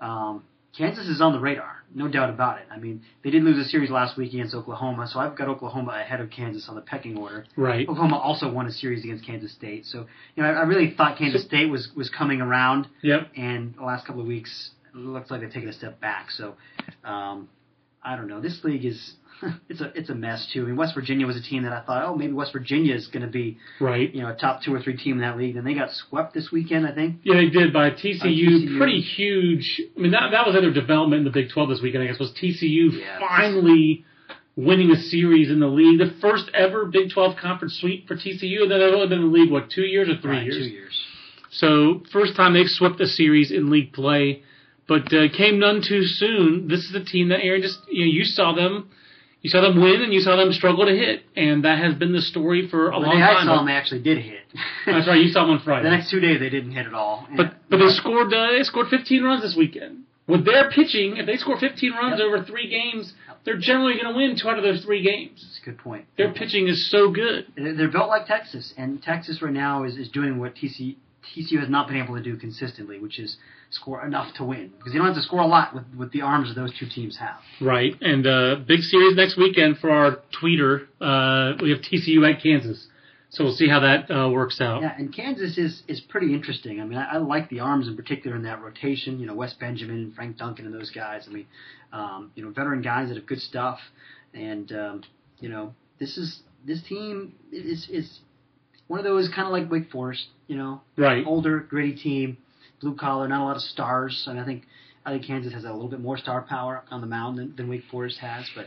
um, 0.00 0.44
Kansas 0.76 1.06
is 1.08 1.20
on 1.22 1.32
the 1.32 1.40
radar, 1.40 1.82
no 1.94 2.06
doubt 2.06 2.28
about 2.28 2.58
it. 2.58 2.66
I 2.70 2.78
mean, 2.78 3.00
they 3.24 3.30
did 3.30 3.42
lose 3.42 3.56
a 3.64 3.68
series 3.68 3.88
last 3.90 4.16
week 4.18 4.34
against 4.34 4.54
Oklahoma, 4.54 5.06
so 5.10 5.18
I've 5.18 5.34
got 5.36 5.48
Oklahoma 5.48 5.92
ahead 5.92 6.20
of 6.20 6.28
Kansas 6.30 6.66
on 6.68 6.74
the 6.74 6.82
pecking 6.82 7.16
order. 7.16 7.46
Right. 7.56 7.88
Oklahoma 7.88 8.18
also 8.18 8.52
won 8.52 8.66
a 8.66 8.72
series 8.72 9.02
against 9.02 9.24
Kansas 9.26 9.52
State, 9.54 9.86
so 9.86 10.06
you 10.34 10.42
know 10.42 10.50
I, 10.50 10.52
I 10.52 10.62
really 10.64 10.90
thought 10.94 11.16
Kansas 11.18 11.42
State 11.44 11.70
was 11.70 11.88
was 11.96 12.10
coming 12.10 12.40
around, 12.42 12.88
Yep. 13.02 13.28
and 13.36 13.74
the 13.74 13.84
last 13.84 14.06
couple 14.06 14.20
of 14.20 14.26
weeks 14.28 14.70
looks 14.96 15.30
like 15.30 15.40
they've 15.40 15.52
taken 15.52 15.68
a 15.68 15.72
step 15.72 16.00
back. 16.00 16.30
So 16.30 16.54
um, 17.04 17.48
I 18.02 18.16
don't 18.16 18.28
know. 18.28 18.40
This 18.40 18.60
league 18.64 18.84
is 18.84 19.14
it's 19.68 19.80
a 19.80 19.92
it's 19.94 20.08
a 20.10 20.14
mess 20.14 20.48
too. 20.52 20.62
I 20.62 20.66
mean, 20.66 20.76
West 20.76 20.94
Virginia 20.94 21.26
was 21.26 21.36
a 21.36 21.42
team 21.42 21.64
that 21.64 21.72
I 21.72 21.82
thought, 21.82 22.04
oh, 22.06 22.14
maybe 22.16 22.32
West 22.32 22.52
Virginia 22.52 22.94
is 22.94 23.06
going 23.08 23.24
to 23.24 23.30
be 23.30 23.58
Right. 23.80 24.12
you 24.14 24.22
know 24.22 24.30
a 24.30 24.34
top 24.34 24.62
two 24.62 24.72
or 24.74 24.80
three 24.80 24.96
team 24.96 25.14
in 25.16 25.20
that 25.20 25.36
league, 25.36 25.56
and 25.56 25.66
they 25.66 25.74
got 25.74 25.90
swept 25.92 26.32
this 26.34 26.50
weekend. 26.50 26.86
I 26.86 26.92
think. 26.94 27.16
Yeah, 27.22 27.34
they 27.36 27.48
did 27.50 27.72
by 27.72 27.90
TCU. 27.90 28.22
TCU. 28.22 28.78
Pretty 28.78 29.00
huge. 29.00 29.80
I 29.96 30.00
mean, 30.00 30.12
that 30.12 30.30
that 30.32 30.46
was 30.46 30.54
their 30.54 30.72
development 30.72 31.20
in 31.20 31.24
the 31.24 31.30
Big 31.30 31.50
12 31.52 31.68
this 31.68 31.80
weekend. 31.82 32.04
I 32.04 32.06
guess 32.06 32.18
was 32.18 32.32
TCU 32.32 32.92
Yes. 32.98 33.20
finally 33.20 34.04
winning 34.56 34.90
a 34.90 34.96
series 34.96 35.50
in 35.50 35.60
the 35.60 35.66
league, 35.66 35.98
the 35.98 36.14
first 36.22 36.50
ever 36.54 36.86
Big 36.86 37.10
12 37.12 37.36
conference 37.36 37.76
sweep 37.78 38.08
for 38.08 38.16
TCU. 38.16 38.62
And 38.62 38.70
then 38.70 38.80
they've 38.80 38.94
only 38.94 39.06
been 39.08 39.18
in 39.20 39.30
the 39.30 39.38
league 39.38 39.50
what 39.52 39.68
two 39.68 39.82
years 39.82 40.08
or 40.08 40.16
three 40.22 40.30
Right, 40.30 40.44
years. 40.46 40.56
Two 40.56 40.72
years. 40.72 41.04
So 41.50 42.02
first 42.10 42.36
time 42.36 42.54
they've 42.54 42.66
swept 42.66 42.98
a 43.02 43.06
series 43.06 43.50
in 43.52 43.68
league 43.70 43.92
play, 43.92 44.42
but 44.88 45.12
uh, 45.12 45.28
came 45.36 45.58
none 45.58 45.82
too 45.86 46.04
soon. 46.04 46.68
This 46.68 46.80
is 46.84 46.94
a 46.94 47.04
team 47.04 47.28
that 47.30 47.40
Aaron 47.42 47.62
just 47.62 47.78
you 47.90 48.04
know 48.06 48.12
you 48.12 48.24
saw 48.24 48.54
them. 48.54 48.90
You 49.42 49.50
saw 49.50 49.60
them 49.60 49.80
win 49.80 50.02
and 50.02 50.12
you 50.12 50.20
saw 50.20 50.34
them 50.36 50.52
struggle 50.52 50.86
to 50.86 50.92
hit, 50.92 51.22
and 51.36 51.64
that 51.64 51.78
has 51.78 51.94
been 51.94 52.12
the 52.12 52.20
story 52.22 52.66
for 52.68 52.88
a 52.88 52.92
The 52.92 52.96
long 52.98 53.16
day 53.16 53.22
I 53.22 53.44
saw 53.44 53.56
them, 53.58 53.66
they 53.66 53.72
actually 53.74 54.02
did 54.02 54.18
hit. 54.18 54.40
That's 54.86 55.06
right. 55.06 55.20
You 55.20 55.28
saw 55.28 55.42
them 55.42 55.50
on 55.56 55.60
Friday. 55.62 55.84
the 55.84 55.90
next 55.90 56.10
two 56.10 56.18
days 56.18 56.40
they 56.40 56.48
didn't 56.50 56.72
hit 56.72 56.86
at 56.86 56.94
all. 56.94 57.28
But 57.36 57.54
but 57.70 57.76
they 57.78 57.88
scored 57.90 58.32
uh, 58.34 58.50
they 58.56 58.62
scored 58.64 58.88
15 58.88 59.22
runs 59.22 59.42
this 59.42 59.54
weekend. 59.56 60.04
With 60.26 60.44
their 60.44 60.68
pitching, 60.72 61.18
if 61.18 61.26
they 61.26 61.36
score 61.36 61.56
15 61.60 61.92
runs 61.92 62.18
Yep. 62.18 62.26
over 62.26 62.42
three 62.44 62.68
games, 62.68 63.12
they're 63.44 63.58
generally 63.58 63.92
going 63.94 64.12
to 64.12 64.16
win 64.16 64.36
two 64.36 64.48
out 64.48 64.58
of 64.58 64.64
those 64.64 64.82
three 64.84 65.00
games. 65.04 65.40
That's 65.40 65.60
a 65.62 65.64
good 65.70 65.78
point. 65.78 66.06
Their 66.18 66.32
pitching 66.32 66.66
is 66.66 66.90
so 66.90 67.12
good. 67.12 67.46
They're 67.56 67.74
they're 67.76 67.88
built 67.92 68.08
like 68.08 68.26
Texas, 68.26 68.74
and 68.76 69.00
Texas 69.00 69.40
right 69.40 69.52
now 69.52 69.84
is, 69.84 69.96
is 69.96 70.08
doing 70.08 70.40
what 70.40 70.56
TCU, 70.56 70.96
TCU 71.36 71.60
has 71.60 71.68
not 71.68 71.86
been 71.86 71.98
able 72.02 72.16
to 72.16 72.22
do 72.22 72.36
consistently, 72.36 72.98
which 72.98 73.20
is 73.20 73.36
score 73.70 74.04
enough 74.06 74.34
to 74.36 74.44
win. 74.44 74.72
Because 74.78 74.92
you 74.92 74.98
don't 74.98 75.08
have 75.08 75.16
to 75.16 75.22
score 75.22 75.40
a 75.40 75.46
lot 75.46 75.74
with, 75.74 75.84
with 75.96 76.12
the 76.12 76.22
arms 76.22 76.48
that 76.48 76.60
those 76.60 76.76
two 76.78 76.86
teams 76.86 77.16
have. 77.18 77.36
Right, 77.60 77.94
and 78.00 78.26
uh, 78.26 78.56
big 78.66 78.80
series 78.80 79.16
next 79.16 79.36
weekend 79.36 79.78
for 79.78 79.90
our 79.90 80.18
tweeter. 80.40 80.86
Uh, 81.00 81.56
we 81.62 81.70
have 81.70 81.80
TCU 81.80 82.28
at 82.30 82.42
Kansas, 82.42 82.86
so 83.30 83.44
we'll 83.44 83.54
see 83.54 83.68
how 83.68 83.80
that 83.80 84.10
uh, 84.10 84.30
works 84.30 84.60
out. 84.60 84.82
Yeah, 84.82 84.94
and 84.96 85.14
Kansas 85.14 85.58
is 85.58 85.82
is 85.88 86.00
pretty 86.00 86.32
interesting. 86.32 86.80
I 86.80 86.84
mean, 86.84 86.98
I, 86.98 87.14
I 87.14 87.16
like 87.18 87.48
the 87.48 87.60
arms 87.60 87.88
in 87.88 87.96
particular 87.96 88.36
in 88.36 88.42
that 88.44 88.62
rotation. 88.62 89.18
You 89.18 89.26
know, 89.26 89.34
Wes 89.34 89.52
Benjamin 89.54 89.96
and 89.96 90.14
Frank 90.14 90.38
Duncan 90.38 90.66
and 90.66 90.74
those 90.74 90.90
guys. 90.90 91.26
I 91.28 91.32
mean, 91.32 91.46
um, 91.92 92.30
you 92.34 92.44
know, 92.44 92.50
veteran 92.50 92.82
guys 92.82 93.08
that 93.08 93.16
have 93.16 93.26
good 93.26 93.40
stuff. 93.40 93.78
And 94.32 94.70
um, 94.72 95.02
you 95.40 95.48
know, 95.48 95.74
this 95.98 96.16
is 96.16 96.40
this 96.64 96.82
team 96.82 97.34
is 97.52 97.88
is 97.90 98.20
one 98.86 98.98
of 99.00 99.04
those 99.04 99.28
kind 99.28 99.46
of 99.46 99.52
like 99.52 99.70
Wake 99.70 99.90
Forest. 99.90 100.26
You 100.46 100.56
know, 100.56 100.80
Right, 100.96 101.24
older, 101.26 101.60
gritty 101.60 101.94
team, 101.96 102.38
blue 102.80 102.96
collar, 102.96 103.28
not 103.28 103.42
a 103.42 103.44
lot 103.44 103.56
of 103.56 103.62
stars. 103.62 104.24
And 104.28 104.38
I 104.38 104.44
think 104.44 104.64
I 105.04 105.12
think 105.12 105.26
Kansas 105.26 105.52
has 105.52 105.64
a 105.64 105.72
little 105.72 105.88
bit 105.88 106.00
more 106.00 106.18
star 106.18 106.42
power 106.42 106.82
on 106.90 107.00
the 107.00 107.06
mound 107.06 107.38
than, 107.38 107.54
than 107.56 107.68
Wake 107.68 107.84
Forest 107.90 108.18
has. 108.18 108.48
But 108.54 108.66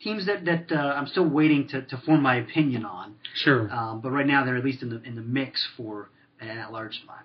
teams 0.00 0.26
that 0.26 0.44
that 0.44 0.72
uh, 0.72 0.94
I'm 0.94 1.06
still 1.06 1.28
waiting 1.28 1.68
to, 1.68 1.82
to 1.82 1.96
form 1.98 2.22
my 2.22 2.36
opinion 2.36 2.84
on. 2.84 3.14
sure. 3.34 3.70
Um, 3.70 4.00
but 4.00 4.10
right 4.10 4.26
now 4.26 4.44
they're 4.44 4.56
at 4.56 4.64
least 4.64 4.82
in 4.82 4.90
the 4.90 5.02
in 5.02 5.14
the 5.14 5.22
mix 5.22 5.66
for 5.76 6.08
an 6.40 6.48
at-large 6.48 6.94
spot. 6.96 7.24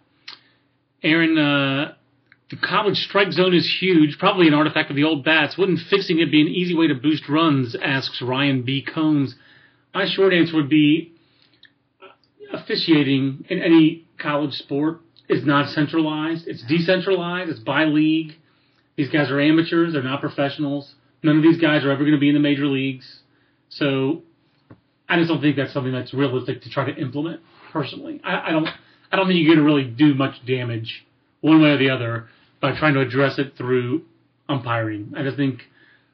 Aaron, 1.03 1.37
uh, 1.37 1.93
the 2.49 2.57
college 2.57 2.97
strike 2.97 3.31
zone 3.31 3.53
is 3.53 3.77
huge, 3.79 4.17
probably 4.19 4.47
an 4.47 4.53
artifact 4.53 4.89
of 4.89 4.95
the 4.95 5.03
old 5.03 5.23
bats. 5.23 5.57
Wouldn't 5.57 5.79
fixing 5.89 6.19
it 6.19 6.31
be 6.31 6.41
an 6.41 6.47
easy 6.47 6.75
way 6.75 6.87
to 6.87 6.95
boost 6.95 7.27
runs? 7.27 7.75
Asks 7.81 8.21
Ryan 8.21 8.63
B. 8.63 8.83
Combs. 8.83 9.35
My 9.93 10.05
short 10.07 10.33
answer 10.33 10.55
would 10.55 10.69
be 10.69 11.13
uh, 12.01 12.57
officiating 12.57 13.45
in 13.49 13.61
any 13.61 14.05
college 14.17 14.53
sport 14.53 15.01
is 15.31 15.45
not 15.45 15.69
centralized. 15.69 16.47
It's 16.47 16.63
decentralized. 16.67 17.49
It's 17.49 17.59
by 17.59 17.85
league. 17.85 18.33
These 18.97 19.09
guys 19.09 19.31
are 19.31 19.39
amateurs. 19.39 19.93
They're 19.93 20.03
not 20.03 20.19
professionals. 20.21 20.93
None 21.23 21.37
of 21.37 21.43
these 21.43 21.59
guys 21.59 21.83
are 21.85 21.91
ever 21.91 22.01
going 22.03 22.13
to 22.13 22.19
be 22.19 22.27
in 22.29 22.35
the 22.35 22.41
major 22.41 22.65
leagues. 22.67 23.19
So 23.69 24.21
I 25.07 25.17
just 25.17 25.29
don't 25.29 25.41
think 25.41 25.55
that's 25.55 25.73
something 25.73 25.93
that's 25.93 26.13
realistic 26.13 26.61
to 26.63 26.69
try 26.69 26.85
to 26.91 26.95
implement. 26.99 27.41
Personally, 27.71 28.19
I, 28.23 28.49
I 28.49 28.51
don't. 28.51 28.67
I 29.11 29.15
don't 29.17 29.27
think 29.27 29.39
you're 29.39 29.55
going 29.55 29.65
to 29.65 29.73
really 29.73 29.85
do 29.89 30.13
much 30.13 30.35
damage 30.45 31.05
one 31.41 31.61
way 31.61 31.69
or 31.69 31.77
the 31.77 31.89
other 31.89 32.27
by 32.61 32.77
trying 32.77 32.93
to 32.95 32.99
address 33.01 33.39
it 33.39 33.53
through 33.57 34.03
umpiring. 34.49 35.13
I 35.17 35.23
just 35.23 35.37
think 35.37 35.61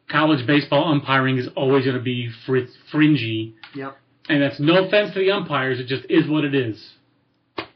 college 0.09 0.45
baseball 0.47 0.91
umpiring 0.91 1.37
is 1.37 1.47
always 1.55 1.85
going 1.85 1.97
to 1.97 2.01
be 2.03 2.29
fr- 2.45 2.69
fringy, 2.91 3.55
Yep. 3.75 3.97
and 4.29 4.41
that's 4.41 4.59
no 4.59 4.85
offense 4.85 5.13
to 5.13 5.19
the 5.19 5.31
umpires. 5.31 5.79
It 5.79 5.87
just 5.87 6.05
is 6.09 6.27
what 6.29 6.43
it 6.43 6.53
is. 6.55 6.93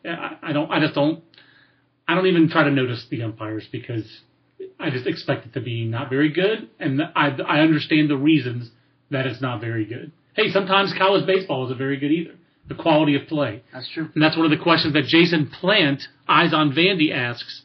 I, 0.05 0.37
I 0.43 0.53
don't. 0.53 0.69
I 0.71 0.79
just 0.79 0.93
don't. 0.95 1.23
I 2.07 2.15
don't 2.15 2.27
even 2.27 2.49
try 2.49 2.63
to 2.63 2.71
notice 2.71 3.05
the 3.09 3.23
umpires 3.23 3.67
because 3.71 4.21
I 4.79 4.89
just 4.89 5.07
expect 5.07 5.45
it 5.45 5.53
to 5.53 5.61
be 5.61 5.85
not 5.85 6.09
very 6.09 6.31
good, 6.31 6.69
and 6.79 7.01
I, 7.15 7.29
I 7.47 7.59
understand 7.59 8.09
the 8.09 8.17
reasons 8.17 8.71
that 9.11 9.25
it's 9.25 9.41
not 9.41 9.61
very 9.61 9.85
good. 9.85 10.11
Hey, 10.35 10.49
sometimes 10.49 10.93
college 10.97 11.25
baseball 11.25 11.65
isn't 11.65 11.77
very 11.77 11.97
good 11.97 12.11
either. 12.11 12.35
The 12.67 12.75
quality 12.75 13.15
of 13.15 13.27
play. 13.27 13.63
That's 13.73 13.89
true. 13.89 14.09
And 14.13 14.23
that's 14.23 14.37
one 14.37 14.45
of 14.45 14.57
the 14.57 14.63
questions 14.63 14.93
that 14.93 15.05
Jason 15.05 15.49
Plant, 15.49 16.03
Eyes 16.27 16.53
on 16.53 16.71
Vandy, 16.71 17.13
asks. 17.13 17.63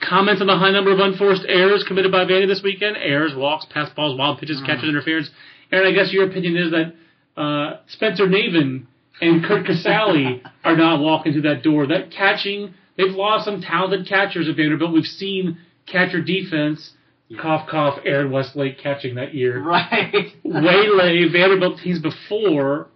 Comments 0.00 0.40
on 0.40 0.46
the 0.46 0.56
high 0.56 0.70
number 0.70 0.92
of 0.92 0.98
unforced 0.98 1.42
errors 1.46 1.84
committed 1.86 2.10
by 2.10 2.24
Vandy 2.24 2.46
this 2.46 2.62
weekend? 2.62 2.96
Errors, 2.96 3.34
walks, 3.34 3.66
pass 3.72 3.90
balls, 3.90 4.18
wild 4.18 4.38
pitches, 4.38 4.60
catches, 4.64 4.88
interference. 4.88 5.30
Aaron, 5.72 5.88
I 5.88 5.92
guess 5.92 6.12
your 6.12 6.28
opinion 6.28 6.56
is 6.56 6.70
that 6.70 6.94
uh, 7.40 7.80
Spencer 7.88 8.26
Navin 8.26 8.86
and 9.20 9.44
Curt 9.44 9.66
Casali 9.66 10.42
are 10.64 10.76
not 10.76 11.00
walking 11.00 11.32
through 11.32 11.42
that 11.42 11.62
door. 11.62 11.86
That 11.86 12.10
catching, 12.10 12.74
they've 13.00 13.14
lost 13.14 13.44
some 13.44 13.60
talented 13.60 14.06
catchers 14.06 14.48
at 14.48 14.56
Vanderbilt. 14.56 14.92
We've 14.92 15.04
seen 15.04 15.58
catcher 15.86 16.22
defense, 16.22 16.92
cough, 17.40 17.68
cough, 17.68 17.98
Aaron 18.04 18.30
Westlake 18.30 18.78
catching 18.78 19.16
that 19.16 19.34
year. 19.34 19.62
Right. 19.62 20.32
waylay 20.44 21.28
Vanderbilt 21.32 21.80
teams 21.82 22.00
before. 22.00 22.88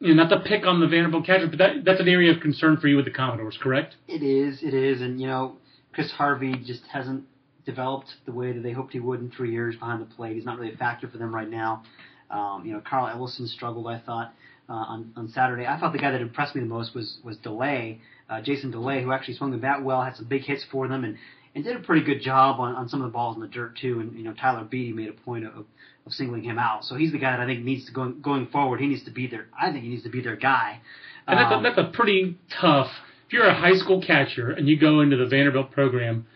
You 0.00 0.14
know, 0.14 0.24
not 0.24 0.28
to 0.30 0.40
pick 0.40 0.66
on 0.66 0.80
the 0.80 0.86
Vanderbilt 0.88 1.24
catcher, 1.24 1.46
but 1.46 1.58
that, 1.58 1.84
that's 1.84 2.00
an 2.00 2.08
area 2.08 2.34
of 2.34 2.40
concern 2.40 2.76
for 2.78 2.88
you 2.88 2.96
with 2.96 3.04
the 3.04 3.10
Commodores, 3.10 3.58
correct? 3.60 3.94
It 4.08 4.22
is, 4.22 4.62
it 4.62 4.74
is, 4.74 5.00
and 5.00 5.20
you 5.20 5.26
know, 5.26 5.56
Chris 5.94 6.10
Harvey 6.10 6.56
just 6.66 6.82
hasn't 6.92 7.24
developed 7.64 8.08
the 8.26 8.32
way 8.32 8.52
that 8.52 8.62
they 8.62 8.72
hoped 8.72 8.92
he 8.92 9.00
would 9.00 9.20
in 9.20 9.30
three 9.30 9.52
years 9.52 9.76
behind 9.76 10.02
the 10.02 10.14
plate. 10.14 10.34
He's 10.34 10.44
not 10.44 10.58
really 10.58 10.74
a 10.74 10.76
factor 10.76 11.08
for 11.08 11.16
them 11.16 11.34
right 11.34 11.48
now. 11.48 11.84
Um, 12.30 12.64
you 12.66 12.72
know, 12.72 12.82
Karl 12.86 13.06
Ellison 13.06 13.46
struggled, 13.46 13.86
I 13.86 14.00
thought, 14.00 14.34
uh, 14.68 14.72
on 14.72 15.12
on 15.16 15.28
Saturday. 15.28 15.66
I 15.66 15.78
thought 15.78 15.92
the 15.92 15.98
guy 15.98 16.10
that 16.10 16.20
impressed 16.20 16.54
me 16.54 16.60
the 16.60 16.66
most 16.68 16.94
was 16.94 17.18
was 17.24 17.36
Delay, 17.38 18.00
uh, 18.30 18.40
Jason 18.40 18.70
Delay, 18.70 19.02
who 19.02 19.12
actually 19.12 19.34
swung 19.34 19.50
the 19.50 19.58
bat 19.58 19.82
well, 19.82 20.02
had 20.02 20.16
some 20.16 20.26
big 20.26 20.42
hits 20.42 20.64
for 20.70 20.88
them, 20.88 21.04
and 21.04 21.16
and 21.54 21.62
did 21.64 21.76
a 21.76 21.80
pretty 21.80 22.04
good 22.04 22.20
job 22.20 22.58
on, 22.60 22.74
on 22.74 22.88
some 22.88 23.00
of 23.00 23.06
the 23.06 23.12
balls 23.12 23.36
in 23.36 23.42
the 23.42 23.48
dirt 23.48 23.76
too. 23.76 24.00
And 24.00 24.16
you 24.16 24.24
know, 24.24 24.32
Tyler 24.32 24.64
Beede 24.64 24.94
made 24.94 25.08
a 25.08 25.12
point 25.12 25.46
of 25.46 25.66
of 26.06 26.12
singling 26.12 26.42
him 26.44 26.58
out. 26.58 26.84
So 26.84 26.96
he's 26.96 27.12
the 27.12 27.18
guy 27.18 27.30
that 27.32 27.40
I 27.40 27.46
think 27.46 27.64
needs 27.64 27.86
to 27.86 27.92
go 27.92 28.10
going 28.10 28.46
forward. 28.48 28.80
He 28.80 28.86
needs 28.86 29.04
to 29.04 29.10
be 29.10 29.26
their. 29.26 29.46
I 29.58 29.70
think 29.72 29.84
he 29.84 29.90
needs 29.90 30.02
to 30.04 30.10
be 30.10 30.20
their 30.20 30.36
guy. 30.36 30.80
And 31.26 31.38
that's, 31.38 31.52
Um, 31.52 31.60
a, 31.60 31.62
that's 31.70 31.78
a 31.78 31.90
pretty 31.96 32.36
tough. 32.60 32.90
If 33.26 33.32
you're 33.32 33.46
a 33.46 33.54
high 33.54 33.74
school 33.76 34.02
catcher 34.06 34.50
and 34.50 34.68
you 34.68 34.78
go 34.78 35.00
into 35.00 35.16
the 35.16 35.24
Vanderbilt 35.24 35.70
program, 35.70 36.26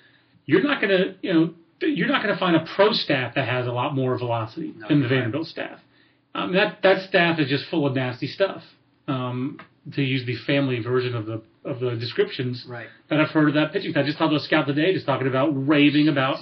you're 0.47 0.63
not 0.63 0.81
going 0.81 0.97
to, 0.97 1.15
you 1.21 1.35
know, 1.35 1.55
you're 1.83 2.09
not 2.09 2.23
going 2.23 2.33
to 2.35 2.41
find 2.41 2.57
a 2.57 2.65
pro 2.75 2.93
staff 2.93 3.35
that 3.35 3.47
has 3.47 3.67
a 3.67 3.71
lot 3.73 3.95
more 3.95 4.17
velocity 4.17 4.73
No, 4.75 4.89
than 4.89 5.01
the 5.01 5.05
right. 5.07 5.17
Vanderbilt 5.17 5.47
staff. 5.49 5.79
Um, 6.35 6.53
that 6.55 6.83
that 6.83 7.09
staff 7.09 7.39
is 7.39 7.49
just 7.49 7.65
full 7.71 7.87
of 7.87 7.95
nasty 7.95 8.27
stuff. 8.27 8.63
Um, 9.07 9.59
to 9.95 10.03
use 10.03 10.27
the 10.27 10.37
family 10.47 10.81
version 10.81 11.15
of 11.15 11.27
the 11.27 11.43
of 11.65 11.81
the 11.81 11.97
descriptions 11.97 12.65
right. 12.69 12.87
that 13.11 13.21
I've 13.21 13.31
heard 13.31 13.49
of 13.49 13.55
that 13.55 13.73
pitching 13.73 13.93
staff. 13.93 14.05
I 14.05 14.07
just 14.07 14.19
talked 14.19 14.33
to 14.33 14.37
a 14.37 14.41
scout 14.41 14.67
today, 14.67 14.93
just 14.93 15.07
talking 15.07 15.27
about 15.27 15.49
raving 15.49 16.09
about 16.09 16.39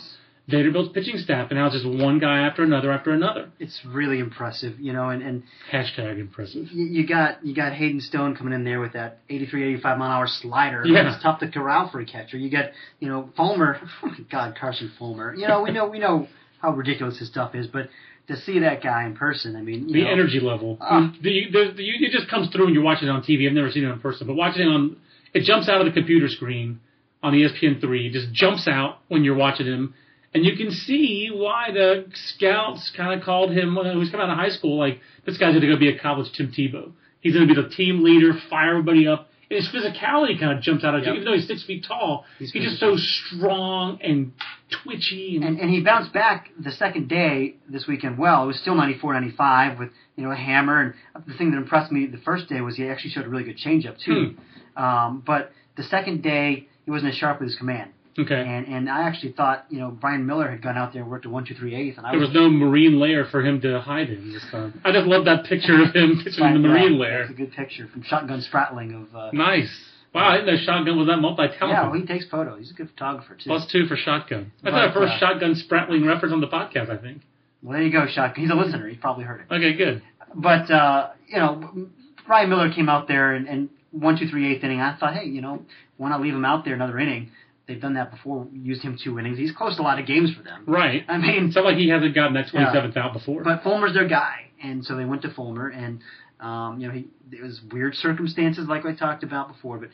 Vanderbilt's 0.49 0.93
pitching 0.93 1.19
staff, 1.19 1.51
and 1.51 1.59
how 1.59 1.67
it's 1.67 1.75
just 1.75 1.87
one 1.87 2.21
guy 2.21 2.47
after 2.47 2.63
another 2.63 2.93
after 2.93 3.11
another. 3.11 3.51
It's 3.59 3.81
really 3.85 4.21
impressive, 4.21 4.79
you 4.79 4.93
know, 4.93 5.09
and 5.09 5.23
and 5.23 5.43
Hashtag 5.73 6.21
impressive. 6.21 6.69
you, 6.71 6.87
you 6.87 7.07
got 7.07 7.45
you 7.45 7.55
got 7.55 7.73
Hayden 7.73 8.01
Stone 8.01 8.37
coming 8.37 8.53
in 8.53 8.65
there 8.65 8.81
with 8.81 8.93
that 8.93 9.19
83, 9.29 9.75
85 9.75 9.99
mile 9.99 10.11
an 10.11 10.17
hour 10.17 10.27
slider. 10.29 10.85
Yeah. 10.87 11.15
It's 11.15 11.23
tough 11.23 11.41
to 11.41 11.51
corral 11.51 11.91
for 11.91 12.01
a 12.01 12.07
catcher. 12.07 12.37
You 12.37 12.51
got 12.51 12.71
you 13.01 13.09
know 13.09 13.31
Fulmer. 13.37 13.81
Oh 14.03 14.09
my 14.09 14.19
God, 14.31 14.57
Carson 14.59 14.93
Fulmer. 14.99 15.35
You 15.35 15.49
know 15.49 15.63
we 15.63 15.73
know 15.73 15.89
we 15.89 15.99
know 15.99 16.29
how 16.61 16.71
ridiculous 16.73 17.19
his 17.19 17.29
stuff 17.29 17.55
is, 17.55 17.67
but 17.67 17.89
to 18.29 18.37
see 18.37 18.61
that 18.61 18.83
guy 18.83 19.07
in 19.07 19.17
person, 19.17 19.55
I 19.57 19.63
mean, 19.63 19.93
the 19.93 20.03
know, 20.03 20.11
energy 20.11 20.41
level. 20.41 20.79
Ah. 20.81 21.13
the, 21.23 21.47
the, 21.53 21.73
the, 21.77 21.89
it 21.89 22.11
just 22.11 22.29
comes 22.29 22.49
through 22.51 22.65
when 22.67 22.75
you're 22.75 22.83
watching 22.83 23.09
it 23.09 23.11
on 23.11 23.23
TV. 23.23 23.47
I've 23.47 23.53
never 23.53 23.71
seen 23.71 23.85
it 23.85 23.89
in 23.89 24.01
person, 24.01 24.27
but 24.27 24.35
watching 24.35 24.63
it 24.63 24.69
on, 24.69 24.97
it 25.33 25.45
jumps 25.45 25.69
out 25.69 25.81
of 25.81 25.87
the 25.87 25.93
computer 25.93 26.29
screen 26.29 26.81
on 27.23 27.35
E 27.35 27.47
ESPN3. 27.47 28.09
It 28.09 28.13
just 28.13 28.33
jumps 28.33 28.67
out 28.67 28.99
when 29.09 29.23
you're 29.23 29.37
watching 29.37 29.67
him, 29.67 29.95
and 30.35 30.45
you 30.45 30.57
can 30.57 30.71
see 30.71 31.31
why 31.33 31.71
the 31.73 32.07
scouts 32.13 32.93
kind 32.97 33.19
of 33.19 33.25
called 33.25 33.53
him 33.53 33.75
when 33.75 33.87
he 33.87 33.97
was 33.97 34.11
coming 34.11 34.27
out 34.27 34.33
of 34.33 34.39
high 34.39 34.51
school. 34.51 34.79
Like 34.79 35.01
this 35.25 35.39
guy's 35.39 35.55
going 35.55 35.71
to 35.71 35.79
be 35.79 35.89
a 35.89 35.99
college 35.99 36.33
Tim 36.33 36.49
Tebow. 36.49 36.93
He's 37.21 37.35
going 37.35 37.49
to 37.49 37.55
be 37.55 37.61
the 37.61 37.69
team 37.69 38.05
leader, 38.05 38.33
fire 38.51 38.71
everybody 38.71 39.07
up. 39.09 39.29
And 39.51 39.57
his 39.57 39.69
physicality 39.69 40.39
kind 40.39 40.57
of 40.57 40.63
jumps 40.63 40.85
out 40.85 40.97
at 40.97 41.07
you, 41.07 41.13
even 41.13 41.25
though 41.25 41.35
he's 41.35 41.47
six 41.47 41.65
feet 41.65 41.85
tall. 41.87 42.25
He's 42.39 42.51
He's, 42.51 42.65
just 42.65 42.81
so 42.81 42.97
strong 42.97 44.01
and 44.03 44.33
twitchy. 44.71 45.37
And, 45.37 45.45
and, 45.45 45.61
and 45.61 45.71
he 45.71 45.81
bounced 45.81 46.13
back 46.13 46.51
the 46.59 46.73
second 46.73 47.09
day 47.09 47.57
this 47.69 47.87
weekend 47.87 48.19
well. 48.19 48.45
It 48.45 48.47
was 48.47 48.61
still 48.61 48.75
94 48.75 49.15
95 49.15 49.79
with, 49.79 49.91
you 50.17 50.25
know, 50.25 50.31
a 50.33 50.37
hammer. 50.37 50.81
And 51.15 51.27
the 51.27 51.35
thing 51.35 51.51
that 51.53 51.57
impressed 51.57 51.93
me 51.93 52.07
the 52.07 52.19
first 52.19 52.49
day 52.49 52.61
was 52.61 52.77
he 52.77 52.89
actually 52.89 53.11
showed 53.11 53.27
a 53.27 53.29
really 53.29 53.45
good 53.45 53.59
changeup, 53.59 53.97
too. 54.05 54.35
Um, 54.77 55.23
but 55.27 55.53
the 55.77 55.83
second 55.85 56.23
day, 56.23 56.69
he 56.85 56.91
wasn't 56.91 57.13
as 57.13 57.19
sharp 57.19 57.41
with 57.41 57.49
his 57.51 57.59
command. 57.59 57.91
okay. 58.19 58.35
And 58.47 58.67
and 58.67 58.89
I 58.89 59.03
actually 59.03 59.33
thought, 59.33 59.67
you 59.71 59.79
know, 59.79 59.91
Brian 59.91 60.25
Miller 60.27 60.51
had 60.51 60.63
gone 60.63 60.77
out 60.77 60.93
there 60.93 61.03
and 61.03 61.11
worked 61.11 61.27
a 61.27 61.31
one, 61.31 61.45
two, 61.45 61.55
three, 61.55 61.75
eighth. 61.75 61.99
And 61.99 62.07
I 62.07 62.13
There 62.13 62.21
was 62.21 62.33
no 62.33 62.49
marine 62.49 62.99
layer 62.99 63.25
for 63.27 63.45
him 63.45 63.61
to 63.63 63.81
hide 63.81 64.09
in 64.11 64.33
this 64.33 64.45
time. 64.51 64.81
I 64.85 64.93
just 64.93 65.07
love 65.07 65.25
that 65.27 65.45
picture 65.45 65.83
of 65.83 65.95
him 65.95 66.21
pitching 66.25 66.45
in 66.45 66.63
the 66.63 66.69
marine 66.69 66.99
layer. 66.99 67.23
It's 67.23 67.31
a 67.31 67.35
good 67.35 67.53
picture 67.53 67.89
from 67.89 68.03
Shotgun 68.03 68.43
Spratling 68.51 69.03
of. 69.03 69.15
Uh, 69.15 69.31
Nice. 69.33 69.75
Wow, 70.17 70.29
I 70.31 70.37
didn't 70.39 70.55
know 70.55 70.61
Shotgun 70.65 70.97
was 70.99 71.07
that 71.09 71.19
multi-talented. 71.19 71.69
yeah, 71.69 71.83
well, 71.91 71.93
he 72.01 72.07
takes 72.07 72.27
photos. 72.29 72.59
He's 72.59 72.71
a 72.71 72.75
good 72.75 72.89
photographer 72.91 73.35
too. 73.35 73.49
Plus 73.49 73.71
two 73.71 73.87
for 73.87 73.97
Shotgun. 73.97 74.53
That's 74.63 74.75
But, 74.75 74.83
our 74.89 74.93
first 74.93 75.13
uh, 75.15 75.19
Shotgun 75.19 75.55
Spratling 75.55 76.07
reference 76.07 76.33
on 76.33 76.41
the 76.41 76.49
podcast, 76.49 76.91
I 76.91 76.97
think. 77.01 77.23
Well, 77.63 77.75
there 77.75 77.83
you 77.83 77.93
go, 77.93 78.07
Shotgun. 78.09 78.43
He's 78.43 78.51
a 78.51 78.55
listener. 78.55 78.89
He's 78.89 78.99
probably 78.99 79.25
heard 79.25 79.41
it. 79.49 79.55
Okay, 79.55 79.75
good. 79.75 80.03
But 80.35 80.71
uh, 80.71 81.11
you 81.29 81.39
know, 81.39 81.89
Brian 82.27 82.49
Miller 82.51 82.73
came 82.73 82.89
out 82.89 83.09
there 83.09 83.35
and, 83.35 83.47
and 83.49 83.69
one, 83.93 84.19
two, 84.19 84.29
three, 84.29 84.53
eighth 84.55 84.65
inning. 84.65 84.81
I 84.81 84.97
thought, 84.97 85.15
hey, 85.15 85.27
you 85.27 85.41
know, 85.41 85.63
why 85.97 86.11
not 86.11 86.21
leave 86.21 86.35
him 86.35 86.45
out 86.45 86.65
there 86.65 86.75
another 86.75 86.99
inning? 86.99 87.31
They've 87.67 87.81
done 87.81 87.95
that 87.95 88.11
before. 88.13 88.47
Used 88.53 88.83
him 88.83 88.97
two 89.03 89.19
innings. 89.19 89.39
He's 89.39 89.51
closed 89.53 89.79
a 89.81 89.83
lot 89.83 89.99
of 89.99 90.07
games 90.07 90.33
for 90.37 90.43
them. 90.43 90.63
Right. 90.67 91.03
I 91.09 91.19
mean, 91.19 91.47
It's 91.47 91.57
not 91.57 91.65
like 91.65 91.77
he 91.77 91.89
hasn't 91.89 92.15
gotten 92.15 92.35
that 92.35 92.47
Yeah. 92.55 92.73
27th 92.73 92.97
out 92.97 93.13
before. 93.13 93.43
But 93.43 93.65
Fulmer's 93.65 93.93
their 93.95 94.07
guy, 94.07 94.51
and 94.63 94.85
so 94.85 94.95
they 94.97 95.05
went 95.05 95.23
to 95.23 95.31
Fulmer, 95.35 95.69
and 95.69 96.01
um, 96.41 96.81
you 96.81 96.87
know, 96.87 96.93
he 96.95 97.07
it 97.33 97.43
was 97.43 97.61
weird 97.73 97.95
circumstances 97.95 98.67
like 98.69 98.85
I 98.85 98.95
talked 98.95 99.23
about 99.23 99.49
before. 99.49 99.79
But 99.79 99.91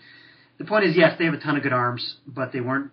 the 0.59 0.65
point 0.65 0.85
is, 0.85 0.97
yes, 0.97 1.17
they 1.19 1.25
have 1.25 1.35
a 1.35 1.39
ton 1.41 1.57
of 1.57 1.63
good 1.63 1.73
arms, 1.73 2.17
but 2.27 2.53
they 2.53 2.61
weren't 2.61 2.91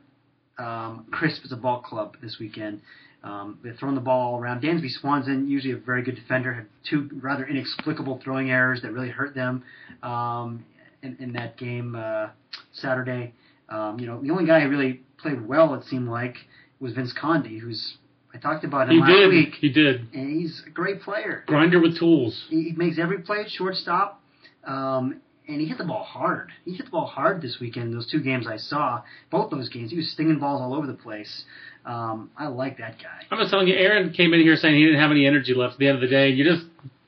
um, 0.57 1.07
crisp 1.11 1.41
as 1.45 1.51
a 1.51 1.57
ball 1.57 1.81
club 1.81 2.17
this 2.21 2.37
weekend. 2.39 2.81
Um, 3.23 3.59
they're 3.63 3.73
throwing 3.73 3.95
the 3.95 4.01
ball 4.01 4.33
all 4.33 4.39
around. 4.39 4.61
Dansby 4.61 4.89
Swanson, 4.89 5.49
usually 5.49 5.73
a 5.73 5.77
very 5.77 6.03
good 6.03 6.15
defender, 6.15 6.53
had 6.53 6.67
two 6.89 7.09
rather 7.21 7.45
inexplicable 7.45 8.21
throwing 8.23 8.49
errors 8.49 8.81
that 8.81 8.93
really 8.93 9.09
hurt 9.09 9.35
them 9.35 9.63
um, 10.03 10.63
in, 11.03 11.17
in 11.19 11.33
that 11.33 11.57
game 11.57 11.95
uh, 11.95 12.27
Saturday. 12.71 13.33
Um, 13.67 13.99
you 13.99 14.07
know, 14.07 14.21
the 14.21 14.31
only 14.31 14.45
guy 14.45 14.61
who 14.61 14.69
really 14.69 15.01
played 15.17 15.45
well, 15.45 15.73
it 15.73 15.83
seemed 15.85 16.07
like, 16.07 16.35
was 16.79 16.93
Vince 16.93 17.13
Conde, 17.19 17.47
who's 17.47 17.97
I 18.33 18.37
talked 18.37 18.63
about 18.63 18.89
him 18.89 18.95
he 18.95 18.99
last 19.01 19.09
did. 19.11 19.29
week 19.29 19.53
He 19.59 19.69
did. 19.69 20.13
and 20.13 20.39
he's 20.39 20.61
a 20.67 20.69
great 20.69 21.01
player. 21.01 21.43
Grinder 21.47 21.79
with 21.81 21.97
tools. 21.97 22.45
He, 22.49 22.63
he 22.63 22.71
makes 22.73 22.99
every 22.99 23.19
play 23.19 23.41
at 23.41 23.49
shortstop, 23.49 24.21
um, 24.65 25.19
and 25.47 25.59
he 25.59 25.67
hit 25.67 25.77
the 25.79 25.83
ball 25.83 26.03
hard. 26.03 26.51
He 26.63 26.73
hit 26.75 26.85
the 26.85 26.91
ball 26.91 27.07
hard 27.07 27.41
this 27.41 27.57
weekend. 27.59 27.93
Those 27.93 28.09
two 28.09 28.21
games 28.21 28.45
I 28.47 28.57
saw, 28.57 29.01
both 29.31 29.49
those 29.49 29.69
games, 29.69 29.89
he 29.91 29.97
was 29.97 30.11
stinging 30.11 30.39
balls 30.39 30.61
all 30.61 30.75
over 30.75 30.85
the 30.85 30.93
place. 30.93 31.43
Um, 31.85 32.29
I 32.37 32.47
like 32.47 32.77
that 32.77 32.97
guy. 33.01 33.25
I'm 33.31 33.39
just 33.39 33.49
telling 33.49 33.67
you, 33.67 33.75
Aaron 33.75 34.13
came 34.13 34.33
in 34.33 34.41
here 34.41 34.55
saying 34.57 34.75
he 34.75 34.85
didn't 34.85 34.99
have 34.99 35.11
any 35.11 35.25
energy 35.25 35.53
left 35.55 35.73
at 35.73 35.79
the 35.79 35.87
end 35.87 35.95
of 35.95 36.01
the 36.01 36.07
day. 36.07 36.29
You're 36.29 36.55
just 36.55 36.67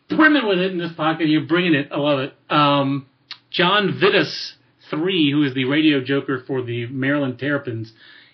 brimming 0.09 0.47
with 0.47 0.57
it 0.59 0.71
in 0.71 0.77
this 0.79 0.93
pocket. 0.97 1.27
You're 1.27 1.45
bringing 1.45 1.75
it. 1.75 1.89
I 1.91 1.97
love 1.97 2.19
it. 2.19 2.33
Um, 2.49 3.05
John 3.51 3.99
Vitus, 3.99 4.53
three, 4.89 5.29
who 5.31 5.43
is 5.43 5.53
the 5.53 5.65
radio 5.65 6.01
joker 6.03 6.43
for 6.47 6.63
the 6.63 6.87
Maryland 6.87 7.37
Terrapins, 7.37 7.91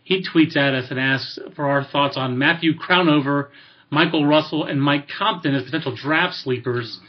he 0.07 0.23
tweets 0.23 0.55
at 0.55 0.73
us 0.73 0.89
and 0.89 0.97
asks 0.97 1.37
for 1.55 1.69
our 1.69 1.83
thoughts 1.83 2.15
on 2.15 2.37
Matthew 2.37 2.73
Crownover, 2.77 3.49
Michael 3.89 4.25
Russell, 4.25 4.63
and 4.63 4.81
Mike 4.81 5.07
Compton 5.19 5.53
as 5.53 5.63
potential 5.63 5.93
draft 5.93 6.35
sleepers. 6.35 6.99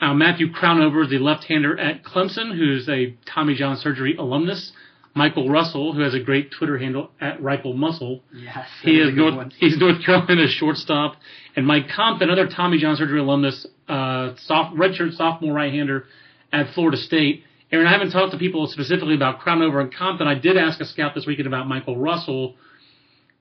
Uh, 0.00 0.12
Matthew 0.12 0.52
Crownover 0.52 1.08
the 1.08 1.18
left-hander 1.18 1.78
at 1.78 2.02
Clemson, 2.02 2.56
who's 2.56 2.88
a 2.88 3.14
Tommy 3.32 3.54
John 3.54 3.76
surgery 3.76 4.16
alumnus. 4.16 4.72
Michael 5.14 5.48
Russell, 5.48 5.92
who 5.92 6.00
has 6.00 6.14
a 6.14 6.20
great 6.20 6.50
Twitter 6.50 6.78
handle 6.78 7.10
at 7.20 7.38
Reichel 7.40 7.76
Muscle, 7.76 8.22
Yes, 8.34 8.66
he 8.82 8.98
that 8.98 8.98
was 8.98 9.08
a 9.08 9.10
is 9.12 9.16
North. 9.16 9.34
one. 9.36 9.52
He's 9.58 9.78
North 9.78 10.04
Carolina 10.04 10.48
shortstop, 10.48 11.16
and 11.54 11.64
Mike 11.66 11.84
Compton, 11.94 12.28
another 12.30 12.48
Tommy 12.48 12.78
John 12.78 12.96
surgery 12.96 13.20
alumnus, 13.20 13.66
uh, 13.88 14.32
soft 14.38 14.74
redshirt 14.76 15.12
sophomore 15.16 15.52
right-hander 15.54 16.06
at 16.52 16.72
Florida 16.74 16.96
State. 16.96 17.44
Aaron, 17.72 17.86
I 17.86 17.92
haven't 17.92 18.10
talked 18.10 18.32
to 18.32 18.38
people 18.38 18.66
specifically 18.66 19.14
about 19.14 19.40
Crownover 19.40 19.80
and 19.80 19.92
Compton. 19.94 20.28
I 20.28 20.34
did 20.34 20.58
ask 20.58 20.78
a 20.80 20.84
scout 20.84 21.14
this 21.14 21.24
weekend 21.26 21.46
about 21.46 21.66
Michael 21.66 21.96
Russell. 21.96 22.56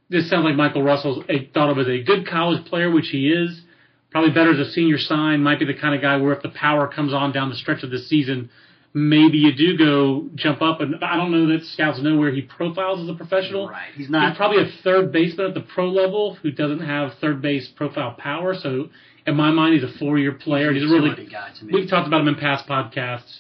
This 0.10 0.30
sounds 0.30 0.46
like 0.46 0.56
Michael 0.56 0.84
Russell's 0.84 1.24
a, 1.30 1.50
thought 1.54 1.70
of 1.70 1.78
as 1.78 1.88
a 1.88 2.02
good 2.02 2.26
college 2.26 2.65
player, 2.65 2.89
which 2.89 3.10
he 3.10 3.30
is. 3.30 3.62
Probably 4.10 4.32
better 4.32 4.54
as 4.54 4.60
a 4.65 4.72
senior 4.72 4.98
sign. 4.98 5.44
Might 5.44 5.60
be 5.60 5.65
the 5.65 5.74
kind 5.74 5.94
of 5.96 6.02
guy 6.02 6.17
where 6.17 6.34
if 6.34 6.41
the 6.41 6.50
power 6.50 6.88
comes 6.88 7.14
on 7.14 7.34
down 7.34 7.49
the 7.49 7.55
stretch 7.55 7.84
of 7.84 7.91
the 7.91 7.99
season, 7.99 8.49
maybe 8.93 9.38
you 9.38 9.53
do 9.53 9.78
go 9.78 10.30
jump 10.36 10.62
up. 10.62 10.80
And 10.80 10.95
I 11.03 11.18
don't 11.18 11.32
know 11.32 11.47
that 11.47 11.66
scouts 11.66 12.01
know 12.01 12.18
where 12.18 12.32
he 12.32 12.41
profiles 12.41 13.01
as 13.01 13.10
a 13.10 13.14
professional. 13.14 13.68
Right. 13.68 13.88
He's 13.95 14.05
He's 14.05 14.10
not. 14.10 14.38
probably 14.38 14.64
a 14.64 14.70
third 14.84 15.12
baseman 15.12 15.47
at 15.47 15.53
the 15.53 15.62
pro 15.62 15.89
level 15.89 16.36
who 16.41 16.51
doesn't 16.51 16.82
have 16.82 17.16
third 17.20 17.41
base 17.41 17.70
profile 17.70 18.16
power. 18.18 18.53
So 18.53 18.89
in 19.28 19.36
my 19.36 19.51
mind, 19.51 19.76
he's 19.76 19.84
a 19.84 19.97
four-year 19.97 20.34
player. 20.34 20.74
He's 20.74 20.84
a 20.84 20.88
really. 20.88 21.26
guy 21.28 21.51
to 21.60 21.66
me. 21.66 21.74
We've 21.74 21.89
talked 21.89 22.08
about 22.08 22.22
him 22.22 22.30
in 22.30 22.36
past 22.36 22.68
podcasts. 22.68 23.39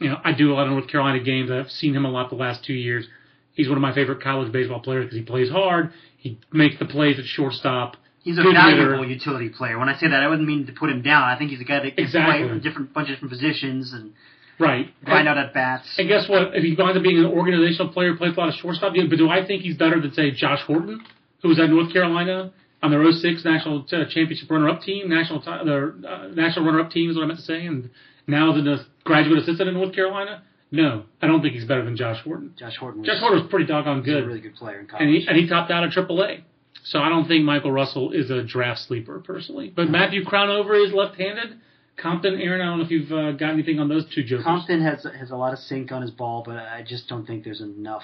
You 0.00 0.10
know, 0.10 0.16
I 0.24 0.32
do 0.32 0.52
a 0.52 0.54
lot 0.54 0.66
of 0.66 0.72
North 0.72 0.88
Carolina 0.88 1.20
games. 1.22 1.50
I've 1.50 1.70
seen 1.70 1.94
him 1.94 2.04
a 2.04 2.10
lot 2.10 2.28
the 2.30 2.36
last 2.36 2.64
two 2.64 2.74
years. 2.74 3.06
He's 3.54 3.68
one 3.68 3.78
of 3.78 3.82
my 3.82 3.94
favorite 3.94 4.20
college 4.22 4.52
baseball 4.52 4.80
players 4.80 5.04
because 5.06 5.16
he 5.18 5.24
plays 5.24 5.48
hard. 5.50 5.90
He 6.18 6.38
makes 6.52 6.78
the 6.78 6.84
plays 6.84 7.18
at 7.18 7.24
shortstop. 7.24 7.96
He's 8.22 8.36
a 8.38 8.42
valuable 8.42 8.98
hitter. 9.02 9.04
utility 9.06 9.48
player. 9.48 9.78
When 9.78 9.88
I 9.88 9.96
say 9.96 10.08
that, 10.08 10.22
I 10.22 10.28
wouldn't 10.28 10.46
mean 10.46 10.66
to 10.66 10.72
put 10.72 10.90
him 10.90 11.00
down. 11.00 11.22
I 11.22 11.38
think 11.38 11.50
he's 11.50 11.60
a 11.60 11.64
guy 11.64 11.78
that 11.80 11.94
can 11.96 12.04
Exactly. 12.04 12.44
play 12.46 12.52
in 12.54 12.60
different 12.60 12.92
bunch 12.92 13.08
of 13.08 13.14
different 13.14 13.30
positions, 13.32 13.92
and 13.92 14.12
Right. 14.58 14.92
grind 15.04 15.28
out 15.28 15.38
at 15.38 15.54
bats. 15.54 15.98
And 15.98 16.08
guess 16.08 16.28
what? 16.28 16.54
If 16.54 16.62
he's 16.64 16.76
going 16.76 16.94
to 16.94 17.00
being 17.00 17.18
an 17.18 17.26
organizational 17.26 17.92
player, 17.92 18.14
plays 18.16 18.36
a 18.36 18.40
lot 18.40 18.48
of 18.48 18.54
shortstop, 18.56 18.94
but 18.94 19.16
do 19.18 19.28
I 19.30 19.44
think 19.46 19.62
he's 19.62 19.76
better 19.76 20.00
than 20.00 20.12
say 20.12 20.30
Josh 20.32 20.60
Horton, 20.62 21.00
who 21.42 21.48
was 21.48 21.58
at 21.60 21.70
North 21.70 21.92
Carolina 21.92 22.50
on 22.82 22.90
their 22.90 23.02
06 23.12 23.44
national 23.44 23.86
uh, 23.92 24.04
championship 24.06 24.50
runner-up 24.50 24.82
team, 24.82 25.08
national 25.08 25.40
ti- 25.40 25.64
their 25.64 25.94
uh, 26.06 26.28
national 26.34 26.64
runner-up 26.66 26.90
team 26.90 27.08
is 27.10 27.16
what 27.16 27.22
I 27.24 27.26
meant 27.28 27.38
to 27.38 27.44
say, 27.44 27.64
and 27.64 27.90
now 28.26 28.54
is 28.56 28.66
a 28.66 28.86
graduate 29.04 29.38
assistant 29.38 29.68
in 29.68 29.74
North 29.74 29.94
Carolina? 29.94 30.42
No, 30.70 31.04
I 31.22 31.26
don't 31.26 31.42
think 31.42 31.54
he's 31.54 31.64
better 31.64 31.84
than 31.84 31.96
Josh 31.96 32.22
Horton. 32.24 32.54
Josh 32.58 32.76
Horton 32.76 33.00
was, 33.00 33.08
Josh 33.08 33.20
Horton 33.20 33.42
was 33.42 33.50
pretty 33.50 33.66
doggone 33.66 33.98
was 33.98 34.08
a 34.08 34.10
good, 34.10 34.26
really 34.26 34.40
good 34.40 34.56
player 34.56 34.74
in 34.74 34.80
and 34.80 34.90
college. 34.90 35.08
he 35.08 35.26
and 35.26 35.36
he 35.36 35.48
topped 35.48 35.70
out 35.70 35.84
at 35.84 35.90
AAA. 35.92 36.42
So 36.84 37.00
I 37.00 37.08
don't 37.08 37.26
think 37.26 37.44
Michael 37.44 37.72
Russell 37.72 38.12
is 38.12 38.30
a 38.30 38.42
draft 38.42 38.80
sleeper 38.80 39.20
personally. 39.20 39.72
But 39.74 39.90
Matthew 39.90 40.24
Crownover 40.24 40.84
is 40.86 40.92
left-handed. 40.92 41.58
Compton, 41.96 42.40
Aaron, 42.40 42.60
I 42.60 42.66
don't 42.66 42.78
know 42.78 42.84
if 42.84 42.90
you've 42.90 43.10
uh, 43.10 43.32
got 43.32 43.52
anything 43.52 43.80
on 43.80 43.88
those 43.88 44.04
two 44.14 44.22
jokers. 44.22 44.44
Compton 44.44 44.82
has 44.82 45.04
has 45.18 45.30
a 45.30 45.36
lot 45.36 45.52
of 45.52 45.58
sink 45.60 45.92
on 45.92 46.02
his 46.02 46.10
ball, 46.10 46.42
but 46.44 46.56
I 46.56 46.84
just 46.86 47.08
don't 47.08 47.26
think 47.26 47.44
there's 47.44 47.62
enough 47.62 48.02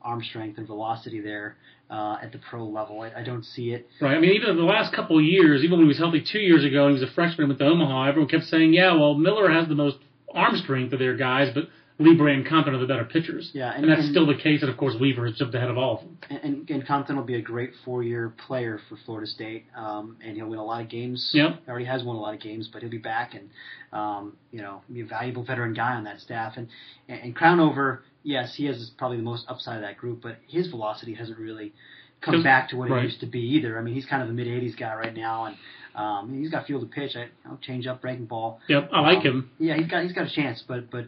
arm 0.00 0.22
strength 0.22 0.58
and 0.58 0.66
velocity 0.66 1.20
there 1.20 1.56
uh, 1.90 2.16
at 2.22 2.32
the 2.32 2.38
pro 2.38 2.64
level. 2.66 3.00
I, 3.00 3.20
I 3.20 3.22
don't 3.22 3.44
see 3.44 3.72
it. 3.72 3.88
Right. 4.00 4.16
I 4.16 4.20
mean, 4.20 4.32
even 4.32 4.50
in 4.50 4.56
the 4.56 4.62
last 4.62 4.94
couple 4.94 5.18
of 5.18 5.24
years, 5.24 5.62
even 5.62 5.78
when 5.78 5.86
he 5.86 5.88
was 5.88 5.98
healthy 5.98 6.24
two 6.30 6.40
years 6.40 6.64
ago 6.64 6.86
and 6.86 6.96
he 6.96 7.02
was 7.02 7.10
a 7.10 7.14
freshman 7.14 7.48
with 7.48 7.60
Omaha, 7.60 8.08
everyone 8.08 8.28
kept 8.28 8.44
saying, 8.44 8.72
yeah, 8.72 8.94
well, 8.94 9.14
Miller 9.14 9.50
has 9.50 9.68
the 9.68 9.74
most 9.74 9.98
arm 10.32 10.56
strength 10.56 10.92
of 10.92 10.98
their 10.98 11.16
guys, 11.16 11.52
but 11.54 11.64
Leibrandt 12.00 12.38
and 12.38 12.46
Compton 12.46 12.74
are 12.74 12.78
the 12.78 12.86
better 12.86 13.04
pitchers. 13.04 13.50
Yeah, 13.54 13.72
and, 13.72 13.84
and- 13.84 13.90
that's 13.92 14.02
and- 14.02 14.10
still 14.10 14.26
the 14.26 14.34
case. 14.34 14.62
And 14.62 14.70
of 14.70 14.76
course, 14.76 14.94
Weaver 15.00 15.26
has 15.26 15.36
jumped 15.36 15.54
ahead 15.54 15.70
of 15.70 15.78
all 15.78 15.98
of 15.98 16.00
them. 16.00 16.18
And, 16.42 16.68
and, 16.68 16.86
Compton 16.86 17.16
will 17.16 17.22
be 17.24 17.36
a 17.36 17.42
great 17.42 17.70
four-year 17.84 18.34
player 18.46 18.80
for 18.88 18.96
Florida 19.04 19.26
State, 19.28 19.66
um, 19.76 20.16
and 20.24 20.36
he'll 20.36 20.48
win 20.48 20.58
a 20.58 20.64
lot 20.64 20.80
of 20.82 20.88
games. 20.88 21.30
Yep. 21.32 21.60
He 21.64 21.70
already 21.70 21.84
has 21.84 22.02
won 22.02 22.16
a 22.16 22.20
lot 22.20 22.34
of 22.34 22.40
games, 22.40 22.68
but 22.72 22.82
he'll 22.82 22.90
be 22.90 22.98
back 22.98 23.34
and 23.34 23.48
um, 23.92 24.36
you 24.50 24.60
know 24.60 24.82
be 24.92 25.02
a 25.02 25.06
valuable 25.06 25.44
veteran 25.44 25.72
guy 25.74 25.94
on 25.94 26.04
that 26.04 26.20
staff. 26.20 26.54
And 26.56 26.68
and, 27.08 27.20
and 27.20 27.36
Crownover, 27.36 28.00
yes, 28.24 28.54
he 28.56 28.64
has 28.66 28.90
probably 28.98 29.18
the 29.18 29.22
most 29.22 29.44
upside 29.48 29.76
of 29.76 29.82
that 29.82 29.96
group, 29.98 30.20
but 30.22 30.38
his 30.48 30.66
velocity 30.68 31.14
hasn't 31.14 31.38
really 31.38 31.72
come 32.20 32.42
back 32.42 32.70
to 32.70 32.76
what 32.76 32.88
right. 32.90 33.02
it 33.02 33.04
used 33.04 33.20
to 33.20 33.26
be 33.26 33.40
either. 33.40 33.78
I 33.78 33.82
mean, 33.82 33.94
he's 33.94 34.06
kind 34.06 34.22
of 34.22 34.30
a 34.30 34.32
mid-80s 34.32 34.78
guy 34.78 34.94
right 34.94 35.14
now, 35.14 35.44
and 35.44 35.56
um, 35.94 36.40
he's 36.40 36.50
got 36.50 36.66
field 36.66 36.80
to 36.80 36.86
pitch. 36.88 37.14
I, 37.16 37.24
you 37.24 37.28
know, 37.44 37.58
change 37.60 37.86
up, 37.86 38.00
breaking 38.00 38.24
ball. 38.26 38.60
Yep, 38.68 38.88
I 38.92 39.00
like 39.00 39.18
Um, 39.18 39.24
him. 39.24 39.50
Yeah, 39.58 39.76
he's 39.76 39.86
got 39.86 40.02
he's 40.02 40.12
got 40.12 40.26
a 40.26 40.34
chance, 40.34 40.64
but 40.66 40.90
but 40.90 41.04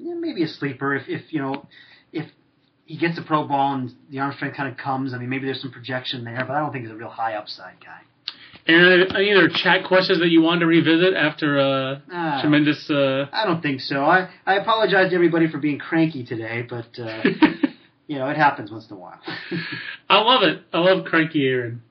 yeah, 0.00 0.14
maybe 0.14 0.42
a 0.42 0.48
sleeper 0.48 0.94
if 0.94 1.08
if 1.08 1.32
you 1.32 1.40
know 1.40 1.66
if 2.12 2.26
he 2.86 2.96
gets 2.98 3.18
a 3.18 3.22
pro 3.22 3.46
ball 3.46 3.74
and 3.74 3.92
the 4.10 4.18
arm 4.18 4.32
strength 4.34 4.56
kind 4.56 4.68
of 4.70 4.76
comes. 4.76 5.14
I 5.14 5.18
mean, 5.18 5.28
maybe 5.28 5.46
there's 5.46 5.60
some 5.62 5.70
projection 5.70 6.24
there, 6.24 6.44
but 6.46 6.54
I 6.56 6.60
don't 6.60 6.72
think 6.72 6.84
he's 6.84 6.92
a 6.92 6.96
real 6.96 7.08
high 7.08 7.34
upside 7.34 7.76
guy. 7.80 8.00
Aaron, 8.66 9.14
any 9.16 9.32
other 9.32 9.48
chat 9.48 9.84
questions 9.86 10.18
that 10.20 10.28
you 10.28 10.42
wanted 10.42 10.60
to 10.60 10.66
revisit 10.66 11.14
after 11.14 11.58
uh, 11.58 12.00
Ah. 12.12 12.38
tremendous? 12.40 12.90
Uh, 12.90 13.26
I 13.32 13.44
don't 13.46 13.62
think 13.62 13.80
so. 13.80 14.04
I 14.04 14.28
I 14.46 14.54
apologize 14.56 15.10
to 15.10 15.14
everybody 15.14 15.48
for 15.48 15.58
being 15.58 15.78
cranky 15.78 16.24
today, 16.24 16.66
but 16.68 16.88
uh, 16.98 17.22
you 18.06 18.18
know 18.18 18.28
it 18.28 18.36
happens 18.36 18.70
once 18.70 18.88
in 18.90 18.96
a 18.96 19.00
while. 19.00 19.20
I 20.08 20.20
love 20.20 20.42
it. 20.42 20.62
I 20.72 20.78
love 20.78 21.04
cranky 21.06 21.46
Aaron. 21.46 21.82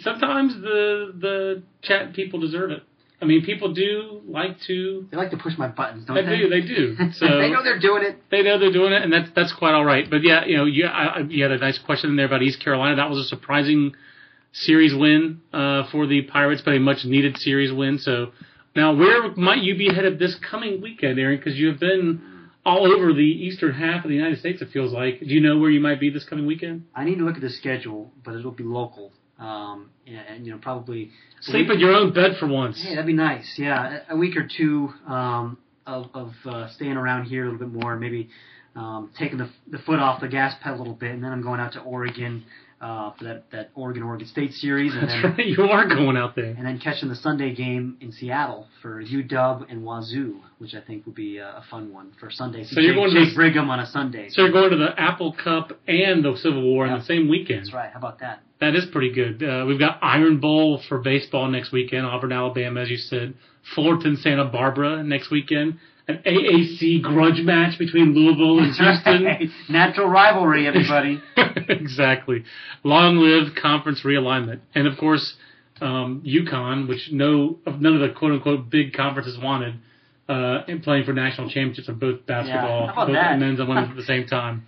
Sometimes 0.00 0.54
the 0.54 1.14
the 1.18 1.62
chat 1.82 2.12
people 2.12 2.40
deserve 2.40 2.70
it. 2.72 2.82
I 3.22 3.26
mean, 3.26 3.44
people 3.44 3.74
do 3.74 4.22
like 4.26 4.60
to. 4.66 5.06
they 5.10 5.16
like 5.16 5.30
to 5.30 5.36
push 5.36 5.58
my 5.58 5.68
buttons, 5.68 6.06
don't 6.06 6.16
They 6.16 6.22
they? 6.24 6.36
do. 6.38 6.48
They 6.48 6.60
do. 6.62 6.96
So 7.12 7.26
they 7.26 7.50
know 7.50 7.62
they're 7.62 7.78
doing 7.78 8.02
it. 8.02 8.16
They 8.30 8.42
know 8.42 8.58
they're 8.58 8.72
doing 8.72 8.92
it, 8.92 9.02
and 9.02 9.12
that's 9.12 9.28
that's 9.34 9.52
quite 9.52 9.74
all 9.74 9.84
right. 9.84 10.08
But 10.08 10.22
yeah, 10.22 10.44
you 10.46 10.56
know, 10.56 10.64
you, 10.64 10.86
I, 10.86 11.20
you 11.28 11.42
had 11.42 11.52
a 11.52 11.58
nice 11.58 11.78
question 11.78 12.10
in 12.10 12.16
there 12.16 12.26
about 12.26 12.42
East 12.42 12.62
Carolina. 12.62 12.96
That 12.96 13.10
was 13.10 13.18
a 13.18 13.24
surprising 13.24 13.94
series 14.52 14.94
win 14.94 15.40
uh, 15.52 15.84
for 15.90 16.06
the 16.06 16.22
Pirates, 16.22 16.62
but 16.64 16.74
a 16.74 16.80
much 16.80 17.04
needed 17.04 17.36
series 17.36 17.72
win. 17.72 17.98
So 17.98 18.32
now, 18.74 18.94
where 18.94 19.34
might 19.36 19.62
you 19.62 19.76
be 19.76 19.92
headed 19.92 20.18
this 20.18 20.36
coming 20.36 20.80
weekend, 20.80 21.18
Aaron? 21.18 21.36
Because 21.36 21.56
you 21.58 21.68
have 21.68 21.80
been 21.80 22.22
all 22.64 22.86
over 22.86 23.12
the 23.12 23.20
eastern 23.20 23.72
half 23.74 24.04
of 24.04 24.08
the 24.08 24.16
United 24.16 24.38
States. 24.38 24.62
It 24.62 24.68
feels 24.70 24.92
like. 24.92 25.20
Do 25.20 25.26
you 25.26 25.40
know 25.40 25.58
where 25.58 25.70
you 25.70 25.80
might 25.80 26.00
be 26.00 26.08
this 26.10 26.24
coming 26.24 26.46
weekend? 26.46 26.84
I 26.94 27.04
need 27.04 27.18
to 27.18 27.24
look 27.24 27.36
at 27.36 27.42
the 27.42 27.50
schedule, 27.50 28.12
but 28.24 28.34
it'll 28.34 28.50
be 28.50 28.64
local. 28.64 29.12
Um, 29.40 29.90
and, 30.06 30.46
you 30.46 30.52
know 30.52 30.58
probably 30.58 31.10
Sleep 31.40 31.70
in 31.70 31.80
your 31.80 31.94
own 31.94 32.12
bed 32.12 32.32
for 32.38 32.46
once. 32.46 32.82
Hey, 32.82 32.90
that'd 32.90 33.06
be 33.06 33.14
nice. 33.14 33.54
Yeah, 33.56 34.00
a 34.10 34.14
a 34.14 34.16
week 34.16 34.36
or 34.36 34.46
two 34.46 34.92
um, 35.06 35.56
of, 35.86 36.10
of 36.12 36.32
uh, 36.44 36.68
staying 36.68 36.92
around 36.98 37.24
here 37.24 37.46
a 37.46 37.50
little 37.50 37.66
bit 37.66 37.82
more, 37.82 37.96
maybe 37.96 38.28
um, 38.76 39.10
taking 39.18 39.38
the, 39.38 39.50
the 39.66 39.78
foot 39.78 39.98
off 39.98 40.20
the 40.20 40.28
gas 40.28 40.54
pedal 40.62 40.76
a 40.76 40.80
little 40.80 40.94
bit, 40.94 41.12
and 41.12 41.24
then 41.24 41.32
I'm 41.32 41.42
going 41.42 41.58
out 41.58 41.72
to 41.72 41.80
Oregon 41.80 42.44
uh, 42.80 43.12
for 43.18 43.24
that, 43.24 43.44
that 43.52 43.70
Oregon 43.74 44.02
Oregon 44.02 44.26
State 44.26 44.52
series, 44.54 44.94
and 44.94 45.02
That's 45.02 45.12
then 45.22 45.34
right. 45.36 45.46
You 45.58 45.64
are 45.64 45.86
going 45.86 46.16
out 46.16 46.34
there. 46.34 46.46
and 46.46 46.64
then 46.64 46.78
catching 46.78 47.08
the 47.10 47.14
Sunday 47.16 47.54
game 47.54 47.98
in 48.00 48.10
Seattle 48.12 48.66
for 48.80 49.02
UW 49.02 49.66
and 49.70 49.82
Wazoo, 49.84 50.40
which 50.58 50.74
I 50.74 50.80
think 50.80 51.04
would 51.06 51.14
be 51.14 51.38
a, 51.38 51.46
a 51.46 51.64
fun 51.70 51.92
one 51.92 52.12
for 52.18 52.30
Sunday. 52.30 52.64
See 52.64 52.74
So 52.74 52.80
you're 52.80 52.94
Jake, 52.94 53.00
going 53.02 53.14
to 53.14 53.24
Jake 53.26 53.34
Brigham 53.34 53.68
on 53.70 53.80
a 53.80 53.86
Sunday. 53.86 54.28
So 54.30 54.42
you're 54.42 54.52
going 54.52 54.70
to 54.70 54.76
the 54.76 54.98
Apple 54.98 55.32
Cup 55.34 55.72
and 55.86 56.24
the 56.24 56.34
Civil 56.36 56.62
War 56.62 56.86
Yeah. 56.86 56.96
the 56.98 57.04
same 57.04 57.28
weekend. 57.28 57.60
That's 57.66 57.74
right. 57.74 57.90
How 57.92 57.98
about 57.98 58.20
that? 58.20 58.40
That 58.60 58.74
is 58.74 58.86
pretty 58.92 59.12
good. 59.12 59.42
Uh, 59.42 59.64
we've 59.66 59.78
got 59.78 59.98
Iron 60.02 60.38
Bowl 60.40 60.80
for 60.88 60.98
baseball 60.98 61.48
next 61.48 61.72
weekend, 61.72 62.06
Auburn, 62.06 62.32
Alabama, 62.32 62.80
as 62.80 62.88
you 62.90 62.96
said. 62.98 63.34
Fullerton, 63.74 64.16
Santa 64.16 64.44
Barbara 64.46 65.02
next 65.02 65.30
weekend. 65.30 65.78
An 66.10 66.22
AAC 66.26 67.02
grudge 67.02 67.40
match 67.42 67.78
between 67.78 68.14
Louisville 68.14 68.58
and 68.58 68.74
Houston. 68.74 69.52
Natural 69.68 70.08
rivalry, 70.08 70.66
everybody. 70.66 71.22
exactly. 71.68 72.44
Long 72.82 73.16
live 73.16 73.54
conference 73.60 74.02
realignment. 74.04 74.60
And 74.74 74.86
of 74.86 74.98
course, 74.98 75.36
um, 75.80 76.22
UConn, 76.26 76.88
which 76.88 77.08
no, 77.12 77.58
none 77.66 77.94
of 77.94 78.00
the 78.00 78.14
quote 78.16 78.32
unquote 78.32 78.70
big 78.70 78.92
conferences 78.92 79.38
wanted, 79.40 79.74
uh, 80.28 80.64
and 80.68 80.82
playing 80.82 81.04
for 81.04 81.12
national 81.12 81.48
championships 81.48 81.88
of 81.88 82.00
both 82.00 82.26
basketball, 82.26 82.84
about 82.90 83.06
both 83.06 83.14
that? 83.14 83.38
men's 83.38 83.60
and 83.60 83.68
women's 83.68 83.90
at 83.90 83.96
the 83.96 84.02
same 84.02 84.26
time. 84.26 84.66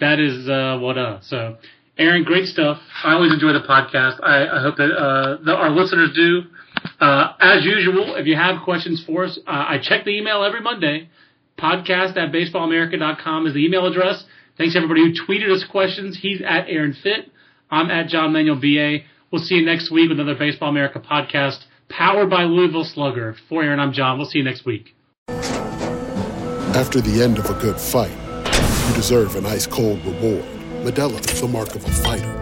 That 0.00 0.18
is, 0.18 0.48
uh, 0.48 0.78
what, 0.80 0.98
uh, 0.98 1.20
so. 1.22 1.58
Aaron, 1.98 2.24
great 2.24 2.46
stuff. 2.46 2.78
I 3.04 3.12
always 3.12 3.32
enjoy 3.32 3.52
the 3.52 3.60
podcast. 3.68 4.18
I, 4.22 4.46
I 4.46 4.62
hope 4.62 4.76
that, 4.78 4.90
uh, 4.90 5.36
the, 5.44 5.54
our 5.54 5.70
listeners 5.70 6.10
do. 6.14 6.42
Uh, 7.00 7.32
as 7.40 7.64
usual, 7.64 8.16
if 8.16 8.26
you 8.26 8.36
have 8.36 8.62
questions 8.62 9.02
for 9.04 9.24
us, 9.24 9.38
uh, 9.46 9.50
I 9.50 9.78
check 9.82 10.04
the 10.04 10.16
email 10.16 10.42
every 10.44 10.60
Monday. 10.60 11.08
Podcast 11.58 12.16
at 12.16 12.32
baseballamerica.com 12.32 13.46
is 13.46 13.54
the 13.54 13.64
email 13.64 13.86
address. 13.86 14.24
Thanks 14.58 14.76
everybody 14.76 15.02
who 15.02 15.12
tweeted 15.12 15.50
us 15.50 15.64
questions. 15.70 16.18
He's 16.20 16.40
at 16.42 16.66
Aaron 16.68 16.94
Fitt. 17.02 17.30
I'm 17.70 17.90
at 17.90 18.08
John 18.08 18.32
Manuel 18.32 18.56
BA. 18.60 19.04
We'll 19.30 19.42
see 19.42 19.54
you 19.56 19.64
next 19.64 19.90
week 19.90 20.10
with 20.10 20.20
another 20.20 20.38
Baseball 20.38 20.68
America 20.68 21.00
podcast 21.00 21.64
powered 21.88 22.30
by 22.30 22.44
Louisville 22.44 22.84
Slugger. 22.84 23.34
For 23.48 23.62
Aaron, 23.62 23.80
I'm 23.80 23.92
John. 23.92 24.18
We'll 24.18 24.28
see 24.28 24.38
you 24.38 24.44
next 24.44 24.64
week. 24.64 24.94
After 26.74 27.00
the 27.00 27.22
end 27.22 27.38
of 27.38 27.48
a 27.48 27.54
good 27.60 27.78
fight, 27.80 28.12
you 28.88 28.94
deserve 28.94 29.36
an 29.36 29.46
ice 29.46 29.66
cold 29.66 30.04
reward. 30.04 30.44
Modelo 30.84 31.18
is 31.32 31.40
the 31.40 31.48
mark 31.48 31.74
of 31.74 31.84
a 31.84 31.90
fighter. 31.90 32.41